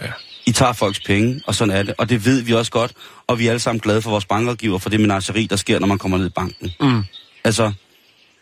Ja. 0.00 0.12
I 0.46 0.52
tager 0.52 0.72
folks 0.72 1.00
penge, 1.00 1.40
og 1.46 1.54
sådan 1.54 1.74
er 1.74 1.82
det. 1.82 1.94
Og 1.98 2.08
det 2.08 2.26
ved 2.26 2.42
vi 2.42 2.52
også 2.52 2.70
godt. 2.72 2.92
Og 3.26 3.38
vi 3.38 3.46
er 3.46 3.50
alle 3.50 3.60
sammen 3.60 3.80
glade 3.80 4.02
for 4.02 4.10
vores 4.10 4.24
bankrådgiver, 4.24 4.78
for 4.78 4.90
det 4.90 5.00
menageri, 5.00 5.46
der 5.46 5.56
sker, 5.56 5.78
når 5.78 5.86
man 5.86 5.98
kommer 5.98 6.18
ned 6.18 6.26
i 6.26 6.28
banken. 6.28 6.70
Mm. 6.80 7.04
Altså, 7.44 7.72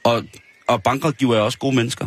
og, 0.05 0.25
og 0.69 0.83
bankrådgiver 0.83 1.37
er 1.37 1.41
også 1.41 1.59
gode 1.59 1.77
mennesker. 1.77 2.07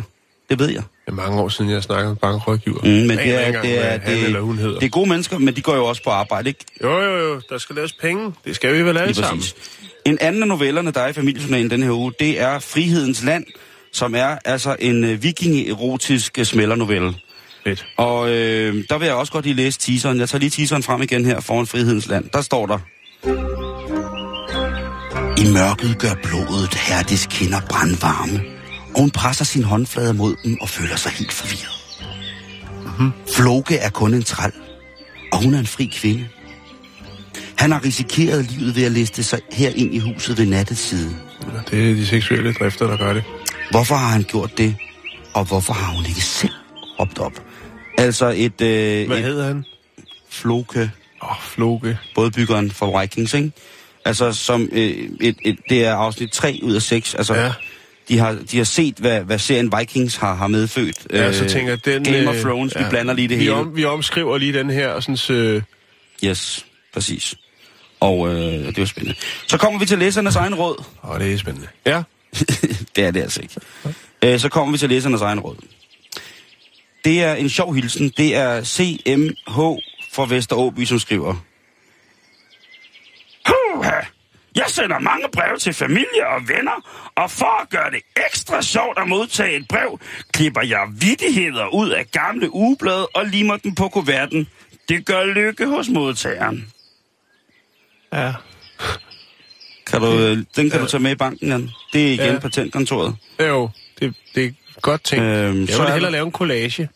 Det 0.50 0.58
ved 0.58 0.68
jeg. 0.68 0.82
Det 1.06 1.10
er 1.10 1.12
mange 1.12 1.40
år 1.40 1.48
siden, 1.48 1.70
jeg 1.70 1.76
har 1.76 1.80
snakket 1.80 2.08
med 2.08 2.16
bankrådgiver. 2.16 2.80
Mm, 2.82 2.88
men 2.90 3.10
det 3.10 3.34
er, 3.34 3.46
engang, 3.46 3.64
det, 3.64 3.84
er, 3.84 4.24
eller 4.26 4.40
hun 4.40 4.58
hedder. 4.58 4.78
det 4.78 4.86
er 4.86 4.90
gode 4.90 5.08
mennesker, 5.08 5.38
men 5.38 5.56
de 5.56 5.62
går 5.62 5.74
jo 5.74 5.84
også 5.84 6.02
på 6.02 6.10
arbejde, 6.10 6.48
ikke? 6.48 6.64
Jo, 6.82 7.00
jo, 7.00 7.16
jo. 7.16 7.40
Der 7.48 7.58
skal 7.58 7.76
laves 7.76 7.92
penge. 7.92 8.32
Det 8.44 8.56
skal 8.56 8.74
vi 8.74 8.82
vel 8.82 8.96
alle 8.96 9.14
sammen. 9.14 9.44
En 10.06 10.18
anden 10.20 10.42
af 10.42 10.48
novellerne, 10.48 10.90
der 10.90 11.00
er 11.00 11.08
i 11.08 11.12
familiejournalen 11.12 11.70
denne 11.70 11.84
her 11.84 11.92
uge, 11.92 12.12
det 12.20 12.40
er 12.40 12.58
Frihedens 12.58 13.22
Land, 13.22 13.44
som 13.92 14.14
er 14.14 14.38
altså 14.44 14.76
en 14.78 15.04
øh, 15.04 15.22
vikingeerotisk 15.22 16.38
øh, 16.38 16.44
smældernovelle. 16.44 17.14
Fedt. 17.64 17.86
Og 17.96 18.30
øh, 18.30 18.84
der 18.90 18.98
vil 18.98 19.06
jeg 19.06 19.14
også 19.14 19.32
godt 19.32 19.44
lige 19.44 19.56
læse 19.56 19.78
teaseren. 19.78 20.20
Jeg 20.20 20.28
tager 20.28 20.40
lige 20.40 20.50
teaseren 20.50 20.82
frem 20.82 21.02
igen 21.02 21.24
her 21.24 21.40
foran 21.40 21.66
Frihedens 21.66 22.06
Land. 22.06 22.24
Der 22.32 22.40
står 22.40 22.66
der. 22.66 22.78
I 25.38 25.52
mørket 25.52 25.98
gør 25.98 26.14
blodet 26.22 26.74
Herdis 26.74 27.26
kinder 27.26 27.60
brandvarme, 27.70 28.40
og 28.94 29.00
hun 29.00 29.10
presser 29.10 29.44
sin 29.44 29.64
håndflade 29.64 30.14
mod 30.14 30.36
dem 30.44 30.58
og 30.60 30.68
føler 30.68 30.96
sig 30.96 31.12
helt 31.12 31.32
forvirret. 31.32 31.74
Mm-hmm. 32.84 33.12
Floke 33.36 33.76
er 33.76 33.90
kun 33.90 34.14
en 34.14 34.22
træl, 34.22 34.52
og 35.32 35.42
hun 35.42 35.54
er 35.54 35.58
en 35.58 35.66
fri 35.66 35.84
kvinde. 35.84 36.28
Han 37.64 37.72
har 37.72 37.84
risikeret 37.84 38.50
livet 38.50 38.76
ved 38.76 38.84
at 38.84 38.92
liste 38.92 39.22
sig 39.22 39.40
her 39.52 39.70
ind 39.70 39.94
i 39.94 39.98
huset 39.98 40.38
ved 40.38 40.46
nattets 40.46 40.80
side. 40.80 41.16
Ja, 41.42 41.76
Det 41.76 41.90
er 41.90 41.94
de 41.94 42.06
seksuelle 42.06 42.52
drifter, 42.52 42.86
der 42.86 42.96
gør 42.96 43.12
det. 43.12 43.22
Hvorfor 43.70 43.94
har 43.94 44.08
han 44.08 44.22
gjort 44.22 44.58
det? 44.58 44.76
Og 45.34 45.44
hvorfor 45.44 45.72
har 45.72 45.92
hun 45.94 46.06
ikke 46.06 46.20
selv 46.20 46.52
råbt 47.00 47.18
op? 47.18 47.32
Altså 47.98 48.26
et, 48.36 48.60
øh, 48.60 49.06
Hvad 49.06 49.18
et 49.18 49.24
hedder 49.24 49.46
han? 49.46 49.64
floke, 50.30 50.90
Åh, 51.22 51.30
oh, 51.30 51.36
Floke. 51.42 51.98
bådbyggeren 52.14 52.70
for 52.70 53.00
Vikings, 53.00 53.34
ikke? 53.34 53.52
Altså 54.04 54.32
som 54.32 54.68
øh, 54.72 55.08
et, 55.20 55.36
et, 55.44 55.58
det 55.68 55.84
er 55.84 55.94
afsnit 55.94 56.30
3 56.30 56.60
ud 56.62 56.74
af 56.74 56.82
6. 56.82 57.14
Altså, 57.14 57.34
Ja. 57.34 57.52
de, 58.08 58.18
har, 58.18 58.38
de 58.50 58.56
har 58.56 58.64
set, 58.64 58.94
hvad, 58.98 59.20
hvad 59.20 59.38
serien 59.38 59.72
Vikings 59.78 60.16
har, 60.16 60.34
har 60.34 60.46
medfødt. 60.46 61.06
Ja, 61.12 61.32
så 61.32 61.48
tænker 61.48 61.72
jeg, 61.72 61.84
den... 61.84 62.04
Game 62.04 62.28
of 62.28 62.34
øh, 62.36 62.40
Thrones, 62.42 62.78
vi 62.78 62.84
blander 62.90 63.14
lige 63.14 63.28
det 63.28 63.38
vi 63.38 63.42
hele. 63.42 63.54
Om, 63.54 63.76
vi 63.76 63.84
omskriver 63.84 64.38
lige 64.38 64.52
den 64.52 64.70
her, 64.70 65.00
sådan, 65.00 65.36
øh, 65.36 65.62
Yes, 66.24 66.66
præcis. 66.94 67.34
Og 68.04 68.28
øh, 68.28 68.66
det 68.66 68.78
var 68.78 68.84
spændende. 68.84 69.18
Så 69.46 69.58
kommer 69.58 69.80
vi 69.80 69.86
til 69.86 69.98
læsernes 69.98 70.36
egen 70.36 70.54
råd. 70.54 70.84
Åh, 71.04 71.20
det 71.20 71.32
er 71.32 71.38
spændende. 71.38 71.68
Ja. 71.86 72.02
det 72.96 73.04
er 73.04 73.10
det 73.10 73.22
altså 73.22 73.42
ikke. 73.42 73.54
Øh, 74.22 74.40
så 74.40 74.48
kommer 74.48 74.72
vi 74.72 74.78
til 74.78 74.88
læsernes 74.88 75.20
egen 75.20 75.40
råd. 75.40 75.56
Det 77.04 77.22
er 77.22 77.34
en 77.34 77.48
sjov 77.48 77.74
hilsen. 77.74 78.12
Det 78.16 78.36
er 78.36 78.64
CMH 78.64 79.58
fra 80.12 80.26
Vesteråby, 80.28 80.84
som 80.84 80.98
skriver. 80.98 81.34
Huha! 83.46 84.00
Jeg 84.56 84.64
sender 84.68 84.98
mange 84.98 85.26
breve 85.32 85.58
til 85.58 85.72
familie 85.74 86.26
og 86.36 86.48
venner, 86.48 87.08
og 87.16 87.30
for 87.30 87.62
at 87.62 87.70
gøre 87.70 87.90
det 87.90 88.00
ekstra 88.26 88.62
sjovt 88.62 88.98
at 88.98 89.08
modtage 89.08 89.56
et 89.56 89.68
brev, 89.68 90.00
klipper 90.32 90.62
jeg 90.62 90.88
vittigheder 90.90 91.74
ud 91.74 91.90
af 91.90 92.10
gamle 92.10 92.54
ugeblade 92.54 93.06
og 93.06 93.26
limer 93.26 93.56
dem 93.56 93.74
på 93.74 93.88
kuverten. 93.88 94.48
Det 94.88 95.06
gør 95.06 95.24
lykke 95.24 95.66
hos 95.66 95.88
modtageren. 95.88 96.73
Ja. 98.14 98.32
Kan 99.86 100.00
du, 100.00 100.18
øh, 100.18 100.38
den 100.56 100.70
kan 100.70 100.80
du 100.80 100.86
tage 100.86 101.02
med 101.02 101.10
i 101.12 101.14
banken, 101.14 101.48
Jan. 101.48 101.70
Det 101.92 102.02
er 102.08 102.12
igen 102.12 102.32
Ja. 102.32 102.38
patentkontoret. 102.38 103.16
Jo, 103.40 103.70
det, 104.00 104.14
det 104.34 104.44
er 104.46 104.50
godt 104.80 105.04
tænkt. 105.04 105.24
Øhm, 105.24 105.60
jeg 105.60 105.68
så 105.68 105.78
vil 105.82 105.88
er 105.88 105.92
hellere 105.92 106.12
lave 106.12 106.26
en 106.26 106.32
collage. 106.32 106.88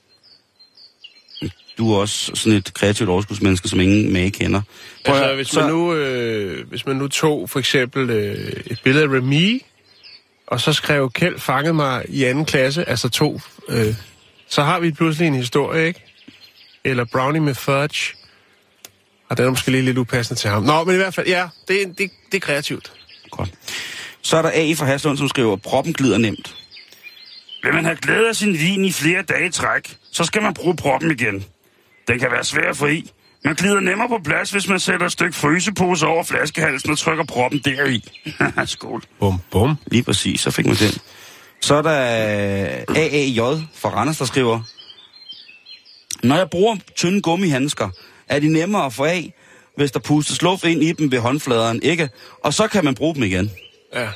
Du 1.79 1.93
er 1.95 1.99
også 2.01 2.33
sådan 2.35 2.53
et 2.59 2.75
kreativt 2.75 3.11
overskudsmenneske, 3.11 3.69
som 3.69 3.81
ingen 3.81 4.13
mage 4.13 4.31
kender. 4.31 4.63
Prøv 5.07 5.17
Altså, 5.17 5.35
hvis 5.35 5.49
så- 5.49 5.61
man, 5.61 5.71
nu, 5.71 5.95
øh, 5.95 6.69
hvis 6.69 6.87
man 6.87 6.97
nu 6.97 7.09
tog 7.09 7.51
for 7.51 7.59
eksempel 7.59 8.11
øh, 8.11 8.53
et 8.67 8.81
billede 8.85 9.05
af 9.05 9.09
Remy, 9.09 9.63
og 10.47 10.61
så 10.61 10.73
skrev 10.73 11.11
Kjeld 11.11 11.39
fanget 11.39 11.75
mig 11.75 12.05
i 12.09 12.25
anden 12.25 12.45
klasse, 12.45 12.89
altså 12.89 13.09
to, 13.09 13.41
øh, 13.69 13.95
så 14.49 14.63
har 14.63 14.81
vi 14.81 14.91
pludselig 14.91 15.27
en 15.29 15.35
historie, 15.35 15.87
ikke? 15.87 16.01
Eller 16.85 17.05
Brownie 17.05 17.41
med 17.41 17.55
fudge. 17.55 18.15
Og 19.31 19.37
den 19.37 19.47
er 19.47 19.51
måske 19.51 19.71
lige 19.71 19.83
lidt 19.83 19.99
upassende 19.99 20.41
til 20.41 20.51
ham. 20.51 20.63
Nå, 20.63 20.85
men 20.85 20.95
i 20.95 20.97
hvert 20.97 21.15
fald, 21.15 21.27
ja, 21.27 21.49
det, 21.69 21.99
det, 21.99 22.11
det 22.33 22.35
er 22.35 22.41
kreativt. 22.41 22.93
Godt. 23.31 23.51
Så 24.23 24.37
er 24.37 24.43
der 24.43 24.51
A 24.55 24.73
fra 24.73 24.87
Haslund, 24.87 25.19
som 25.19 25.29
skriver, 25.29 25.57
proppen 25.57 25.93
glider 25.93 26.19
nemt. 26.19 26.55
Vil 27.63 27.75
man 27.75 27.85
have 27.85 27.97
glæde 27.97 28.29
af 28.29 28.37
sin 28.37 28.53
vin 28.53 28.85
i 28.85 28.93
flere 28.93 29.23
dage 29.23 29.47
i 29.47 29.51
træk, 29.51 29.97
så 30.13 30.25
skal 30.25 30.43
man 30.43 30.55
bruge 30.55 30.77
proppen 30.77 31.11
igen. 31.11 31.45
Den 32.09 32.19
kan 32.19 32.31
være 32.31 32.45
svær 32.45 32.71
at 32.71 32.77
få 32.77 32.87
i. 32.87 33.11
Man 33.45 33.55
glider 33.55 33.81
nemmere 33.81 34.09
på 34.09 34.19
plads, 34.25 34.51
hvis 34.51 34.69
man 34.69 34.81
sætter 34.81 35.07
et 35.07 35.13
stykke 35.13 35.37
frysepose 35.37 36.07
over 36.07 36.25
flaskehalsen 36.25 36.91
og 36.91 36.99
trykker 36.99 37.25
proppen 37.25 37.61
deri. 37.65 38.05
Skål. 38.67 39.03
Bum, 39.21 39.41
bum. 39.51 39.77
Lige 39.87 40.03
præcis, 40.03 40.41
så 40.41 40.51
fik 40.51 40.67
man 40.67 40.77
den. 40.77 40.93
Så 41.61 41.75
er 41.75 41.83
der 41.83 41.91
AAJ 42.97 43.61
fra 43.75 43.89
Randers, 43.89 44.19
der 44.19 44.25
skriver, 44.25 44.61
Når 46.23 46.37
jeg 46.37 46.51
bruger 46.51 46.77
tynde 46.97 47.23
gummihandsker, 47.23 47.89
er 48.29 48.39
de 48.41 48.49
nemmere 48.49 48.87
at 48.87 48.93
få 48.93 49.05
af, 49.05 49.33
hvis 49.77 49.91
der 49.91 49.99
pustes 50.01 50.43
luft 50.43 50.65
ind 50.65 50.83
i 50.83 50.93
dem 50.93 51.13
ved 51.13 51.19
håndfladeren, 51.19 51.83
ikke? 51.83 52.09
Og 52.45 52.55
så 52.55 52.67
kan 52.67 52.85
man 52.85 52.95
bruge 52.95 53.15
dem 53.15 53.23
igen. 53.23 53.51
Ja, 53.95 54.09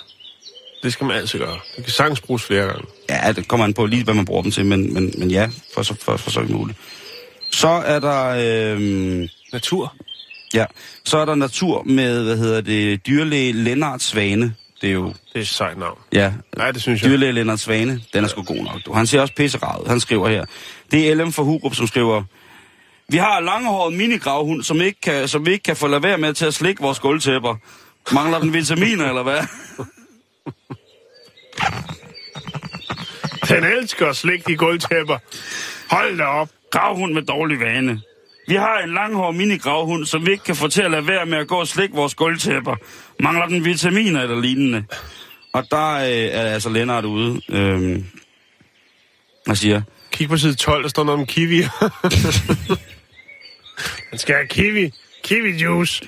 det 0.83 0.93
skal 0.93 1.07
man 1.07 1.17
altid 1.17 1.39
gøre. 1.39 1.59
Det 1.77 1.85
kan 1.85 1.93
sagtens 1.93 2.21
bruges 2.21 2.43
flere 2.43 2.67
gange. 2.67 2.85
Ja, 3.11 3.33
det 3.33 3.49
kommer 3.49 3.65
an 3.67 3.75
på 3.75 3.87
lige, 3.87 4.05
hvad 4.05 4.15
man 4.15 4.25
bruger 4.25 4.43
dem 4.43 4.51
til, 4.51 4.67
men, 4.67 4.95
men, 4.95 5.15
men 5.19 5.31
ja, 5.31 5.49
for 5.75 5.83
så, 5.83 5.95
for, 6.01 6.17
for 6.17 6.31
så 6.31 6.41
vidt 6.41 6.51
muligt. 6.53 6.79
Så 7.51 7.69
er 7.69 7.99
der... 8.01 8.27
Øhm, 8.73 9.29
Natur. 9.53 9.95
ja, 10.55 10.65
så 11.05 11.19
er 11.19 11.25
der 11.25 11.35
natur 11.35 11.83
med, 11.83 12.25
hvad 12.25 12.37
hedder 12.37 12.61
det, 12.61 13.07
dyrlæge 13.07 13.53
Lennart 13.53 14.03
Svane. 14.03 14.55
Det 14.81 14.89
er 14.89 14.93
jo, 14.95 15.07
Det 15.07 15.15
er 15.35 15.41
et 15.41 15.49
sejt 15.49 15.79
navn. 15.79 15.99
ja, 16.13 16.33
Nej, 16.57 16.71
det 16.71 16.83
synes 16.83 17.03
jeg. 17.03 17.11
dyrlæge 17.11 17.33
Lennart 17.33 17.61
Svane. 17.61 18.01
Den 18.15 18.25
er 18.25 18.29
sgu 18.29 18.43
god 18.43 18.57
nok. 18.65 18.81
Du. 18.87 18.93
Han 18.93 19.07
ser 19.07 19.21
også 19.21 19.35
pissegravet. 19.35 19.89
Han 19.89 20.01
skriver 20.01 20.29
her. 20.29 20.45
Det 20.91 21.11
er 21.11 21.15
LM 21.15 21.33
for 21.33 21.43
Hurup, 21.43 21.75
som 21.75 21.87
skriver, 21.87 22.23
vi 23.13 23.17
har 23.17 23.39
en 23.39 23.45
langhåret 23.45 23.93
minigravhund, 23.93 24.63
som, 24.63 24.81
ikke 24.81 25.01
kan, 25.01 25.29
som 25.29 25.47
vi 25.47 25.53
ikke 25.53 25.63
kan 25.63 25.77
få 25.77 25.87
lade 25.87 26.03
være 26.03 26.19
med 26.19 26.35
til 26.35 26.47
at 26.47 26.55
slikke 26.55 26.83
vores 26.83 27.01
gulvtæpper. 27.01 27.57
Mangler 28.13 28.39
den 28.39 28.53
vitaminer, 28.53 29.09
eller 29.09 29.23
hvad? 29.23 29.41
Den 33.49 33.65
elsker 33.65 34.07
at 34.07 34.17
slikke 34.17 34.45
de 34.47 34.57
gulvtæpper. 34.57 35.19
Hold 35.91 36.19
da 36.19 36.25
op. 36.25 36.49
Gravhund 36.71 37.13
med 37.13 37.23
dårlig 37.23 37.61
vane. 37.61 38.01
Vi 38.49 38.55
har 38.55 38.79
en 38.79 38.95
langhård 38.95 39.35
minigravhund, 39.35 40.07
som 40.07 40.27
vi 40.27 40.31
ikke 40.33 40.45
kan 40.45 40.57
få 40.57 40.69
til 40.69 40.83
at 40.83 40.91
lade 40.91 41.07
være 41.07 41.27
med 41.27 41.39
at 41.39 41.49
gå 41.49 41.55
og 41.55 41.69
slikke 41.69 41.95
vores 41.95 42.15
gulvtæpper. 42.15 42.77
Mangler 43.21 43.47
den 43.47 43.65
vitaminer 43.65 44.23
eller 44.23 44.41
lignende? 44.41 44.85
Og 45.53 45.65
der 45.71 45.95
øh, 45.95 46.09
er 46.09 46.43
altså 46.43 46.69
Lennart 46.69 47.05
ude. 47.05 47.41
Øh, 47.49 48.05
og 49.49 49.57
siger, 49.57 49.83
Kig 50.13 50.29
på 50.29 50.37
side 50.37 50.55
12, 50.55 50.83
der 50.83 50.89
står 50.89 51.05
noget 51.05 51.21
om 51.21 51.27
kiwi. 51.27 51.63
Han 54.11 54.19
skal 54.19 54.35
have 54.35 54.47
kiwi. 54.47 54.93
Kiwi 55.25 55.51
juice. 55.51 56.03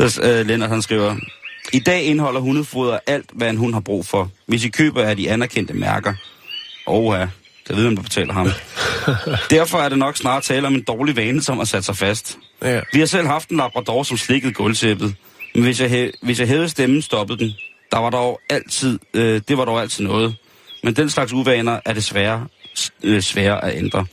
så, 0.00 0.22
øh, 0.22 0.46
Lennart 0.46 0.70
han 0.70 0.82
skriver, 0.82 1.16
I 1.72 1.78
dag 1.78 2.02
indeholder 2.02 2.40
hundefoder 2.40 2.98
alt, 3.06 3.30
hvad 3.32 3.50
en 3.50 3.56
hund 3.56 3.72
har 3.74 3.80
brug 3.80 4.06
for. 4.06 4.30
Hvis 4.46 4.64
I 4.64 4.68
køber 4.68 5.02
af 5.02 5.16
de 5.16 5.30
anerkendte 5.30 5.74
mærker. 5.74 6.14
Åh 6.86 7.14
ja, 7.14 7.28
jeg 7.68 7.76
ved, 7.76 7.86
om 7.86 7.96
du 7.96 8.02
betaler 8.02 8.32
ham. 8.32 8.48
Derfor 9.50 9.78
er 9.78 9.88
det 9.88 9.98
nok 9.98 10.16
snart 10.16 10.42
tale 10.42 10.66
om 10.66 10.74
en 10.74 10.82
dårlig 10.82 11.16
vane, 11.16 11.42
som 11.42 11.58
har 11.58 11.64
sat 11.64 11.84
sig 11.84 11.96
fast. 11.96 12.38
Ja. 12.62 12.80
Vi 12.92 12.98
har 12.98 13.06
selv 13.06 13.26
haft 13.26 13.48
en 13.48 13.56
labrador, 13.56 14.02
som 14.02 14.16
slikkede 14.16 14.52
gulvtæppet. 14.52 15.14
Men 15.54 15.64
hvis 15.64 15.80
jeg, 15.80 16.10
hvis 16.22 16.40
jeg 16.40 16.48
hævede 16.48 16.68
stemmen, 16.68 17.02
stoppede 17.02 17.38
den. 17.38 17.52
Der 17.92 17.98
var 17.98 18.10
dog 18.10 18.40
altid, 18.50 18.98
øh, 19.14 19.40
det 19.48 19.58
var 19.58 19.64
dog 19.64 19.80
altid 19.80 20.04
noget. 20.04 20.36
Men 20.82 20.96
den 20.96 21.10
slags 21.10 21.32
uvaner 21.32 21.80
er 21.84 21.92
desværre 21.92 22.46
øh, 23.02 23.20
svære 23.20 23.64
at 23.64 23.78
ændre. 23.78 24.06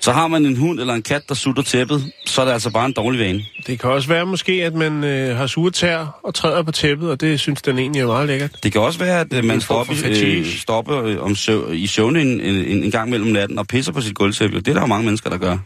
Så 0.00 0.12
har 0.12 0.28
man 0.28 0.46
en 0.46 0.56
hund 0.56 0.80
eller 0.80 0.94
en 0.94 1.02
kat, 1.02 1.22
der 1.28 1.34
sutter 1.34 1.62
tæppet, 1.62 2.12
så 2.26 2.40
er 2.40 2.44
det 2.44 2.52
altså 2.52 2.70
bare 2.70 2.86
en 2.86 2.92
dårlig 2.92 3.20
vane. 3.20 3.44
Det 3.66 3.80
kan 3.80 3.90
også 3.90 4.08
være 4.08 4.26
måske, 4.26 4.52
at 4.52 4.74
man 4.74 5.04
øh, 5.04 5.36
har 5.36 5.46
sure 5.46 5.70
tær 5.70 6.20
og 6.22 6.34
træder 6.34 6.62
på 6.62 6.72
tæppet, 6.72 7.10
og 7.10 7.20
det 7.20 7.40
synes 7.40 7.62
den 7.62 7.78
egentlig 7.78 8.02
er 8.02 8.06
meget 8.06 8.26
lækkert. 8.26 8.50
Det 8.62 8.72
kan 8.72 8.80
også 8.80 8.98
være, 8.98 9.20
at 9.20 9.32
øh, 9.32 9.44
man 9.44 9.60
form 9.60 9.78
op 9.78 9.96
øh, 10.04 10.46
stoppe 10.46 10.96
øh, 10.96 11.22
om 11.22 11.34
søv, 11.34 11.74
i 11.74 11.86
søvn 11.86 12.16
en, 12.16 12.40
en, 12.40 12.84
en, 12.84 12.90
gang 12.90 13.10
mellem 13.10 13.30
natten 13.30 13.58
og 13.58 13.66
pisser 13.66 13.92
på 13.92 14.00
sit 14.00 14.14
gulvtæppe. 14.14 14.56
Det 14.56 14.68
er 14.68 14.72
der 14.72 14.80
jo 14.80 14.86
mange 14.86 15.04
mennesker, 15.04 15.30
der 15.30 15.38
gør. 15.38 15.58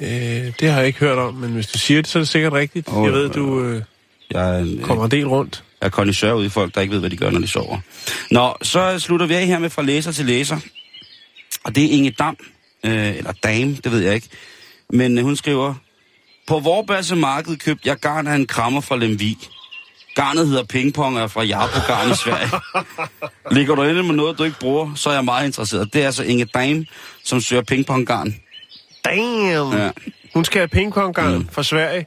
Øh, 0.00 0.08
det 0.60 0.70
har 0.70 0.78
jeg 0.78 0.86
ikke 0.86 0.98
hørt 0.98 1.18
om, 1.18 1.34
men 1.34 1.50
hvis 1.50 1.66
du 1.66 1.78
siger 1.78 2.02
det, 2.02 2.10
så 2.10 2.18
er 2.18 2.20
det 2.20 2.28
sikkert 2.28 2.52
rigtigt. 2.52 2.88
Åh, 2.88 3.04
jeg 3.04 3.12
ved, 3.12 3.28
du 3.28 3.62
øh, 3.62 3.82
Jeg 4.30 4.54
er, 4.54 4.58
en, 4.58 4.78
øh, 4.78 4.84
kommer 4.84 5.04
en 5.04 5.10
del 5.10 5.28
rundt. 5.28 5.64
er 5.80 5.88
kondisør 5.88 6.32
ude 6.32 6.46
i 6.46 6.48
folk, 6.48 6.74
der 6.74 6.80
ikke 6.80 6.92
ved, 6.92 7.00
hvad 7.00 7.10
de 7.10 7.16
gør, 7.16 7.30
når 7.30 7.40
de 7.40 7.48
sover. 7.48 7.78
Nå, 8.30 8.54
så 8.62 8.98
slutter 8.98 9.26
vi 9.26 9.34
af 9.34 9.46
her 9.46 9.58
med 9.58 9.70
fra 9.70 9.82
læser 9.82 10.12
til 10.12 10.24
læser. 10.26 10.56
Og 11.64 11.74
det 11.74 11.84
er 11.84 11.88
Inge 11.90 12.10
Dam, 12.10 12.36
øh, 12.84 13.16
eller 13.16 13.32
Dame, 13.32 13.74
det 13.74 13.92
ved 13.92 14.00
jeg 14.00 14.14
ikke. 14.14 14.28
Men 14.90 15.18
øh, 15.18 15.24
hun 15.24 15.36
skriver, 15.36 15.74
på 16.46 16.58
Vorbasse 16.58 17.16
Marked 17.16 17.56
købte 17.56 17.88
jeg 17.88 17.96
garn 17.96 18.26
af 18.26 18.34
en 18.34 18.46
krammer 18.46 18.80
fra 18.80 18.96
Lemvig. 18.96 19.38
Garnet 20.14 20.48
hedder 20.48 20.64
pingpong 20.64 21.16
og 21.16 21.22
er 21.22 21.26
fra 21.26 21.42
Jarpo 21.42 21.78
Garn 21.86 22.10
i 22.10 22.14
Sverige. 22.14 22.50
Ligger 23.56 23.74
du 23.74 23.82
inde 23.82 24.02
med 24.02 24.14
noget, 24.14 24.38
du 24.38 24.44
ikke 24.44 24.58
bruger, 24.60 24.94
så 24.94 25.10
er 25.10 25.14
jeg 25.14 25.24
meget 25.24 25.46
interesseret. 25.46 25.92
Det 25.92 26.02
er 26.02 26.06
altså 26.06 26.22
Inge 26.22 26.44
Dame, 26.44 26.86
som 27.24 27.40
søger 27.40 27.62
pingponggarn. 27.62 28.36
Damn! 29.04 29.72
Ja. 29.78 29.90
Hun 30.34 30.44
skal 30.44 30.58
have 30.58 30.68
pingponggarn 30.68 31.34
mm. 31.34 31.48
fra 31.48 31.62
Sverige. 31.62 32.06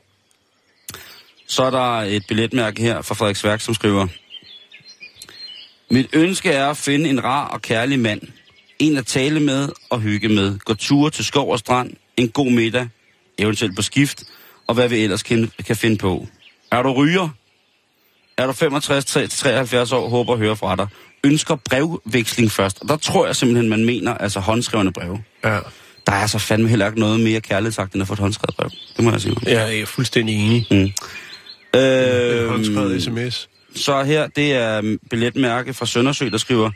Så 1.47 1.63
er 1.63 1.69
der 1.69 2.01
et 2.01 2.23
billetmærke 2.27 2.81
her 2.81 3.01
fra 3.01 3.15
Frederiksværk, 3.15 3.61
som 3.61 3.73
skriver, 3.73 4.07
Mit 5.89 6.07
ønske 6.13 6.51
er 6.51 6.67
at 6.69 6.77
finde 6.77 7.09
en 7.09 7.23
rar 7.23 7.47
og 7.47 7.61
kærlig 7.61 7.99
mand. 7.99 8.21
En 8.79 8.97
at 8.97 9.05
tale 9.05 9.39
med 9.39 9.69
og 9.89 9.99
hygge 10.01 10.29
med. 10.29 10.59
Gå 10.59 10.73
ture 10.73 11.09
til 11.11 11.25
skov 11.25 11.51
og 11.51 11.59
strand. 11.59 11.93
En 12.17 12.29
god 12.29 12.51
middag. 12.51 12.87
Eventuelt 13.37 13.75
på 13.75 13.81
skift. 13.81 14.23
Og 14.67 14.75
hvad 14.75 14.89
vi 14.89 14.97
ellers 14.97 15.23
kan, 15.23 15.51
kan 15.67 15.75
finde 15.75 15.97
på. 15.97 16.27
Er 16.71 16.81
du 16.81 16.91
ryger? 16.93 17.29
Er 18.37 18.45
du 18.45 18.51
65-73 18.51 19.95
år? 19.95 20.09
Håber 20.09 20.33
at 20.33 20.39
høre 20.39 20.55
fra 20.55 20.75
dig. 20.75 20.87
Ønsker 21.23 21.55
brevveksling 21.55 22.51
først. 22.51 22.81
Og 22.81 22.87
der 22.89 22.97
tror 22.97 23.25
jeg 23.25 23.35
simpelthen, 23.35 23.69
man 23.69 23.85
mener 23.85 24.13
altså 24.13 24.39
håndskrevne 24.39 24.93
breve. 24.93 25.23
Ja. 25.43 25.59
Der 26.07 26.13
er 26.13 26.27
så 26.27 26.39
fandme 26.39 26.69
heller 26.69 26.87
ikke 26.87 26.99
noget 26.99 27.19
mere 27.19 27.41
kærlighedsagt, 27.41 27.93
end 27.93 28.01
at 28.01 28.07
få 28.07 28.13
et 28.13 28.19
håndskrevet 28.19 28.55
brev. 28.55 28.69
Det 28.97 29.03
må 29.05 29.11
jeg 29.11 29.21
sige. 29.21 29.35
Jeg 29.45 29.79
er 29.79 29.85
fuldstændig 29.85 30.35
enig. 30.35 30.67
Mm. 30.71 30.91
Øh, 31.79 32.41
Øh, 32.43 32.49
håndskrevet 32.49 33.03
sms. 33.03 33.49
så 33.75 34.03
her, 34.03 34.27
det 34.27 34.53
er 34.53 34.97
billetmærke 35.09 35.73
fra 35.73 35.85
Søndersø, 35.85 36.29
der 36.29 36.37
skriver, 36.37 36.71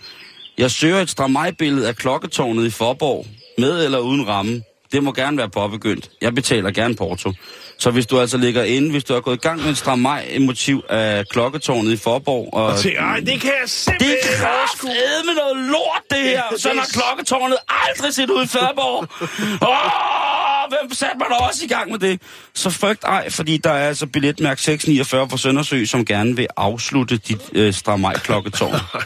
Jeg 0.58 0.72
søger 0.72 1.02
et 1.02 1.10
stramajbillede 1.10 1.88
af 1.88 1.96
klokketårnet 1.96 2.66
i 2.66 2.70
Forborg, 2.70 3.26
med 3.58 3.86
eller 3.86 4.00
uden 4.00 4.28
ramme. 4.28 4.62
Det 4.92 5.04
må 5.04 5.12
gerne 5.12 5.38
være 5.38 5.50
påbegyndt. 5.50 6.10
Jeg 6.22 6.36
betaler 6.36 6.72
gerne 6.72 6.96
porto. 6.96 7.34
Så 7.80 7.92
hvis 7.92 8.06
du 8.08 8.20
altså 8.20 8.38
ligger 8.38 8.64
inde, 8.64 8.92
hvis 8.92 9.04
du 9.04 9.14
er 9.14 9.20
gået 9.20 9.36
i 9.36 9.40
gang 9.40 9.62
med 9.62 9.70
et 9.70 9.78
stramaj-motiv 9.78 10.84
af 10.90 11.24
klokketårnet 11.30 11.92
i 11.92 11.98
Forborg, 11.98 12.50
og... 12.54 12.66
Og 12.66 12.78
se, 12.80 12.94
ej, 12.94 13.20
det 13.20 13.42
kan 13.42 13.50
jeg 13.50 13.62
Det 13.62 13.70
simpelthen 13.70 14.12
er 14.12 14.32
ikke 14.34 14.48
overskue. 14.58 14.90
med 15.26 15.36
noget 15.36 15.70
lort, 15.72 16.02
det 16.10 16.18
her. 16.20 16.44
Sådan 16.58 16.78
har 16.78 16.88
klokketårnet 16.94 17.58
aldrig 17.70 18.14
set 18.14 18.30
ud 18.30 18.44
i 18.44 18.48
Færborg. 18.48 19.08
Åh, 19.72 20.70
hvem 20.70 20.94
satte 20.94 21.16
man 21.20 21.28
da 21.30 21.36
også 21.36 21.66
i 21.66 21.68
gang 21.68 21.92
med 21.92 22.00
det? 22.00 22.22
Så 22.54 22.70
frygt 22.70 23.04
ej, 23.04 23.30
fordi 23.30 23.58
der 23.58 23.72
er 23.72 23.88
altså 23.88 24.08
billetmærk 24.08 24.60
649 24.60 25.30
fra 25.30 25.38
Søndersø, 25.38 25.86
som 25.86 26.06
gerne 26.06 26.36
vil 26.36 26.48
afslutte 26.58 27.18
dit 27.18 27.42
øh, 27.54 27.74
stramaj 27.74 28.14
klokketårn. 28.18 28.76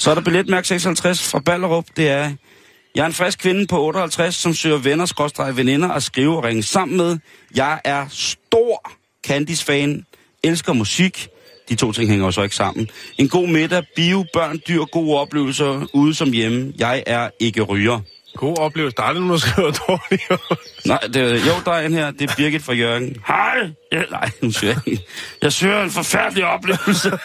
Så 0.00 0.10
er 0.10 0.14
der 0.14 0.22
billetmærk 0.22 0.64
56 0.64 1.30
fra 1.30 1.38
Ballerup. 1.38 1.84
Det 1.96 2.08
er, 2.08 2.32
jeg 2.94 3.02
er 3.02 3.06
en 3.06 3.12
frisk 3.12 3.38
kvinde 3.38 3.66
på 3.66 3.82
58, 3.82 4.34
som 4.34 4.54
søger 4.54 4.78
venner, 4.78 5.06
skråstrej 5.06 5.50
veninder 5.50 5.88
at 5.88 6.02
skrive 6.02 6.36
og 6.36 6.44
ringe 6.44 6.62
sammen 6.62 6.96
med. 6.96 7.18
Jeg 7.54 7.80
er 7.84 8.06
stor 8.10 8.90
Candice-fan, 9.26 10.06
elsker 10.44 10.72
musik. 10.72 11.28
De 11.68 11.74
to 11.74 11.92
ting 11.92 12.10
hænger 12.10 12.26
jo 12.26 12.32
så 12.32 12.42
ikke 12.42 12.56
sammen. 12.56 12.90
En 13.18 13.28
god 13.28 13.48
middag, 13.48 13.82
bio, 13.96 14.24
børn, 14.32 14.60
dyr, 14.68 14.84
gode 14.84 15.18
oplevelser, 15.18 15.86
ude 15.94 16.14
som 16.14 16.32
hjemme. 16.32 16.72
Jeg 16.78 17.02
er 17.06 17.30
ikke 17.40 17.62
ryger. 17.62 18.00
God 18.36 18.58
oplevelse. 18.58 18.96
Der 18.96 19.02
er 19.02 19.06
aldrig 19.06 19.26
nogen, 19.26 19.40
der 19.40 19.48
skriver 19.48 19.70
dårligt. 19.70 20.86
Nej, 20.86 20.98
det, 21.14 21.46
jo, 21.46 21.52
der 21.64 21.72
er 21.72 21.86
en 21.86 21.92
her. 21.92 22.10
Det 22.10 22.30
er 22.30 22.34
Birgit 22.36 22.62
fra 22.62 22.72
Jørgen. 22.72 23.16
Hej! 23.26 23.70
Ja, 23.92 24.02
nej, 24.10 24.30
nu 24.42 24.50
siger 24.50 24.72
jeg 24.72 24.82
ikke. 24.86 25.04
Jeg 25.42 25.52
søger 25.52 25.82
en 25.82 25.90
forfærdelig 25.90 26.44
oplevelse. 26.44 27.10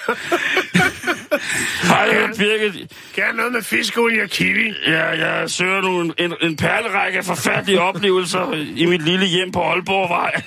Hej, 1.90 2.10
jeg 2.12 2.30
Birgit. 2.38 2.92
Gerne 3.16 3.38
noget 3.38 3.52
med 3.52 3.62
fiskeolie 3.62 4.24
og 4.24 4.30
kiwi. 4.30 4.74
Ja, 4.88 5.06
jeg 5.06 5.50
søger 5.50 5.82
nu 5.82 6.02
en, 6.02 6.14
en, 6.18 6.34
en 6.42 6.56
perlerække 6.56 7.18
af 7.18 7.26
forfærdelige 7.26 7.82
oplevelser 7.82 8.66
i 8.76 8.86
mit 8.86 9.02
lille 9.02 9.26
hjem 9.26 9.52
på 9.52 9.62
Aalborgvej. 9.62 10.42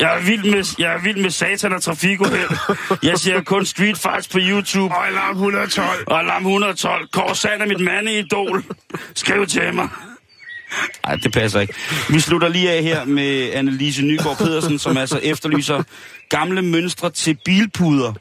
Jeg 0.00 0.16
er 0.16 0.22
vild 0.22 0.50
med, 0.50 0.64
jeg 0.78 0.94
er 0.94 1.02
vild 1.02 1.16
med 1.16 1.30
satan 1.30 1.72
og 1.72 1.82
trafikuheld. 1.82 2.50
Jeg 3.02 3.18
ser 3.18 3.40
kun 3.40 3.66
Street 3.66 3.98
Fights 3.98 4.28
på 4.28 4.38
YouTube. 4.42 4.94
Og 4.94 5.06
alarm 5.06 5.34
112. 5.34 6.04
Og 6.06 6.18
Alarm 6.20 6.42
112. 6.42 7.08
Kåre 7.12 7.36
Sand 7.36 7.62
er 7.62 7.66
mit 7.66 7.80
mandeidol. 7.80 8.64
Skriv 9.14 9.46
til 9.46 9.74
mig. 9.74 9.88
Nej, 11.06 11.16
det 11.16 11.32
passer 11.32 11.60
ikke. 11.60 11.74
Vi 12.10 12.20
slutter 12.20 12.48
lige 12.48 12.70
af 12.70 12.82
her 12.82 13.04
med 13.04 13.52
Annelise 13.52 14.02
Nygaard 14.02 14.38
Pedersen, 14.38 14.78
som 14.78 14.96
altså 14.96 15.18
efterlyser 15.22 15.82
gamle 16.28 16.62
mønstre 16.62 17.10
til 17.10 17.38
bilpuder. 17.44 18.12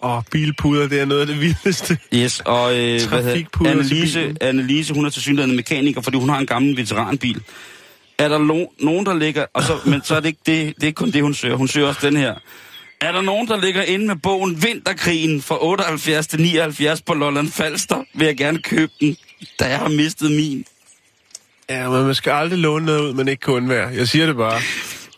Og 0.00 0.24
bilpuder, 0.30 0.88
det 0.88 1.00
er 1.00 1.04
noget 1.04 1.20
af 1.20 1.26
det 1.26 1.40
vildeste. 1.40 1.98
Yes, 2.14 2.40
og 2.44 2.78
øh, 2.78 3.00
hvad 3.08 3.22
hedder, 3.22 3.70
Annelise. 3.70 4.34
Annelise, 4.40 4.94
hun 4.94 5.06
er 5.06 5.10
til 5.10 5.22
synligheden 5.22 5.56
mekaniker, 5.56 6.00
fordi 6.00 6.16
hun 6.16 6.28
har 6.28 6.38
en 6.38 6.46
gammel 6.46 6.76
veteranbil. 6.76 7.42
Er 8.18 8.28
der 8.28 8.38
lo- 8.38 8.72
nogen, 8.80 9.06
der 9.06 9.14
ligger... 9.14 9.46
Og 9.54 9.62
så, 9.62 9.78
men 9.86 10.00
så 10.04 10.14
er 10.16 10.20
det 10.20 10.28
ikke 10.28 10.40
det, 10.46 10.74
det 10.76 10.82
er 10.82 10.86
ikke 10.86 10.96
kun 10.96 11.10
det, 11.10 11.22
hun 11.22 11.34
søger. 11.34 11.54
Hun 11.56 11.68
søger 11.68 11.86
også 11.88 12.06
den 12.06 12.16
her. 12.16 12.34
Er 13.00 13.12
der 13.12 13.20
nogen, 13.20 13.48
der 13.48 13.60
ligger 13.60 13.82
inde 13.82 14.06
med 14.06 14.16
bogen 14.16 14.62
Vinterkrigen 14.62 15.42
fra 15.42 15.64
78 15.64 16.26
til 16.26 16.40
79 16.40 17.02
på 17.02 17.14
Lolland 17.14 17.48
Falster? 17.52 18.04
Vil 18.14 18.26
jeg 18.26 18.36
gerne 18.36 18.58
købe 18.58 18.92
den, 19.00 19.16
da 19.60 19.64
jeg 19.68 19.78
har 19.78 19.88
mistet 19.88 20.30
min. 20.30 20.64
Ja, 21.70 21.88
men 21.90 22.06
man 22.06 22.14
skal 22.14 22.30
aldrig 22.32 22.58
låne 22.58 22.86
noget 22.86 23.00
ud, 23.00 23.12
man 23.14 23.28
ikke 23.28 23.40
kan 23.40 23.54
undvære. 23.54 23.88
Jeg 23.88 24.08
siger 24.08 24.26
det 24.26 24.36
bare. 24.36 24.60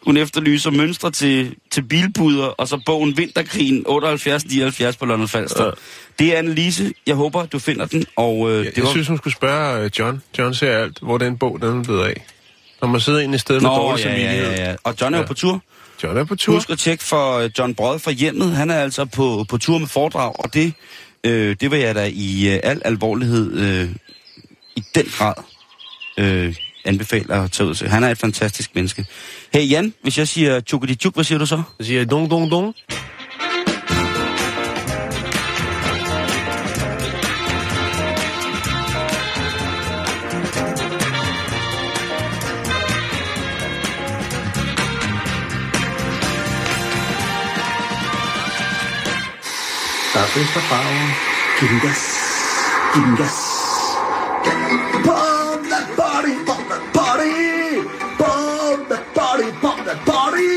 Hun 0.07 0.17
efterlyser 0.17 0.71
mønstre 0.71 1.11
til, 1.11 1.55
til 1.71 1.83
bilpuder, 1.83 2.45
og 2.47 2.69
så 2.69 2.81
bogen 2.87 3.17
Vinterkrigen 3.17 3.87
78-79 3.89 4.97
på 4.99 5.05
Lolland 5.07 5.29
Falster. 5.29 5.65
Ja. 5.65 5.71
Det 6.19 6.35
er 6.35 6.39
Annelise. 6.39 6.93
Jeg 7.07 7.15
håber, 7.15 7.47
du 7.47 7.59
finder 7.59 7.87
den. 7.87 8.05
Og, 8.17 8.51
øh, 8.51 8.57
Jeg, 8.57 8.65
det 8.67 8.77
jeg 8.77 8.85
var... 8.85 8.91
synes, 8.91 9.09
hun 9.09 9.17
skulle 9.19 9.35
spørge 9.35 9.85
øh, 9.85 9.91
John. 9.99 10.23
John 10.39 10.55
ser 10.55 10.77
alt, 10.79 10.99
hvor 11.03 11.19
den 11.19 11.39
bog, 11.39 11.59
den 11.63 11.79
er 11.81 11.85
blevet 11.85 12.05
af. 12.05 12.27
Når 12.83 12.89
man 12.89 13.01
sidder 13.01 13.20
inde 13.20 13.35
i 13.35 13.39
stedet 13.39 13.62
med 13.62 13.70
Nå, 13.70 13.76
dårlig 13.76 14.05
ja, 14.05 14.11
samvittighed. 14.11 14.51
ja, 14.57 14.70
ja. 14.70 14.76
Og 14.85 14.95
John 15.01 15.14
er 15.14 15.18
jo 15.18 15.22
Ja. 15.22 15.26
på 15.29 15.35
tur. 15.35 15.62
John 16.03 16.16
er 16.16 16.24
på 16.24 16.37
tur. 16.37 16.53
Husk 16.55 16.70
at 16.70 16.79
tjekke 16.79 17.05
for 17.05 17.39
øh, 17.39 17.51
John 17.59 17.74
Brød 17.74 17.99
fra 17.99 18.11
hjemmet. 18.11 18.53
Han 18.57 18.70
er 18.70 18.74
altså 18.74 19.05
på, 19.05 19.45
på 19.49 19.59
tur 19.59 19.79
med 19.79 19.87
foredrag, 19.87 20.45
og 20.45 20.55
det, 20.55 20.72
øh, 21.24 21.57
det 21.61 21.70
vil 21.70 21.79
jeg 21.79 21.95
da 21.95 22.11
i 22.12 22.55
øh, 22.55 22.61
al 22.62 22.83
alvorlighed 22.85 23.53
øh, 23.59 23.91
i 24.76 24.83
den 24.95 25.05
grad 25.18 25.35
øh, 26.18 26.55
anbefale 26.85 27.35
at 27.35 27.53
tage 27.53 27.68
ud 27.68 27.74
til. 27.74 27.89
Han 27.89 28.05
er 28.05 28.09
et 28.09 28.18
fantastisk 28.18 28.74
menneske. 28.74 29.07
Hey 29.53 29.70
Jan, 29.70 29.95
hvis 30.03 30.18
jeg 30.18 30.29
siger 30.29 30.61
tjuk, 30.61 30.85
hvad 31.14 31.24
siger 31.24 31.39
du 31.39 31.47
så? 31.47 31.62
Så 31.81 31.87
siger 31.87 32.01
jeg 32.01 32.11
dong, 32.11 32.31
dong, 32.31 32.51
dong. 32.51 32.74
Fest 50.27 50.57
og 50.57 50.62
farver. 50.62 51.09
Giv 51.61 51.69
den 51.69 51.81
gas. 51.81 52.03
Giv 52.95 53.03
den 53.03 53.16
gas. 53.16 53.39
Pump 55.07 55.62
that 55.73 55.87
body, 55.97 56.35
pump 56.49 56.64
that 56.73 56.85
body. 56.99 57.37
Pump 58.19 58.89
that 58.89 59.05
body, 59.14 59.49
pump 59.62 59.81
that 59.89 60.01
body. 60.07 60.49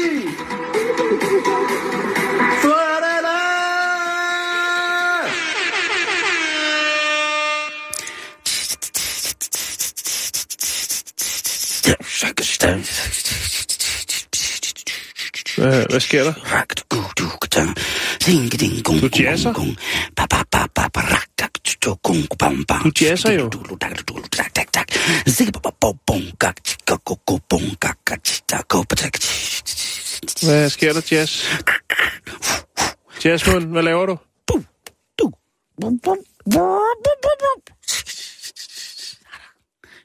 Hvad, 15.57 15.85
hvad 15.89 15.99
sker 15.99 16.23
der? 16.23 16.33
Du 19.11 19.11
jazzer? 19.23 19.53
Du 22.83 22.91
jazzer 23.01 23.33
jo. 23.33 23.49
Hvad 30.45 30.69
sker 30.69 30.93
der, 30.93 31.01
Jazz? 31.11 31.45
Jasmine, 33.25 33.65
hvad 33.65 33.83
laver 33.83 34.05
du? 34.05 34.17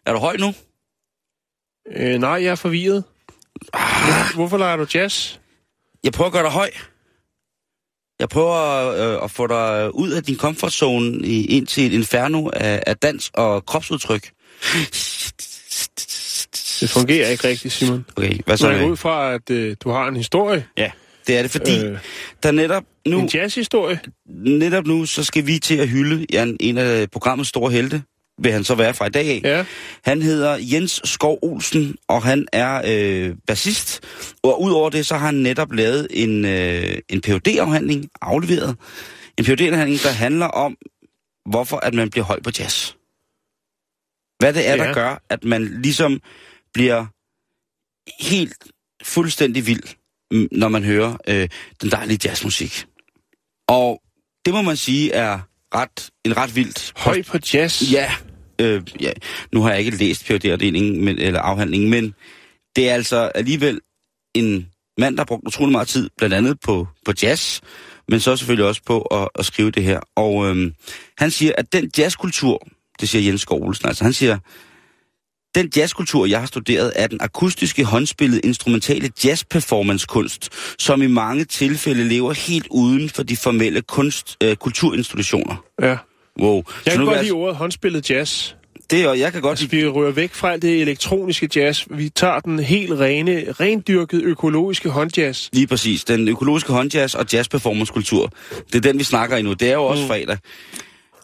Er 0.06 0.12
du 0.12 0.18
høj 0.18 0.36
nu? 0.36 0.54
Øh, 1.96 2.18
nej, 2.18 2.30
jeg 2.30 2.50
er 2.50 2.54
forvirret. 2.54 3.04
Hvorfor, 3.72 4.34
hvorfor 4.34 4.58
leger 4.58 4.76
du 4.76 4.86
jazz? 4.94 5.38
Jeg 6.04 6.12
prøver 6.12 6.26
at 6.26 6.32
gøre 6.32 6.42
dig 6.42 6.50
høj. 6.52 6.70
Jeg 8.20 8.28
prøver 8.28 8.88
øh, 9.16 9.24
at 9.24 9.30
få 9.30 9.46
dig 9.46 9.94
ud 9.94 10.10
af 10.10 10.22
din 10.22 10.36
comfort 10.36 10.72
zone 10.72 11.26
i, 11.26 11.44
ind 11.46 11.66
til 11.66 11.86
et 11.86 11.92
inferno 11.92 12.50
af, 12.52 12.82
af 12.86 12.96
dans 12.96 13.30
og 13.34 13.66
kropsudtryk. 13.66 14.30
Det 16.80 16.90
fungerer 16.90 17.28
ikke 17.28 17.48
rigtigt, 17.48 17.74
Simon. 17.74 18.04
Okay, 18.16 18.38
hvad 18.46 18.56
Så 18.56 18.70
jeg 18.70 18.90
ud 18.90 18.96
fra, 18.96 19.34
at 19.34 19.50
øh, 19.50 19.76
du 19.80 19.90
har 19.90 20.08
en 20.08 20.16
historie. 20.16 20.66
Ja, 20.76 20.90
det 21.26 21.38
er 21.38 21.42
det, 21.42 21.50
fordi 21.50 21.84
Øh. 21.84 21.98
der 22.42 22.50
netop 22.50 22.82
nu, 23.06 23.18
En 23.20 23.30
jazzhistorie. 23.34 24.00
netop 24.36 24.86
nu, 24.86 25.06
så 25.06 25.24
skal 25.24 25.46
vi 25.46 25.58
til 25.58 25.76
at 25.76 25.88
hylde 25.88 26.26
en, 26.42 26.56
en 26.60 26.78
af 26.78 27.10
programmets 27.10 27.48
store 27.48 27.72
helte, 27.72 28.02
vil 28.39 28.53
han 28.53 28.64
så 28.64 28.74
være 28.74 28.95
fra 28.95 29.07
i 29.07 29.11
dag 29.11 29.26
af. 29.26 29.41
Ja. 29.45 29.64
Han 30.05 30.22
hedder 30.22 30.57
Jens 30.61 31.01
Skov 31.05 31.39
Olsen, 31.43 31.97
og 32.09 32.22
han 32.22 32.47
er 32.53 32.82
øh, 32.87 33.37
bassist. 33.47 34.01
Og 34.43 34.62
udover 34.62 34.91
det, 34.91 35.07
så 35.07 35.16
har 35.16 35.26
han 35.26 35.34
netop 35.34 35.72
lavet 35.72 36.07
en, 36.11 36.45
øh, 36.45 36.99
en 37.09 37.20
phd 37.20 37.49
afhandling 37.61 38.11
afleveret. 38.22 38.76
En 39.39 39.45
phd 39.45 39.61
afhandling 39.61 40.03
der 40.03 40.11
handler 40.11 40.47
om, 40.47 40.76
hvorfor 41.51 41.76
at 41.76 41.95
man 41.95 42.11
bliver 42.11 42.24
høj 42.24 42.41
på 42.41 42.51
jazz. 42.59 42.93
Hvad 44.39 44.53
det 44.53 44.68
er, 44.68 44.76
Ja. 44.76 44.84
der 44.84 44.95
gør, 44.95 45.22
at 45.28 45.45
man 45.45 45.82
ligesom 45.82 46.20
bliver 46.74 47.07
helt 48.22 48.64
fuldstændig 49.03 49.66
vild, 49.66 49.82
når 50.53 50.68
man 50.68 50.84
hører 50.84 51.16
øh, 51.28 51.49
den 51.82 51.91
dejlige 51.91 52.18
jazzmusik. 52.24 52.87
Og 53.68 54.03
det 54.45 54.55
må 54.55 54.62
man 54.62 54.76
sige 54.76 55.12
er 55.12 55.41
ret, 55.74 56.10
en 56.24 56.36
ret 56.36 56.56
vildt 56.56 56.92
Høj 56.96 57.22
på 57.22 57.38
jazz. 57.54 57.92
Ja, 57.92 58.12
øh, 58.60 58.82
ja. 59.00 59.12
Nu 59.52 59.62
har 59.62 59.70
jeg 59.70 59.78
ikke 59.78 59.96
læst 59.96 60.24
phd 60.24 60.72
men, 60.72 61.18
eller 61.18 61.40
afhandlingen, 61.40 61.90
men 61.90 62.14
det 62.76 62.90
er 62.90 62.94
altså 62.94 63.16
alligevel 63.16 63.80
en 64.34 64.66
mand, 64.98 65.16
der 65.16 65.20
har 65.20 65.26
brugt 65.26 65.46
utrolig 65.46 65.72
meget 65.72 65.88
tid, 65.88 66.10
blandt 66.18 66.34
andet 66.34 66.60
på, 66.60 66.88
på 67.04 67.12
jazz, 67.22 67.60
men 68.08 68.20
så 68.20 68.36
selvfølgelig 68.36 68.66
også 68.66 68.82
på 68.86 69.00
at, 69.00 69.28
at 69.34 69.46
skrive 69.46 69.70
det 69.70 69.82
her. 69.82 70.00
Og 70.16 70.46
øhm, 70.46 70.72
han 71.18 71.30
siger, 71.30 71.52
at 71.58 71.72
den 71.72 71.90
jazzkultur, 71.98 72.66
det 73.00 73.08
siger 73.08 73.22
Jens 73.22 73.40
Skov 73.40 73.62
Olsen, 73.62 73.88
altså 73.88 74.04
han 74.04 74.12
siger, 74.12 74.38
den 75.55 75.70
jazzkultur, 75.76 76.26
jeg 76.26 76.40
har 76.40 76.47
studeret, 76.47 76.92
er 76.97 77.07
den 77.07 77.18
akustiske, 77.20 77.84
håndspillede, 77.84 78.40
instrumentale 78.40 79.11
jazz-performance-kunst, 79.24 80.49
som 80.78 81.03
i 81.03 81.07
mange 81.07 81.44
tilfælde 81.44 82.05
lever 82.09 82.32
helt 82.32 82.66
uden 82.70 83.09
for 83.11 83.22
de 83.22 83.36
formelle 83.36 83.82
kunst, 83.82 84.36
øh, 84.42 84.57
kulturinstitutioner. 84.57 85.57
ja. 85.82 85.97
Wow. 86.40 86.62
Jeg 86.84 86.92
Så 86.92 86.99
kan 86.99 87.07
godt 87.07 87.20
lide 87.22 87.32
ordet 87.32 87.57
håndspillet 87.57 88.11
jazz. 88.11 88.53
det, 88.90 89.09
og 89.09 89.18
jeg 89.18 89.32
kan 89.32 89.42
godt 89.42 89.51
Altså, 89.51 89.76
vi 89.76 89.86
rører 89.88 90.11
væk 90.11 90.34
fra 90.34 90.53
alt 90.53 90.62
det 90.62 90.80
elektroniske 90.80 91.49
jazz. 91.57 91.84
Vi 91.90 92.09
tager 92.09 92.40
den 92.40 92.59
helt 92.59 92.92
rene, 92.92 93.44
rendyrket 93.61 94.22
økologiske 94.22 94.88
håndjazz. 94.88 95.49
Lige 95.53 95.66
præcis. 95.66 96.05
Den 96.05 96.28
økologiske 96.28 96.72
håndjazz 96.72 97.14
og 97.14 97.26
jazz-performance-kultur. 97.32 98.32
Det 98.66 98.74
er 98.74 98.80
den, 98.80 98.99
vi 98.99 99.05
snakker 99.05 99.36
i 99.36 99.42
nu. 99.42 99.53
Det 99.53 99.68
er 99.68 99.72
jo 99.72 99.84
også 99.84 100.03
mm. 100.03 100.09
fredag. 100.09 100.38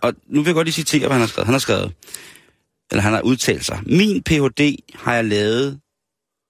Og 0.03 0.15
nu 0.29 0.41
vil 0.41 0.47
jeg 0.49 0.55
godt 0.55 0.67
lige 0.67 0.75
citere, 0.75 1.01
hvad 1.01 1.11
han 1.11 1.21
har 1.21 1.29
skrevet. 1.29 1.47
Han 1.47 1.55
har 1.55 1.59
skrevet, 1.61 1.93
eller 2.93 3.03
han 3.03 3.13
har 3.13 3.21
udtalt 3.21 3.65
sig. 3.65 3.81
Min 3.87 4.23
Ph.D. 4.23 4.77
har 4.95 5.15
jeg 5.15 5.25
lavet 5.25 5.81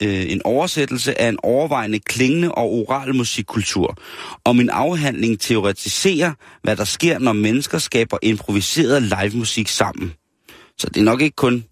øh, 0.03 0.32
en 0.32 0.40
oversættelse 0.45 1.20
af 1.20 1.28
en 1.28 1.38
overvejende 1.43 1.99
klingende 1.99 2.53
og 2.53 2.72
oral 2.72 3.14
musikkultur. 3.14 3.99
Og 4.45 4.57
min 4.57 4.70
afhandling 4.70 5.40
teoretiserer, 5.40 6.32
hvad 6.62 6.76
der 6.76 6.84
sker, 6.84 7.18
når 7.18 7.32
mennesker 7.32 7.78
skaber 7.78 8.18
improviseret 8.22 9.03
live 9.03 9.38
musik 9.38 9.68
sammen. 9.68 10.12
Så 10.78 10.88
det 10.88 11.01
er 11.01 11.05
nok 11.05 11.22
ikke 11.22 11.36
kun 11.36 11.64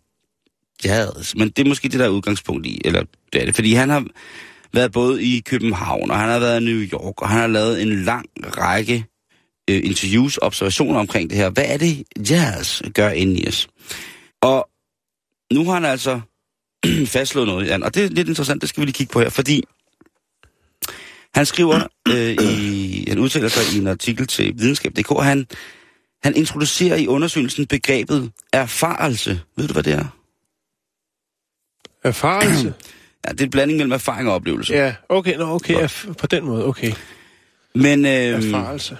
jazz, 0.85 1.35
men 1.35 1.49
det 1.49 1.65
er 1.65 1.69
måske 1.69 1.89
det, 1.89 2.01
der 2.01 2.07
er 2.07 2.11
udgangspunkt 2.11 2.67
i. 2.67 2.81
Eller 2.85 3.03
det 3.33 3.41
er 3.41 3.45
det, 3.45 3.55
fordi 3.55 3.75
han 3.75 3.91
har 3.91 4.05
været 4.73 4.93
både 4.93 5.23
i 5.23 5.41
København, 5.41 6.11
og 6.11 6.19
han 6.19 6.29
har 6.29 6.39
været 6.39 6.61
i 6.61 6.65
New 6.65 6.83
York, 6.93 7.23
og 7.23 7.29
han 7.29 7.41
har 7.41 7.47
lavet 7.47 7.83
en 7.83 8.05
lang 8.05 8.27
række 8.43 9.05
øh, 9.71 9.81
interviews, 9.85 10.39
observationer 10.43 11.01
omkring 11.01 11.31
det 11.31 11.39
her. 11.39 11.51
Hvad 11.51 11.65
er 11.67 11.77
det, 11.77 12.05
jazz 12.31 12.83
gør 12.95 13.11
inde 13.11 13.41
i 13.41 13.49
os? 13.49 13.69
Og 14.41 14.69
nu 15.53 15.65
har 15.65 15.73
han 15.75 15.85
altså 15.85 16.21
fastslået 17.15 17.47
noget, 17.49 17.67
Jan, 17.67 17.83
og 17.83 17.95
det 17.95 18.05
er 18.05 18.09
lidt 18.09 18.29
interessant, 18.29 18.61
det 18.61 18.69
skal 18.69 18.81
vi 18.81 18.87
lige 18.87 18.93
kigge 18.95 19.13
på 19.13 19.21
her, 19.21 19.29
fordi 19.31 19.65
han 21.35 21.47
skriver 21.47 21.81
øh, 22.15 22.37
i, 22.45 23.05
han 23.09 23.19
udtaler 23.19 23.49
sig 23.49 23.77
i 23.77 23.81
en 23.81 23.87
artikel 23.87 24.27
til 24.27 24.55
videnskab.dk, 24.59 25.23
han, 25.23 25.47
han 26.23 26.37
introducerer 26.37 26.97
i 26.97 27.07
undersøgelsen 27.07 27.67
begrebet 27.67 28.33
erfarelse. 28.53 29.41
Ved 29.57 29.67
du, 29.69 29.73
hvad 29.73 29.83
det 29.83 29.93
er? 29.93 30.05
Erfarelse. 32.05 32.75
Ja, 33.27 33.33
det 33.33 33.41
er 33.41 33.45
en 33.45 33.51
blanding 33.51 33.77
mellem 33.77 33.93
erfaring 33.93 34.29
og 34.29 34.35
oplevelse. 34.35 34.73
ja, 34.75 34.95
okay, 35.09 35.37
nå, 35.37 35.45
okay, 35.55 35.75
erf- 35.75 36.13
på 36.13 36.27
den 36.27 36.45
måde, 36.45 36.65
okay. 36.65 36.93
Men, 37.75 38.05
øh, 38.05 38.13
Erfarelse. 38.13 38.97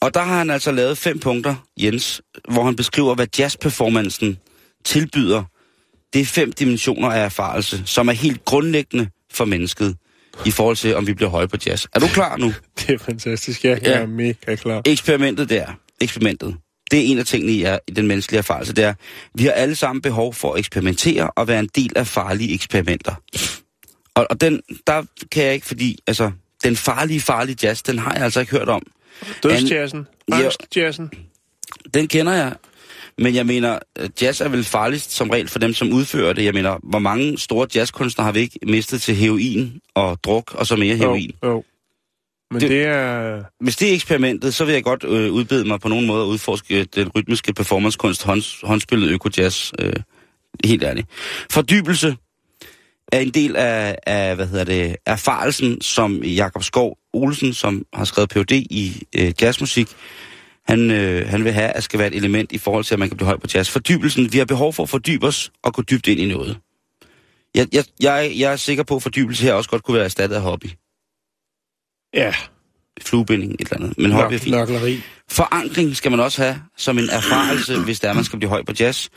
Og 0.00 0.14
der 0.14 0.20
har 0.22 0.38
han 0.38 0.50
altså 0.50 0.72
lavet 0.72 0.98
fem 0.98 1.18
punkter, 1.18 1.54
Jens, 1.76 2.22
hvor 2.48 2.64
han 2.64 2.76
beskriver, 2.76 3.14
hvad 3.14 3.26
jazzperformancen 3.38 4.38
tilbyder. 4.84 5.44
Det 6.12 6.20
er 6.20 6.24
fem 6.24 6.52
dimensioner 6.52 7.08
af 7.08 7.24
erfarelse, 7.24 7.82
som 7.86 8.08
er 8.08 8.12
helt 8.12 8.44
grundlæggende 8.44 9.08
for 9.32 9.44
mennesket 9.44 9.96
i 10.46 10.50
forhold 10.50 10.76
til, 10.76 10.96
om 10.96 11.06
vi 11.06 11.14
bliver 11.14 11.30
høje 11.30 11.48
på 11.48 11.56
jazz. 11.66 11.86
Er 11.94 12.00
du 12.00 12.06
klar 12.06 12.36
nu? 12.36 12.52
Det 12.78 12.90
er 12.90 12.98
fantastisk, 12.98 13.64
ja, 13.64 13.70
jeg 13.70 13.80
Ja. 13.82 13.92
er 13.98 14.06
mega 14.06 14.54
klar. 14.56 14.82
Eksperimentet 14.86 15.50
der, 15.50 15.66
eksperimentet, 16.00 16.56
det 16.90 16.98
er 16.98 17.02
en 17.02 17.18
af 17.18 17.26
tingene 17.26 17.52
i, 17.52 17.62
er, 17.62 17.78
i 17.88 17.92
den 17.92 18.06
menneskelige 18.06 18.38
erfarelse, 18.38 18.72
det 18.72 18.84
er, 18.84 18.94
vi 19.34 19.44
har 19.44 19.52
alle 19.52 19.74
sammen 19.76 20.02
behov 20.02 20.34
for 20.34 20.52
at 20.52 20.58
eksperimentere 20.58 21.30
og 21.30 21.48
være 21.48 21.60
en 21.60 21.68
del 21.74 21.92
af 21.96 22.06
farlige 22.06 22.54
eksperimenter. 22.54 23.14
Og, 24.14 24.26
og 24.30 24.40
den, 24.40 24.60
der 24.86 25.02
kan 25.32 25.44
jeg 25.44 25.54
ikke, 25.54 25.66
fordi, 25.66 25.98
altså, 26.06 26.30
den 26.64 26.76
farlige, 26.76 27.20
farlige 27.20 27.56
jazz, 27.62 27.82
den 27.82 27.98
har 27.98 28.14
jeg 28.14 28.22
altså 28.22 28.40
ikke 28.40 28.52
hørt 28.52 28.68
om. 28.68 28.82
Dødsjazzen. 29.42 30.06
Ja. 30.28 30.34
Angstjazzen. 30.44 31.10
Den 31.94 32.08
kender 32.08 32.32
jeg, 32.32 32.54
men 33.18 33.34
jeg 33.34 33.46
mener, 33.46 33.78
øh, 33.98 34.08
jazz 34.22 34.40
er 34.40 34.48
vel 34.48 34.64
farligst 34.64 35.12
som 35.12 35.30
regel 35.30 35.48
for 35.48 35.58
dem, 35.58 35.74
som 35.74 35.92
udfører 35.92 36.32
det. 36.32 36.44
Jeg 36.44 36.54
mener, 36.54 36.78
hvor 36.82 36.98
mange 36.98 37.38
store 37.38 37.66
jazzkunstnere 37.74 38.24
har 38.24 38.32
vi 38.32 38.40
ikke 38.40 38.58
mistet 38.66 39.02
til 39.02 39.14
heroin 39.14 39.80
og 39.94 40.18
druk, 40.24 40.54
og 40.54 40.66
så 40.66 40.76
mere 40.76 40.96
heroin? 40.96 41.30
Jo, 41.44 41.48
jo. 41.50 41.64
Men 42.50 42.60
Det- 42.60 42.70
det, 42.70 42.76
det 42.78 42.86
er... 42.86 43.42
Hvis 43.60 43.76
det 43.76 43.90
er 43.90 43.94
eksperimentet, 43.94 44.54
så 44.54 44.64
vil 44.64 44.74
jeg 44.74 44.84
godt 44.84 45.04
øh, 45.04 45.32
udbede 45.32 45.64
mig 45.68 45.80
på 45.80 45.88
nogen 45.88 46.06
måde 46.06 46.22
at 46.22 46.26
udforske 46.26 46.84
den 46.84 47.08
rytmiske 47.08 47.52
performancekunst, 47.54 48.24
hånds, 48.24 48.60
håndspillet 48.62 49.10
økojazz. 49.10 49.72
Øh, 49.78 49.92
helt 50.64 50.82
ærligt. 50.82 51.06
Fordybelse 51.50 52.16
er 53.12 53.20
en 53.20 53.30
del 53.30 53.56
af, 53.56 53.98
af 54.06 54.36
hvad 54.36 54.46
hedder 54.46 54.64
det, 54.64 54.96
erfarelsen, 55.06 55.80
som 55.80 56.22
Jakob 56.22 56.62
Skov 56.62 56.98
Olsen, 57.12 57.54
som 57.54 57.84
har 57.94 58.04
skrevet 58.04 58.30
Ph.D. 58.30 58.52
i 58.52 59.02
øh, 59.16 59.32
jazzmusik, 59.40 59.88
han, 60.66 60.90
øh, 60.90 61.28
han 61.28 61.44
vil 61.44 61.52
have, 61.52 61.68
at 61.68 61.82
skal 61.82 61.98
være 61.98 62.08
et 62.08 62.14
element 62.14 62.52
i 62.52 62.58
forhold 62.58 62.84
til, 62.84 62.94
at 62.94 62.98
man 62.98 63.08
kan 63.08 63.16
blive 63.16 63.26
høj 63.26 63.36
på 63.36 63.46
jazz. 63.54 63.70
Fordybelsen, 63.70 64.32
vi 64.32 64.38
har 64.38 64.44
behov 64.44 64.72
for 64.72 64.82
at 64.82 64.88
fordybe 64.88 65.26
os 65.26 65.52
og 65.62 65.74
gå 65.74 65.82
dybt 65.82 66.06
ind 66.06 66.20
i 66.20 66.26
noget. 66.26 66.58
Jeg, 67.54 67.66
jeg, 67.72 67.84
jeg, 68.02 68.32
jeg 68.36 68.52
er 68.52 68.56
sikker 68.56 68.82
på, 68.82 68.96
at 68.96 69.02
fordybelse 69.02 69.42
her 69.44 69.52
også 69.52 69.70
godt 69.70 69.82
kunne 69.82 69.94
være 69.94 70.04
erstattet 70.04 70.36
af 70.36 70.42
hobby. 70.42 70.66
Ja, 72.14 72.34
Fluebinding, 73.02 73.52
et 73.52 73.60
eller 73.60 73.76
andet. 73.76 73.98
Men 73.98 74.12
hobby 74.12 74.24
er 74.24 74.30
nok, 74.30 74.40
fint. 74.40 74.56
nokleri. 74.56 75.00
Forankring 75.28 75.96
skal 75.96 76.10
man 76.10 76.20
også 76.20 76.42
have 76.42 76.62
som 76.76 76.98
en 76.98 77.08
erfarelse, 77.10 77.78
hvis 77.84 78.00
der 78.00 78.12
man 78.12 78.24
skal 78.24 78.38
blive 78.38 78.50
høj 78.50 78.62
på 78.62 78.72
jazz. 78.80 79.08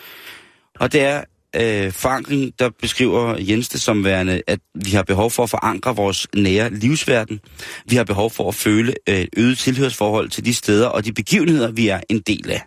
Og 0.80 0.94
det 0.94 1.02
er 1.02 1.24
øh, 1.56 1.91
forankring, 1.91 2.60
der 2.60 2.70
beskriver 2.82 3.38
Jens 3.39 3.70
det 3.70 3.82
som 3.82 4.04
værende, 4.04 4.41
at 4.47 4.60
vi 4.76 4.91
har 4.91 5.04
behov 5.04 5.32
for 5.32 5.43
at 5.43 5.49
forankre 5.49 5.95
vores 5.95 6.28
nære 6.36 6.74
livsverden. 6.74 7.39
Vi 7.86 7.95
har 7.95 8.04
behov 8.04 8.32
for 8.32 8.47
at 8.47 8.56
føle 8.56 8.93
øh, 9.10 9.26
øget 9.38 9.58
tilhørsforhold 9.58 10.30
til 10.30 10.45
de 10.45 10.54
steder 10.54 10.88
og 10.88 11.06
de 11.06 11.14
begivenheder, 11.14 11.72
vi 11.72 11.88
er 11.88 12.02
en 12.10 12.20
del 12.20 12.52
af. 12.52 12.64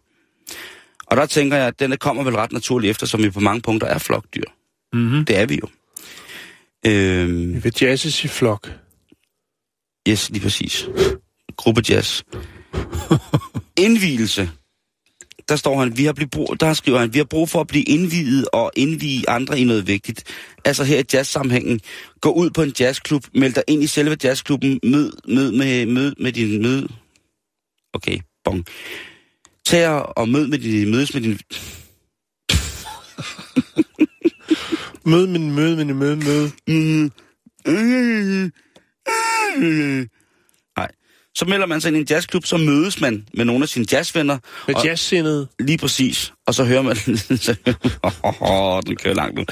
Og 1.06 1.16
der 1.16 1.26
tænker 1.26 1.56
jeg, 1.56 1.66
at 1.66 1.80
den 1.80 1.96
kommer 1.96 2.22
vel 2.22 2.34
ret 2.36 2.52
naturligt 2.52 2.90
efter, 2.90 3.06
som 3.06 3.22
vi 3.22 3.30
på 3.30 3.40
mange 3.40 3.62
punkter 3.62 3.86
er 3.88 3.98
flokdyr. 3.98 4.44
Mm-hmm. 4.92 5.24
Det 5.24 5.38
er 5.38 5.46
vi 5.46 5.60
jo. 5.62 5.68
Øh, 6.86 7.54
Vi 7.54 7.58
vil 7.58 7.72
jazzes 7.80 8.24
i 8.24 8.28
flok. 8.28 8.70
Yes, 10.08 10.30
lige 10.30 10.42
præcis. 10.42 10.88
Gruppe 11.56 11.82
jazz. 11.88 12.22
Indvielse. 13.86 14.50
Der 15.48 15.56
står 15.56 15.78
han, 15.78 15.98
vi 15.98 16.04
har 16.04 16.12
blivet 16.12 16.30
brug, 16.30 16.56
der 16.60 16.72
skriver 16.74 16.98
han, 16.98 17.12
vi 17.14 17.18
har 17.18 17.24
brug 17.24 17.48
for 17.48 17.60
at 17.60 17.66
blive 17.66 17.84
indvidet 17.84 18.48
og 18.52 18.70
indvige 18.76 19.28
andre 19.28 19.60
i 19.60 19.64
noget 19.64 19.86
vigtigt. 19.86 20.24
Altså 20.64 20.84
her 20.84 20.98
i 20.98 21.02
jazzsammenhængen, 21.12 21.80
gå 22.20 22.32
ud 22.32 22.50
på 22.50 22.62
en 22.62 22.72
jazzklub, 22.80 23.24
meld 23.34 23.52
dig 23.54 23.62
ind 23.68 23.82
i 23.82 23.86
selve 23.86 24.16
jazzklubben, 24.24 24.80
mød, 24.82 25.12
mød, 25.28 25.52
med, 25.52 25.86
mød 25.86 26.14
med 26.20 26.32
din 26.32 26.62
mød. 26.62 26.88
Okay, 27.92 28.18
bong. 28.44 28.64
Tag 29.66 29.88
og- 29.88 30.18
og 30.18 30.28
mød 30.28 30.46
med 30.46 30.58
din, 30.58 30.90
mødes 30.90 31.14
med 31.14 31.22
din... 31.22 31.38
Mød 35.06 35.26
min 35.26 35.54
møde, 35.54 35.76
min 35.84 35.96
møde, 35.96 36.16
møde. 36.16 36.50
Nej. 39.06 40.08
Så 41.36 41.44
melder 41.44 41.66
man 41.66 41.80
sig 41.80 41.88
ind 41.88 41.96
i 41.96 42.00
en 42.00 42.06
jazzklub, 42.10 42.46
så 42.46 42.56
mødes 42.56 43.00
man 43.00 43.26
med 43.34 43.44
nogle 43.44 43.62
af 43.62 43.68
sine 43.68 43.86
jazzvenner. 43.92 44.38
Med 44.68 44.74
jazzsindet. 44.84 45.48
Lige 45.58 45.78
præcis. 45.78 46.32
Og 46.46 46.54
så 46.54 46.64
hører 46.64 46.82
man... 46.82 46.96
så, 47.46 47.56
oh, 48.40 48.82
den 48.86 48.96
kører 48.96 49.14
langt 49.14 49.38
nu. 49.38 49.44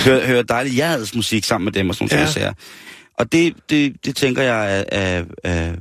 Hører, 0.00 0.26
hører 0.26 0.42
dejlig 0.42 0.76
jazzmusik 0.76 1.44
sammen 1.44 1.64
med 1.64 1.72
dem 1.72 1.88
og 1.88 1.94
sådan 1.94 2.16
nogle 2.16 2.46
Ja. 2.46 2.52
Og 3.18 3.32
det, 3.32 3.54
det, 3.70 4.04
det 4.04 4.16
tænker 4.16 4.42
jeg 4.42 4.78
er... 4.78 4.84
er, 4.88 5.24
er 5.44 5.72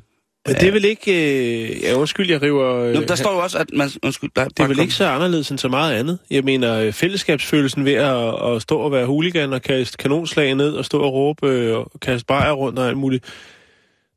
Men 0.48 0.56
det 0.56 0.68
er 0.68 0.72
vel 0.72 0.86
ikke... 0.86 1.12
Øh, 1.12 1.84
ja, 1.84 1.93
undskyld, 1.93 2.30
jeg 2.30 2.41
river... 2.41 2.76
Øh, 2.76 2.93
Nå, 2.93 3.02
der 3.02 3.16
står 3.16 3.34
jo 3.34 3.39
også, 3.39 3.58
at 3.58 3.68
man... 3.74 3.89
Undskyld, 4.04 4.30
nej, 4.36 4.46
Det 4.46 4.60
er 4.60 4.68
vel 4.68 4.80
ikke 4.80 4.93
så 4.93 5.06
anderledes 5.06 5.50
end 5.50 5.60
så 5.60 5.68
meget 5.68 5.93
andet. 5.93 6.20
Jeg 6.32 6.43
mener, 6.43 6.80
øh, 6.80 6.93
fællesskabsfølelsen 6.93 7.86
ved 7.86 7.93
at, 7.93 8.56
at 8.56 8.62
stå 8.62 8.78
og 8.78 8.91
være 8.91 9.06
huligan 9.06 9.54
og 9.54 9.62
kaste 9.62 9.98
kanonslag 9.98 10.56
ned 10.56 10.74
og 10.74 10.86
stå 10.86 11.00
og 11.02 11.14
råbe 11.14 11.48
øh, 11.48 11.78
og 11.78 11.91
kaste 12.02 12.26
bajer 12.26 12.52
rundt 12.52 12.80
og 12.80 12.88
alt 12.88 12.98
muligt. 12.98 13.26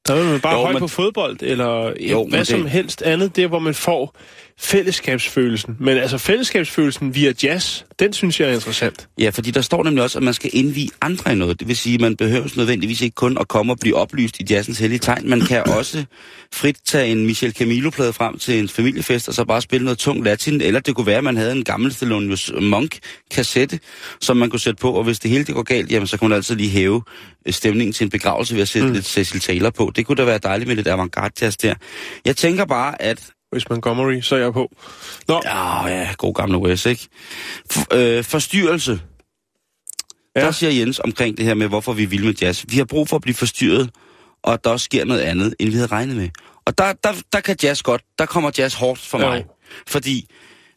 Der 0.07 0.15
er 0.15 0.25
man 0.25 0.41
bare 0.41 0.55
Jo, 0.57 0.61
højt 0.63 0.75
men- 0.75 0.81
på 0.81 0.89
fodbold, 0.89 1.37
eller 1.43 1.93
Jo, 2.01 2.27
hvad 2.29 2.39
det- 2.39 2.47
som 2.47 2.67
helst 2.67 3.03
andet, 3.03 3.37
det 3.37 3.45
er, 3.45 3.49
hvor 3.49 3.59
man 3.59 3.75
får 3.75 4.17
fællesskabsfølelsen. 4.61 5.77
Men 5.81 5.99
altså 5.99 6.19
fællesskabsfølelsen 6.19 7.15
via 7.15 7.33
jazz, 7.43 7.83
den 7.99 8.13
synes 8.13 8.41
jeg 8.41 8.49
er 8.49 8.55
interessant. 8.55 9.09
Ja, 9.19 9.31
fordi 9.31 9.51
der 9.51 9.61
står 9.61 9.85
nemlig 9.85 10.03
også, 10.03 10.19
at 10.19 10.23
man 10.23 10.35
skal 10.35 10.51
indvige 10.53 10.91
andre 11.01 11.33
i 11.33 11.35
noget. 11.35 11.61
Det 11.61 11.69
vil 11.69 11.77
sige, 11.77 11.95
at 11.95 12.01
man 12.01 12.17
behøver 12.17 12.49
nødvendigvis 12.57 13.01
ikke 13.01 13.15
kun 13.15 13.39
at 13.39 13.49
komme 13.49 13.73
og 13.73 13.79
blive 13.81 13.97
oplyst 13.97 14.41
i 14.41 14.45
jazzens 14.51 14.79
hellige 14.79 14.99
tegn. 14.99 15.29
Man 15.29 15.41
kan 15.41 15.69
også 15.79 16.05
frit 16.53 16.77
tage 16.85 17.13
en 17.13 17.27
Michel 17.27 17.53
Camilo-plade 17.53 18.13
frem 18.13 18.39
til 18.39 18.59
en 18.59 18.69
familiefest, 18.69 19.29
og 19.29 19.35
så 19.35 19.45
bare 19.45 19.61
spille 19.61 19.85
noget 19.85 19.99
tung 19.99 20.25
latin. 20.25 20.61
Eller 20.61 20.81
det 20.81 20.95
kunne 20.95 21.07
være, 21.07 21.19
at 21.19 21.25
man 21.25 21.37
havde 21.37 21.53
en 21.53 21.65
gammel 21.65 21.95
Thelonious 21.95 22.53
Monk-kassette, 22.61 23.79
som 24.21 24.37
man 24.37 24.51
kunne 24.51 24.61
sætte 24.61 24.81
på. 24.81 24.93
Og 24.93 25.05
hvis 25.05 25.19
det 25.19 25.31
hele 25.31 25.45
det 25.45 25.55
går 25.55 25.63
galt, 25.63 25.93
jamen, 25.93 26.07
så 26.07 26.17
kunne 26.17 26.29
man 26.29 26.37
altid 26.37 26.57
lige 26.57 26.71
hæve 26.71 27.03
øh, 27.47 27.53
stemningen 27.53 27.93
til 27.93 28.05
en 28.05 28.11
begravelse 28.11 28.55
ved 28.55 28.63
at 28.63 28.69
sætte 28.69 28.89
mm. 28.89 28.95
lidt 28.95 29.07
Cecil 29.07 29.41
Taylor 29.41 29.71
på. 29.71 29.93
Det 29.97 30.07
kunne 30.07 30.17
da 30.17 30.25
være 30.25 30.39
dejligt 30.39 30.69
med 30.69 30.77
lidt 30.77 30.89
avantgarde 30.89 31.45
jazz 31.45 31.57
der. 31.57 31.75
Jeg 32.25 32.37
tænker 32.37 32.65
bare, 32.65 33.03
at 33.03 33.31
Hvis 33.53 33.69
Montgomery, 33.71 34.21
så 34.21 34.37
er 34.37 34.41
jeg 34.41 34.53
på. 34.53 34.71
Nå, 35.29 35.41
Ja, 35.45 35.87
ja, 35.87 36.15
god 36.19 36.35
gamle 36.35 36.59
Wes, 36.59 36.87
ikke? 36.87 37.09
F- 37.75 37.97
øh, 37.97 38.25
forstyrrelse. 38.25 38.93
Ja. 40.37 40.41
Ja. 40.41 40.47
Der 40.47 40.53
siger 40.53 40.71
Jens 40.73 40.99
omkring 41.05 41.37
det 41.37 41.45
her 41.47 41.55
med, 41.55 41.69
hvorfor 41.69 41.93
vi 41.93 42.05
vil 42.05 42.25
med 42.25 42.35
jazz. 42.35 42.65
Vi 42.69 42.77
har 42.77 42.85
brug 42.85 43.09
for 43.09 43.17
at 43.17 43.23
blive 43.23 43.35
forstyrret, 43.35 43.91
og 44.43 44.53
at 44.53 44.65
der 44.65 44.71
også 44.71 44.85
sker 44.85 45.05
noget 45.05 45.21
andet, 45.21 45.55
end 45.59 45.69
vi 45.69 45.75
havde 45.75 45.87
regnet 45.87 46.17
med. 46.17 46.29
Og 46.65 46.79
der, 46.79 46.93
der, 46.93 47.13
der 47.33 47.41
kan 47.41 47.57
jazz 47.63 47.83
godt, 47.83 48.03
der 48.19 48.27
kommer 48.27 48.51
jazz 48.59 48.75
hårdt 48.75 49.01
for 49.01 49.21
Jo. 49.21 49.27
mig. 49.29 49.45
Fordi 49.87 50.27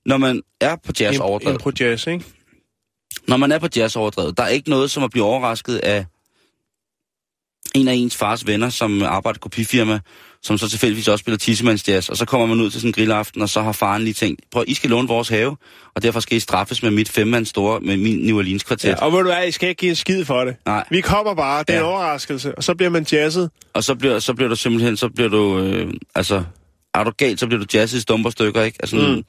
når 0.05 0.17
man 0.17 0.41
er 0.61 0.76
på 0.76 0.91
jazz 0.99 1.17
overdrevet, 1.19 1.53
impro 1.55 1.72
jazz, 1.80 2.07
ikke? 2.07 2.26
når 3.28 3.38
man 3.38 3.51
er 3.51 3.59
på 3.59 3.67
jazz 3.76 3.95
overdrevet, 3.95 4.38
der 4.38 4.43
er 4.43 4.47
ikke 4.47 4.69
noget 4.69 4.91
som 4.91 5.03
at 5.03 5.11
blive 5.11 5.26
overrasket 5.26 5.78
af 5.78 6.05
en 7.76 7.88
af 7.88 7.93
ens 7.93 8.15
fars 8.17 8.47
venner, 8.47 8.69
som 8.69 9.03
arbejder 9.03 9.39
kopifirma, 9.39 9.99
som 10.44 10.58
så 10.58 10.70
tilfældigvis 10.70 11.08
også 11.08 11.22
spiller 11.22 11.38
tissemands 11.38 11.88
jazz, 11.88 12.10
og 12.10 12.18
så 12.18 12.26
kommer 12.26 12.48
man 12.48 12.62
ud 12.62 12.72
til 12.72 12.82
sådan 12.82 12.89
en 12.89 12.94
grillaften, 12.94 13.42
og 13.42 13.50
så 13.50 13.62
har 13.62 13.72
faren 13.72 14.02
lige 14.04 14.14
tænkt, 14.14 14.42
prøv, 14.52 14.64
I 14.68 14.74
skal 14.74 14.89
låne 14.89 15.08
vores 15.08 15.30
have, 15.30 15.58
og 15.96 16.04
derfor 16.04 16.20
skal 16.20 16.38
I 16.38 16.39
straffes 16.39 16.84
med 16.84 16.92
mit 16.92 17.10
femmands 17.10 17.50
store, 17.50 17.80
med 17.80 17.98
min 17.98 18.20
New 18.20 18.38
Orleans 18.38 18.64
kvartet. 18.64 18.89
Ja, 18.89 18.96
og 18.96 19.12
ved 19.12 19.20
du 19.20 19.26
hvad, 19.26 19.48
I 19.48 19.52
skal 19.52 19.70
ikke 19.70 19.80
give 19.80 19.89
en 19.89 19.96
skid 19.96 20.26
for 20.26 20.44
det. 20.46 20.56
Nej. 20.66 20.84
Vi 20.89 21.02
kommer 21.02 21.34
bare, 21.36 21.60
det 21.68 21.70
er 21.70 21.74
en 21.80 21.86
Ja. 21.86 21.92
overraskelse, 21.92 22.56
og 22.58 22.64
så 22.64 22.76
bliver 22.76 22.89
man 22.89 23.06
jazzet. 23.12 23.50
Og 23.74 23.84
så 23.84 23.96
bliver, 23.96 24.20
så 24.20 24.34
bliver 24.34 24.50
du 24.50 24.56
simpelthen, 24.56 24.98
så 24.98 25.10
bliver 25.10 25.30
du, 25.30 25.60
øh, 25.60 25.94
altså, 26.16 26.44
er 26.94 27.04
du 27.04 27.12
galt, 27.18 27.39
så 27.39 27.48
bliver 27.48 27.60
du 27.60 27.66
jazzet 27.74 27.98
i 27.98 28.02
stumper 28.02 28.30
stykker, 28.30 28.64
ikke? 28.64 28.78
Altså 28.80 28.96
mm. 28.96 29.24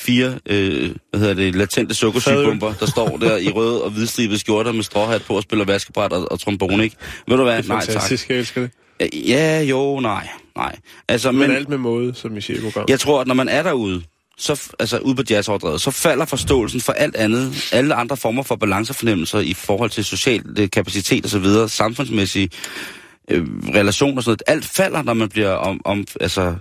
fire, 0.00 0.38
øh, 0.46 0.90
hvad 1.10 1.20
hedder 1.20 1.34
det, 1.34 1.54
latente 1.54 1.94
sukkersygepumper, 1.94 2.72
der 2.72 2.86
står 2.86 3.16
der 3.16 3.36
i 3.36 3.50
røde 3.56 3.82
og 3.84 3.90
hvidstribede 3.90 4.38
skjorter 4.38 4.72
med 4.72 4.82
stråhat 4.82 5.22
på 5.22 5.36
og 5.36 5.42
spiller 5.42 5.64
vaskebræt 5.64 6.12
og, 6.12 6.32
og 6.32 6.40
trombone, 6.40 6.84
ikke? 6.84 6.96
Ved 7.28 7.36
du 7.36 7.42
hvad? 7.42 7.56
Det 7.56 7.70
er 7.70 7.74
Nej, 7.74 7.84
tak. 7.86 8.28
jeg 8.28 8.38
elsker 8.38 8.60
det. 8.60 8.70
Ja, 9.28 9.62
jo, 9.62 10.00
nej, 10.00 10.28
nej. 10.56 10.76
Altså, 11.08 11.32
Men, 11.32 11.40
men, 11.40 11.50
alt 11.50 11.68
med 11.68 11.78
måde, 11.78 12.14
som 12.14 12.34
vi 12.34 12.40
siger 12.40 12.58
i 12.58 12.62
programmet. 12.62 12.90
jeg 12.90 13.00
tror, 13.00 13.20
at 13.20 13.26
når 13.26 13.34
man 13.34 13.48
er 13.48 13.62
derude, 13.62 14.02
så, 14.38 14.72
altså 14.78 14.98
ude 14.98 15.14
på 15.14 15.22
jazzoverdrevet, 15.30 15.80
så 15.80 15.90
falder 15.90 16.24
forståelsen 16.24 16.80
for 16.80 16.92
alt 16.92 17.16
andet, 17.16 17.68
alle 17.72 17.94
andre 17.94 18.16
former 18.16 18.42
for 18.42 18.56
balancefornemmelser 18.56 19.38
i 19.38 19.54
forhold 19.54 19.90
til 19.90 20.04
social 20.04 20.42
øh, 20.58 20.70
kapacitet 20.70 21.24
og 21.24 21.30
så 21.30 21.38
videre, 21.38 21.68
samfundsmæssige 21.68 22.50
øh, 23.30 23.46
relationer 23.74 24.16
og 24.16 24.22
sådan 24.22 24.30
noget. 24.30 24.42
Alt 24.46 24.64
falder, 24.64 25.02
når 25.02 25.14
man 25.14 25.28
bliver 25.28 25.50
om, 25.50 25.80
om 25.84 26.04
altså, 26.20 26.56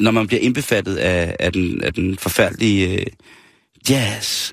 når 0.00 0.10
man 0.10 0.26
bliver 0.26 0.40
indbefattet 0.40 0.96
af, 0.96 1.36
af, 1.38 1.52
den, 1.52 1.84
af 1.84 1.94
den 1.94 2.18
forfærdelige 2.18 3.00
øh, 3.00 3.06
jazz. 3.90 4.52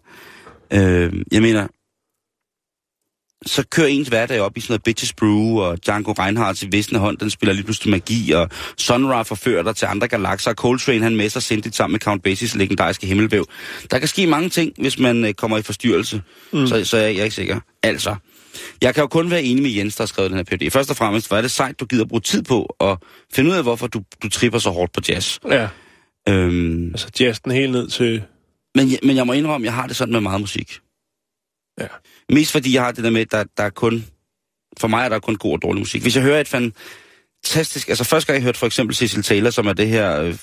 Øh, 0.74 1.14
jeg 1.32 1.42
mener, 1.42 1.68
så 3.46 3.64
kører 3.72 3.88
ens 3.88 4.08
hverdag 4.08 4.41
op 4.41 4.58
i 4.58 4.62
sådan 4.62 4.72
noget 4.72 4.84
Bitches 4.84 5.14
Brew, 5.14 5.60
og 5.60 5.86
Django 5.86 6.12
Reinhardt 6.12 6.64
i 6.64 6.68
visne 6.72 7.00
hånd, 7.00 7.18
den 7.18 7.30
spiller 7.30 7.54
lige 7.54 7.64
pludselig 7.64 7.91
magi, 7.91 8.32
og 8.32 8.50
Sun 8.78 9.06
Ra 9.06 9.24
forfører 9.24 9.64
dig 9.64 9.76
til 9.76 9.86
andre 9.86 10.08
galakser, 10.08 10.52
og 10.52 10.56
Coltrane 10.56 11.04
han 11.04 11.16
messer 11.16 11.39
sindigt 11.39 11.76
sammen 11.76 11.93
med 11.93 12.00
Count 12.00 12.24
Basies 12.24 12.56
legendariske 12.56 13.08
himmelvæv. 13.08 13.46
Der 13.91 14.00
kan 14.00 14.08
ske 14.08 14.28
mange 14.28 14.50
ting, 14.50 14.74
hvis 14.78 15.00
man 15.00 15.26
øh, 15.26 15.34
kommer 15.34 15.58
i 15.58 15.62
forstyrrelse, 15.62 16.22
mm. 16.54 16.68
så, 16.68 16.86
så 16.86 16.98
jeg, 16.98 17.14
jeg 17.14 17.20
er 17.20 17.24
ikke 17.24 17.36
sikker. 17.36 17.60
Altså, 17.84 18.16
jeg 18.82 18.93
kan 18.93 19.02
jo 19.02 19.08
kun 19.08 19.32
være 19.32 19.43
enig 19.43 19.64
med 19.64 19.72
Jens, 19.72 19.96
der 19.96 20.04
har 20.04 20.08
skrevet 20.08 20.32
den 20.32 20.38
her 20.38 20.43
PhD. 20.43 20.72
Først 20.72 20.89
og 20.89 20.96
fremmest, 20.96 21.28
hvor 21.28 21.38
er 21.38 21.41
det 21.41 21.52
sejt, 21.52 21.80
du 21.80 21.86
gider 21.86 22.06
bruge 22.06 22.22
tid 22.22 22.43
på 22.43 22.76
at 22.80 22.98
finde 23.34 23.50
ud 23.50 23.56
af, 23.56 23.64
hvorfor 23.64 23.88
du, 23.88 24.02
du 24.24 24.30
tripper 24.30 24.60
så 24.60 24.70
hårdt 24.70 24.93
på 24.93 25.02
jazz. 25.10 25.39
Ja, 25.50 25.68
Øhm, 26.30 26.88
altså 26.88 27.08
jazzen 27.20 27.52
helt 27.52 27.72
ned 27.72 27.88
til... 27.88 28.24
men, 28.76 28.89
men 29.04 29.16
jeg 29.16 29.28
må 29.28 29.34
indrømme, 29.34 29.66
jeg 29.66 29.74
har 29.74 29.88
det 29.88 29.96
sådan 29.96 30.12
med 30.12 30.22
meget 30.22 30.41
musik. 30.41 30.80
Ja. 31.80 31.88
Mest 32.30 32.51
fordi 32.51 32.73
jeg 32.73 32.84
har 32.84 32.91
det 32.91 33.03
der 33.03 33.09
med, 33.09 33.21
at 33.21 33.32
der, 33.32 33.43
der 33.57 33.63
er 33.63 33.69
kun... 33.69 34.05
For 34.80 34.88
mig 34.88 35.05
er 35.05 35.09
der 35.09 35.19
kun 35.19 35.36
god 35.36 35.53
og 35.53 35.61
dårlig 35.61 35.80
musik. 35.80 36.01
Hvis 36.01 36.15
jeg 36.15 36.23
hører 36.23 36.41
et 36.41 36.47
fantastisk... 36.47 37.89
Altså 37.89 38.03
første 38.03 38.28
gang 38.28 38.36
jeg 38.36 38.43
hørte 38.43 38.59
for 38.59 38.65
eksempel 38.65 38.95
Cecil 38.95 39.23
Taylor, 39.23 39.49
som 39.49 39.67
er 39.67 39.73
det 39.73 39.88
her 39.88 40.21
øh, 40.21 40.38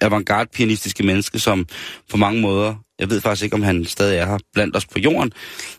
avantgarde 0.00 0.50
pianistiske 0.54 1.02
menneske, 1.02 1.38
som 1.38 1.66
på 2.10 2.16
mange 2.16 2.40
måder... 2.40 2.74
Jeg 2.98 3.10
ved 3.10 3.20
faktisk 3.20 3.44
ikke, 3.44 3.54
om 3.54 3.62
han 3.62 3.84
stadig 3.84 4.18
er 4.18 4.26
her 4.26 4.38
blandt 4.52 4.76
os 4.76 4.86
på 4.86 4.98
jorden, 4.98 5.32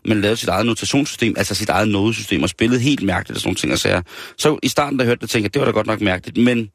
men 0.06 0.22
lavede 0.22 0.38
sit 0.38 0.50
eget 0.50 0.66
notationssystem, 0.66 1.34
altså 1.38 1.56
sit 1.56 1.70
eget 1.70 1.88
nodesystem, 1.88 2.44
og 2.44 2.50
spillede 2.50 2.82
helt 2.82 3.04
mærkeligt 3.04 3.36
og 3.36 3.42
sådan 3.42 3.48
nogle 3.48 3.56
ting. 3.56 3.74
Og 3.74 3.80
sager. 3.80 4.02
Så 4.38 4.60
i 4.64 4.68
starten, 4.68 4.98
da 4.98 5.04
jeg 5.04 5.08
hørte 5.08 5.22
det, 5.22 5.30
tænkte 5.30 5.46
jeg, 5.46 5.54
det 5.54 5.60
var 5.60 5.66
da 5.66 5.72
godt 5.72 5.88
nok 5.88 6.02
mærkeligt, 6.02 6.46
men 6.46 6.70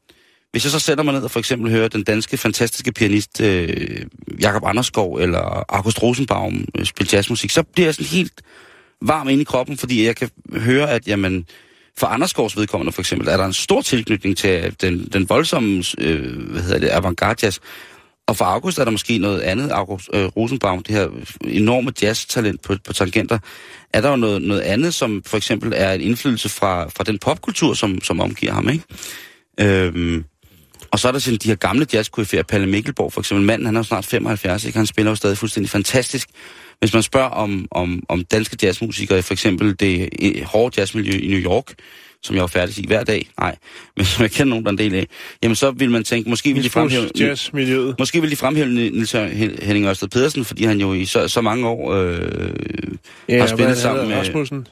hvis 0.50 0.64
jeg 0.64 0.72
så 0.72 0.78
sætter 0.78 1.04
mig 1.04 1.14
ned 1.14 1.22
og 1.22 1.30
for 1.30 1.38
eksempel 1.38 1.70
hører 1.70 1.88
den 1.88 2.02
danske 2.02 2.36
fantastiske 2.36 2.92
pianist 2.92 3.40
øh, 3.40 4.06
Jakob 4.40 4.62
Anderskov 4.66 5.16
eller 5.16 5.64
August 5.68 6.02
Rosenbaum 6.02 6.64
øh, 6.78 6.84
spille 6.84 7.10
jazzmusik, 7.12 7.50
så 7.50 7.62
bliver 7.62 7.86
jeg 7.86 7.94
sådan 7.94 8.06
helt 8.06 8.42
varm 9.02 9.28
inde 9.28 9.40
i 9.40 9.44
kroppen, 9.44 9.78
fordi 9.78 10.06
jeg 10.06 10.16
kan 10.16 10.30
høre, 10.52 10.90
at 10.90 11.08
jamen, 11.08 11.46
for 11.98 12.06
Anderskovs 12.06 12.56
vedkommende 12.56 12.92
for 12.92 13.02
eksempel, 13.02 13.28
er 13.28 13.36
der 13.36 13.44
en 13.44 13.52
stor 13.52 13.80
tilknytning 13.82 14.36
til 14.36 14.50
øh, 14.50 14.72
den, 14.80 15.08
den 15.12 15.28
voldsomme 15.28 15.84
øh, 15.98 16.50
hvad 16.50 16.62
hedder 16.62 16.78
det, 16.78 16.88
avantgarde 16.88 17.46
jazz. 17.46 17.58
Og 18.28 18.36
for 18.36 18.44
August 18.44 18.78
er 18.78 18.84
der 18.84 18.90
måske 18.90 19.18
noget 19.18 19.40
andet, 19.40 19.70
August 19.70 20.10
øh, 20.14 20.24
Rosenbaum, 20.24 20.82
det 20.82 20.94
her 20.94 21.08
enorme 21.44 21.92
jazz-talent 22.02 22.62
på, 22.62 22.74
på 22.84 22.92
tangenter, 22.92 23.38
er 23.92 24.00
der 24.00 24.10
jo 24.10 24.16
noget, 24.16 24.42
noget 24.42 24.60
andet, 24.60 24.94
som 24.94 25.22
for 25.26 25.36
eksempel 25.36 25.72
er 25.76 25.92
en 25.92 26.00
indflydelse 26.00 26.48
fra, 26.48 26.88
fra 26.88 27.04
den 27.04 27.18
popkultur, 27.18 27.74
som, 27.74 28.00
som 28.02 28.20
omgiver 28.20 28.52
ham, 28.52 28.68
ikke? 28.68 28.84
Øhm, 29.60 30.24
og 30.90 30.98
så 30.98 31.08
er 31.08 31.12
der 31.12 31.18
sådan 31.18 31.38
de 31.42 31.48
her 31.48 31.54
gamle 31.54 31.86
jazz 31.92 32.10
Palle 32.48 32.66
Mikkelborg 32.66 33.12
for 33.12 33.20
eksempel. 33.20 33.46
Manden, 33.46 33.66
han 33.66 33.76
er 33.76 33.80
jo 33.80 33.84
snart 33.84 34.06
75, 34.06 34.64
ikke? 34.64 34.78
Han 34.78 34.86
spiller 34.86 35.10
jo 35.12 35.16
stadig 35.16 35.38
fuldstændig 35.38 35.70
fantastisk. 35.70 36.28
Hvis 36.78 36.94
man 36.94 37.02
spørger 37.02 37.28
om, 37.28 37.68
om, 37.70 38.02
om 38.08 38.24
danske 38.24 38.56
jazzmusikere, 38.62 39.22
for 39.22 39.34
eksempel 39.34 39.80
det 39.80 40.08
eh, 40.18 40.44
hårde 40.44 40.80
jazzmiljø 40.80 41.18
i 41.18 41.28
New 41.28 41.40
York, 41.40 41.74
som 42.22 42.36
jeg 42.36 42.42
er 42.42 42.46
færdig 42.46 42.78
i 42.78 42.86
hver 42.86 43.04
dag, 43.04 43.28
nej, 43.38 43.56
men 43.96 44.06
som 44.06 44.22
jeg 44.22 44.30
kender 44.30 44.50
nogen, 44.50 44.64
der 44.64 44.70
er 44.70 44.72
en 44.72 44.78
del 44.78 44.94
af, 44.94 45.06
jamen 45.42 45.56
så 45.56 45.70
vil 45.70 45.90
man 45.90 46.04
tænke, 46.04 46.30
måske 46.30 46.54
vil 46.54 46.64
de 46.64 46.70
fremhæve... 46.70 47.10
jazzmiljøet. 47.18 47.94
Måske 47.98 48.20
vil 48.20 48.30
de 48.30 48.36
fremhæve 48.36 48.68
Nils 48.68 49.12
Henning 49.62 49.86
Ørsted 49.86 50.08
Pedersen, 50.08 50.44
fordi 50.44 50.64
han 50.64 50.80
jo 50.80 50.92
i 50.92 51.04
så, 51.04 51.28
så 51.28 51.40
mange 51.40 51.68
år 51.68 51.92
øh, 51.92 52.20
Ja, 53.28 53.40
har 53.40 53.46
spillet 53.46 53.78
sammen 53.78 54.08
med... 54.08 54.16
Rasmussen. 54.16 54.66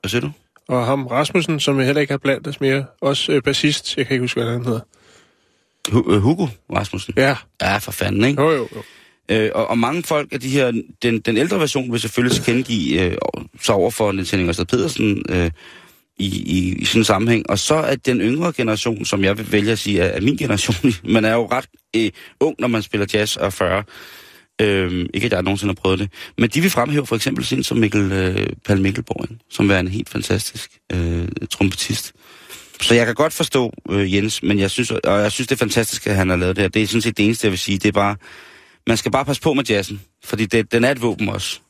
Hvad 0.00 0.08
siger 0.08 0.20
du? 0.20 0.30
Og 0.68 0.86
ham 0.86 1.06
Rasmussen, 1.06 1.60
som 1.60 1.78
jeg 1.78 1.86
heller 1.86 2.00
ikke 2.00 2.12
har 2.12 2.18
blandt 2.18 2.46
os 2.46 2.60
mere. 2.60 2.84
Også 3.00 3.32
øh, 3.32 3.42
bassist. 3.42 3.96
Jeg 3.96 4.06
kan 4.06 4.14
ikke 4.14 4.22
huske, 4.22 4.40
hvad 4.40 4.52
han 4.52 4.64
hedder. 4.64 4.80
Øh, 5.92 6.18
Hugo 6.18 6.46
Rasmussen? 6.72 7.14
Ja, 7.16 7.36
Ja, 7.62 7.78
for 7.78 7.92
fanden, 7.92 8.24
ikke? 8.24 8.42
jo 8.42 8.50
jo. 8.50 8.68
jo. 8.74 8.82
Øh, 9.28 9.50
og, 9.54 9.66
og 9.66 9.78
mange 9.78 10.02
folk 10.02 10.32
af 10.32 10.40
de 10.40 10.48
her, 10.48 10.72
den, 11.02 11.20
den 11.20 11.36
ældre 11.36 11.60
version 11.60 11.92
vil 11.92 12.00
selvfølgelig 12.00 12.36
tilkendegive 12.36 13.02
øh, 13.02 13.16
sig 13.62 13.74
over 13.74 13.90
for 13.90 14.12
Niels 14.12 14.30
Henning 14.30 14.48
Ørsted 14.48 14.64
Pedersen 14.64 15.22
øh, 15.28 15.50
i, 16.18 16.26
i, 16.26 16.74
i 16.78 16.84
sådan 16.84 17.00
en 17.00 17.04
sammenhæng. 17.04 17.50
Og 17.50 17.58
så 17.58 17.74
er 17.74 17.94
den 17.96 18.20
yngre 18.20 18.52
generation, 18.52 19.04
som 19.04 19.24
jeg 19.24 19.38
vil 19.38 19.52
vælge 19.52 19.72
at 19.72 19.78
sige 19.78 20.00
er, 20.00 20.04
er 20.06 20.20
min 20.20 20.36
generation, 20.36 20.92
man 21.14 21.24
er 21.24 21.32
jo 21.32 21.46
ret 21.46 21.66
øh, 21.96 22.10
ung, 22.40 22.56
når 22.58 22.68
man 22.68 22.82
spiller 22.82 23.06
jazz 23.14 23.36
og 23.36 23.52
40. 23.52 23.84
Øhm, 24.60 25.06
ikke 25.14 25.26
at 25.26 25.32
jeg 25.32 25.42
nogensinde 25.42 25.70
har 25.70 25.82
prøvet 25.82 25.98
det. 25.98 26.10
Men 26.38 26.50
de 26.50 26.60
vil 26.60 26.70
fremhæve 26.70 27.06
for 27.06 27.16
eksempel 27.16 27.54
en 27.56 27.62
som 27.62 27.78
Mikkel, 27.78 28.12
øh, 28.12 28.46
Paul 28.64 28.80
Mikkelborg, 28.80 29.26
ikke? 29.30 29.44
som 29.50 29.70
er 29.70 29.78
en 29.78 29.88
helt 29.88 30.08
fantastisk 30.08 30.70
øh, 30.92 31.28
trompetist. 31.50 32.12
Så 32.80 32.94
jeg 32.94 33.06
kan 33.06 33.14
godt 33.14 33.32
forstå 33.32 33.72
øh, 33.90 34.14
Jens, 34.14 34.42
men 34.42 34.58
jeg 34.58 34.70
synes, 34.70 34.90
og 34.90 35.20
jeg 35.20 35.32
synes, 35.32 35.48
det 35.48 35.54
er 35.54 35.58
fantastisk, 35.58 36.06
at 36.06 36.16
han 36.16 36.28
har 36.28 36.36
lavet 36.36 36.56
det 36.56 36.62
her. 36.62 36.68
Det 36.68 36.82
er 36.82 36.86
sådan 36.86 37.02
set 37.02 37.16
det 37.16 37.24
eneste, 37.24 37.44
jeg 37.44 37.50
vil 37.50 37.58
sige. 37.58 37.78
Det 37.78 37.88
er 37.88 37.92
bare, 37.92 38.16
man 38.86 38.96
skal 38.96 39.12
bare 39.12 39.24
passe 39.24 39.42
på 39.42 39.54
med 39.54 39.64
jazzen, 39.64 40.00
fordi 40.24 40.46
det, 40.46 40.72
den 40.72 40.84
er 40.84 40.90
et 40.90 41.02
våben 41.02 41.28
også. 41.28 41.60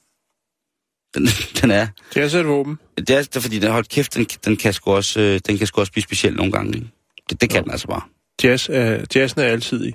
Den, 1.15 1.27
den 1.61 1.71
er. 1.71 1.87
Jazz 2.17 2.35
er 2.35 2.41
et 2.41 2.47
våben. 2.47 2.79
Det 2.99 3.11
er, 3.11 3.23
det 3.23 3.37
er 3.37 3.41
fordi, 3.41 3.59
den 3.59 3.71
holdt 3.71 3.89
kæft, 3.89 4.15
den, 4.15 4.25
den, 4.25 4.57
kan 4.57 4.73
sgu 4.73 4.93
også, 4.93 5.21
øh, 5.21 5.41
den 5.47 5.59
kan 5.59 5.67
sgu 5.67 5.81
også 5.81 5.93
blive 5.93 6.03
speciel 6.03 6.35
nogle 6.35 6.53
gange. 6.53 6.77
Ikke? 6.77 6.89
Det, 7.31 7.41
det 7.41 7.51
kan 7.51 7.63
den 7.63 7.71
altså 7.71 7.87
bare. 7.87 8.03
Jazz 8.45 8.69
er, 8.69 9.05
jazzen 9.15 9.41
er 9.41 9.45
altid 9.45 9.87
i. 9.87 9.93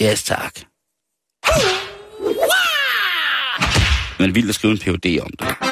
Jazz, 0.00 0.24
tak. 0.24 0.54
Men 4.18 4.34
vildt 4.34 4.48
at 4.48 4.54
skrive 4.54 4.72
en 4.72 4.78
PhD 4.78 5.20
om 5.20 5.30
det. 5.30 5.71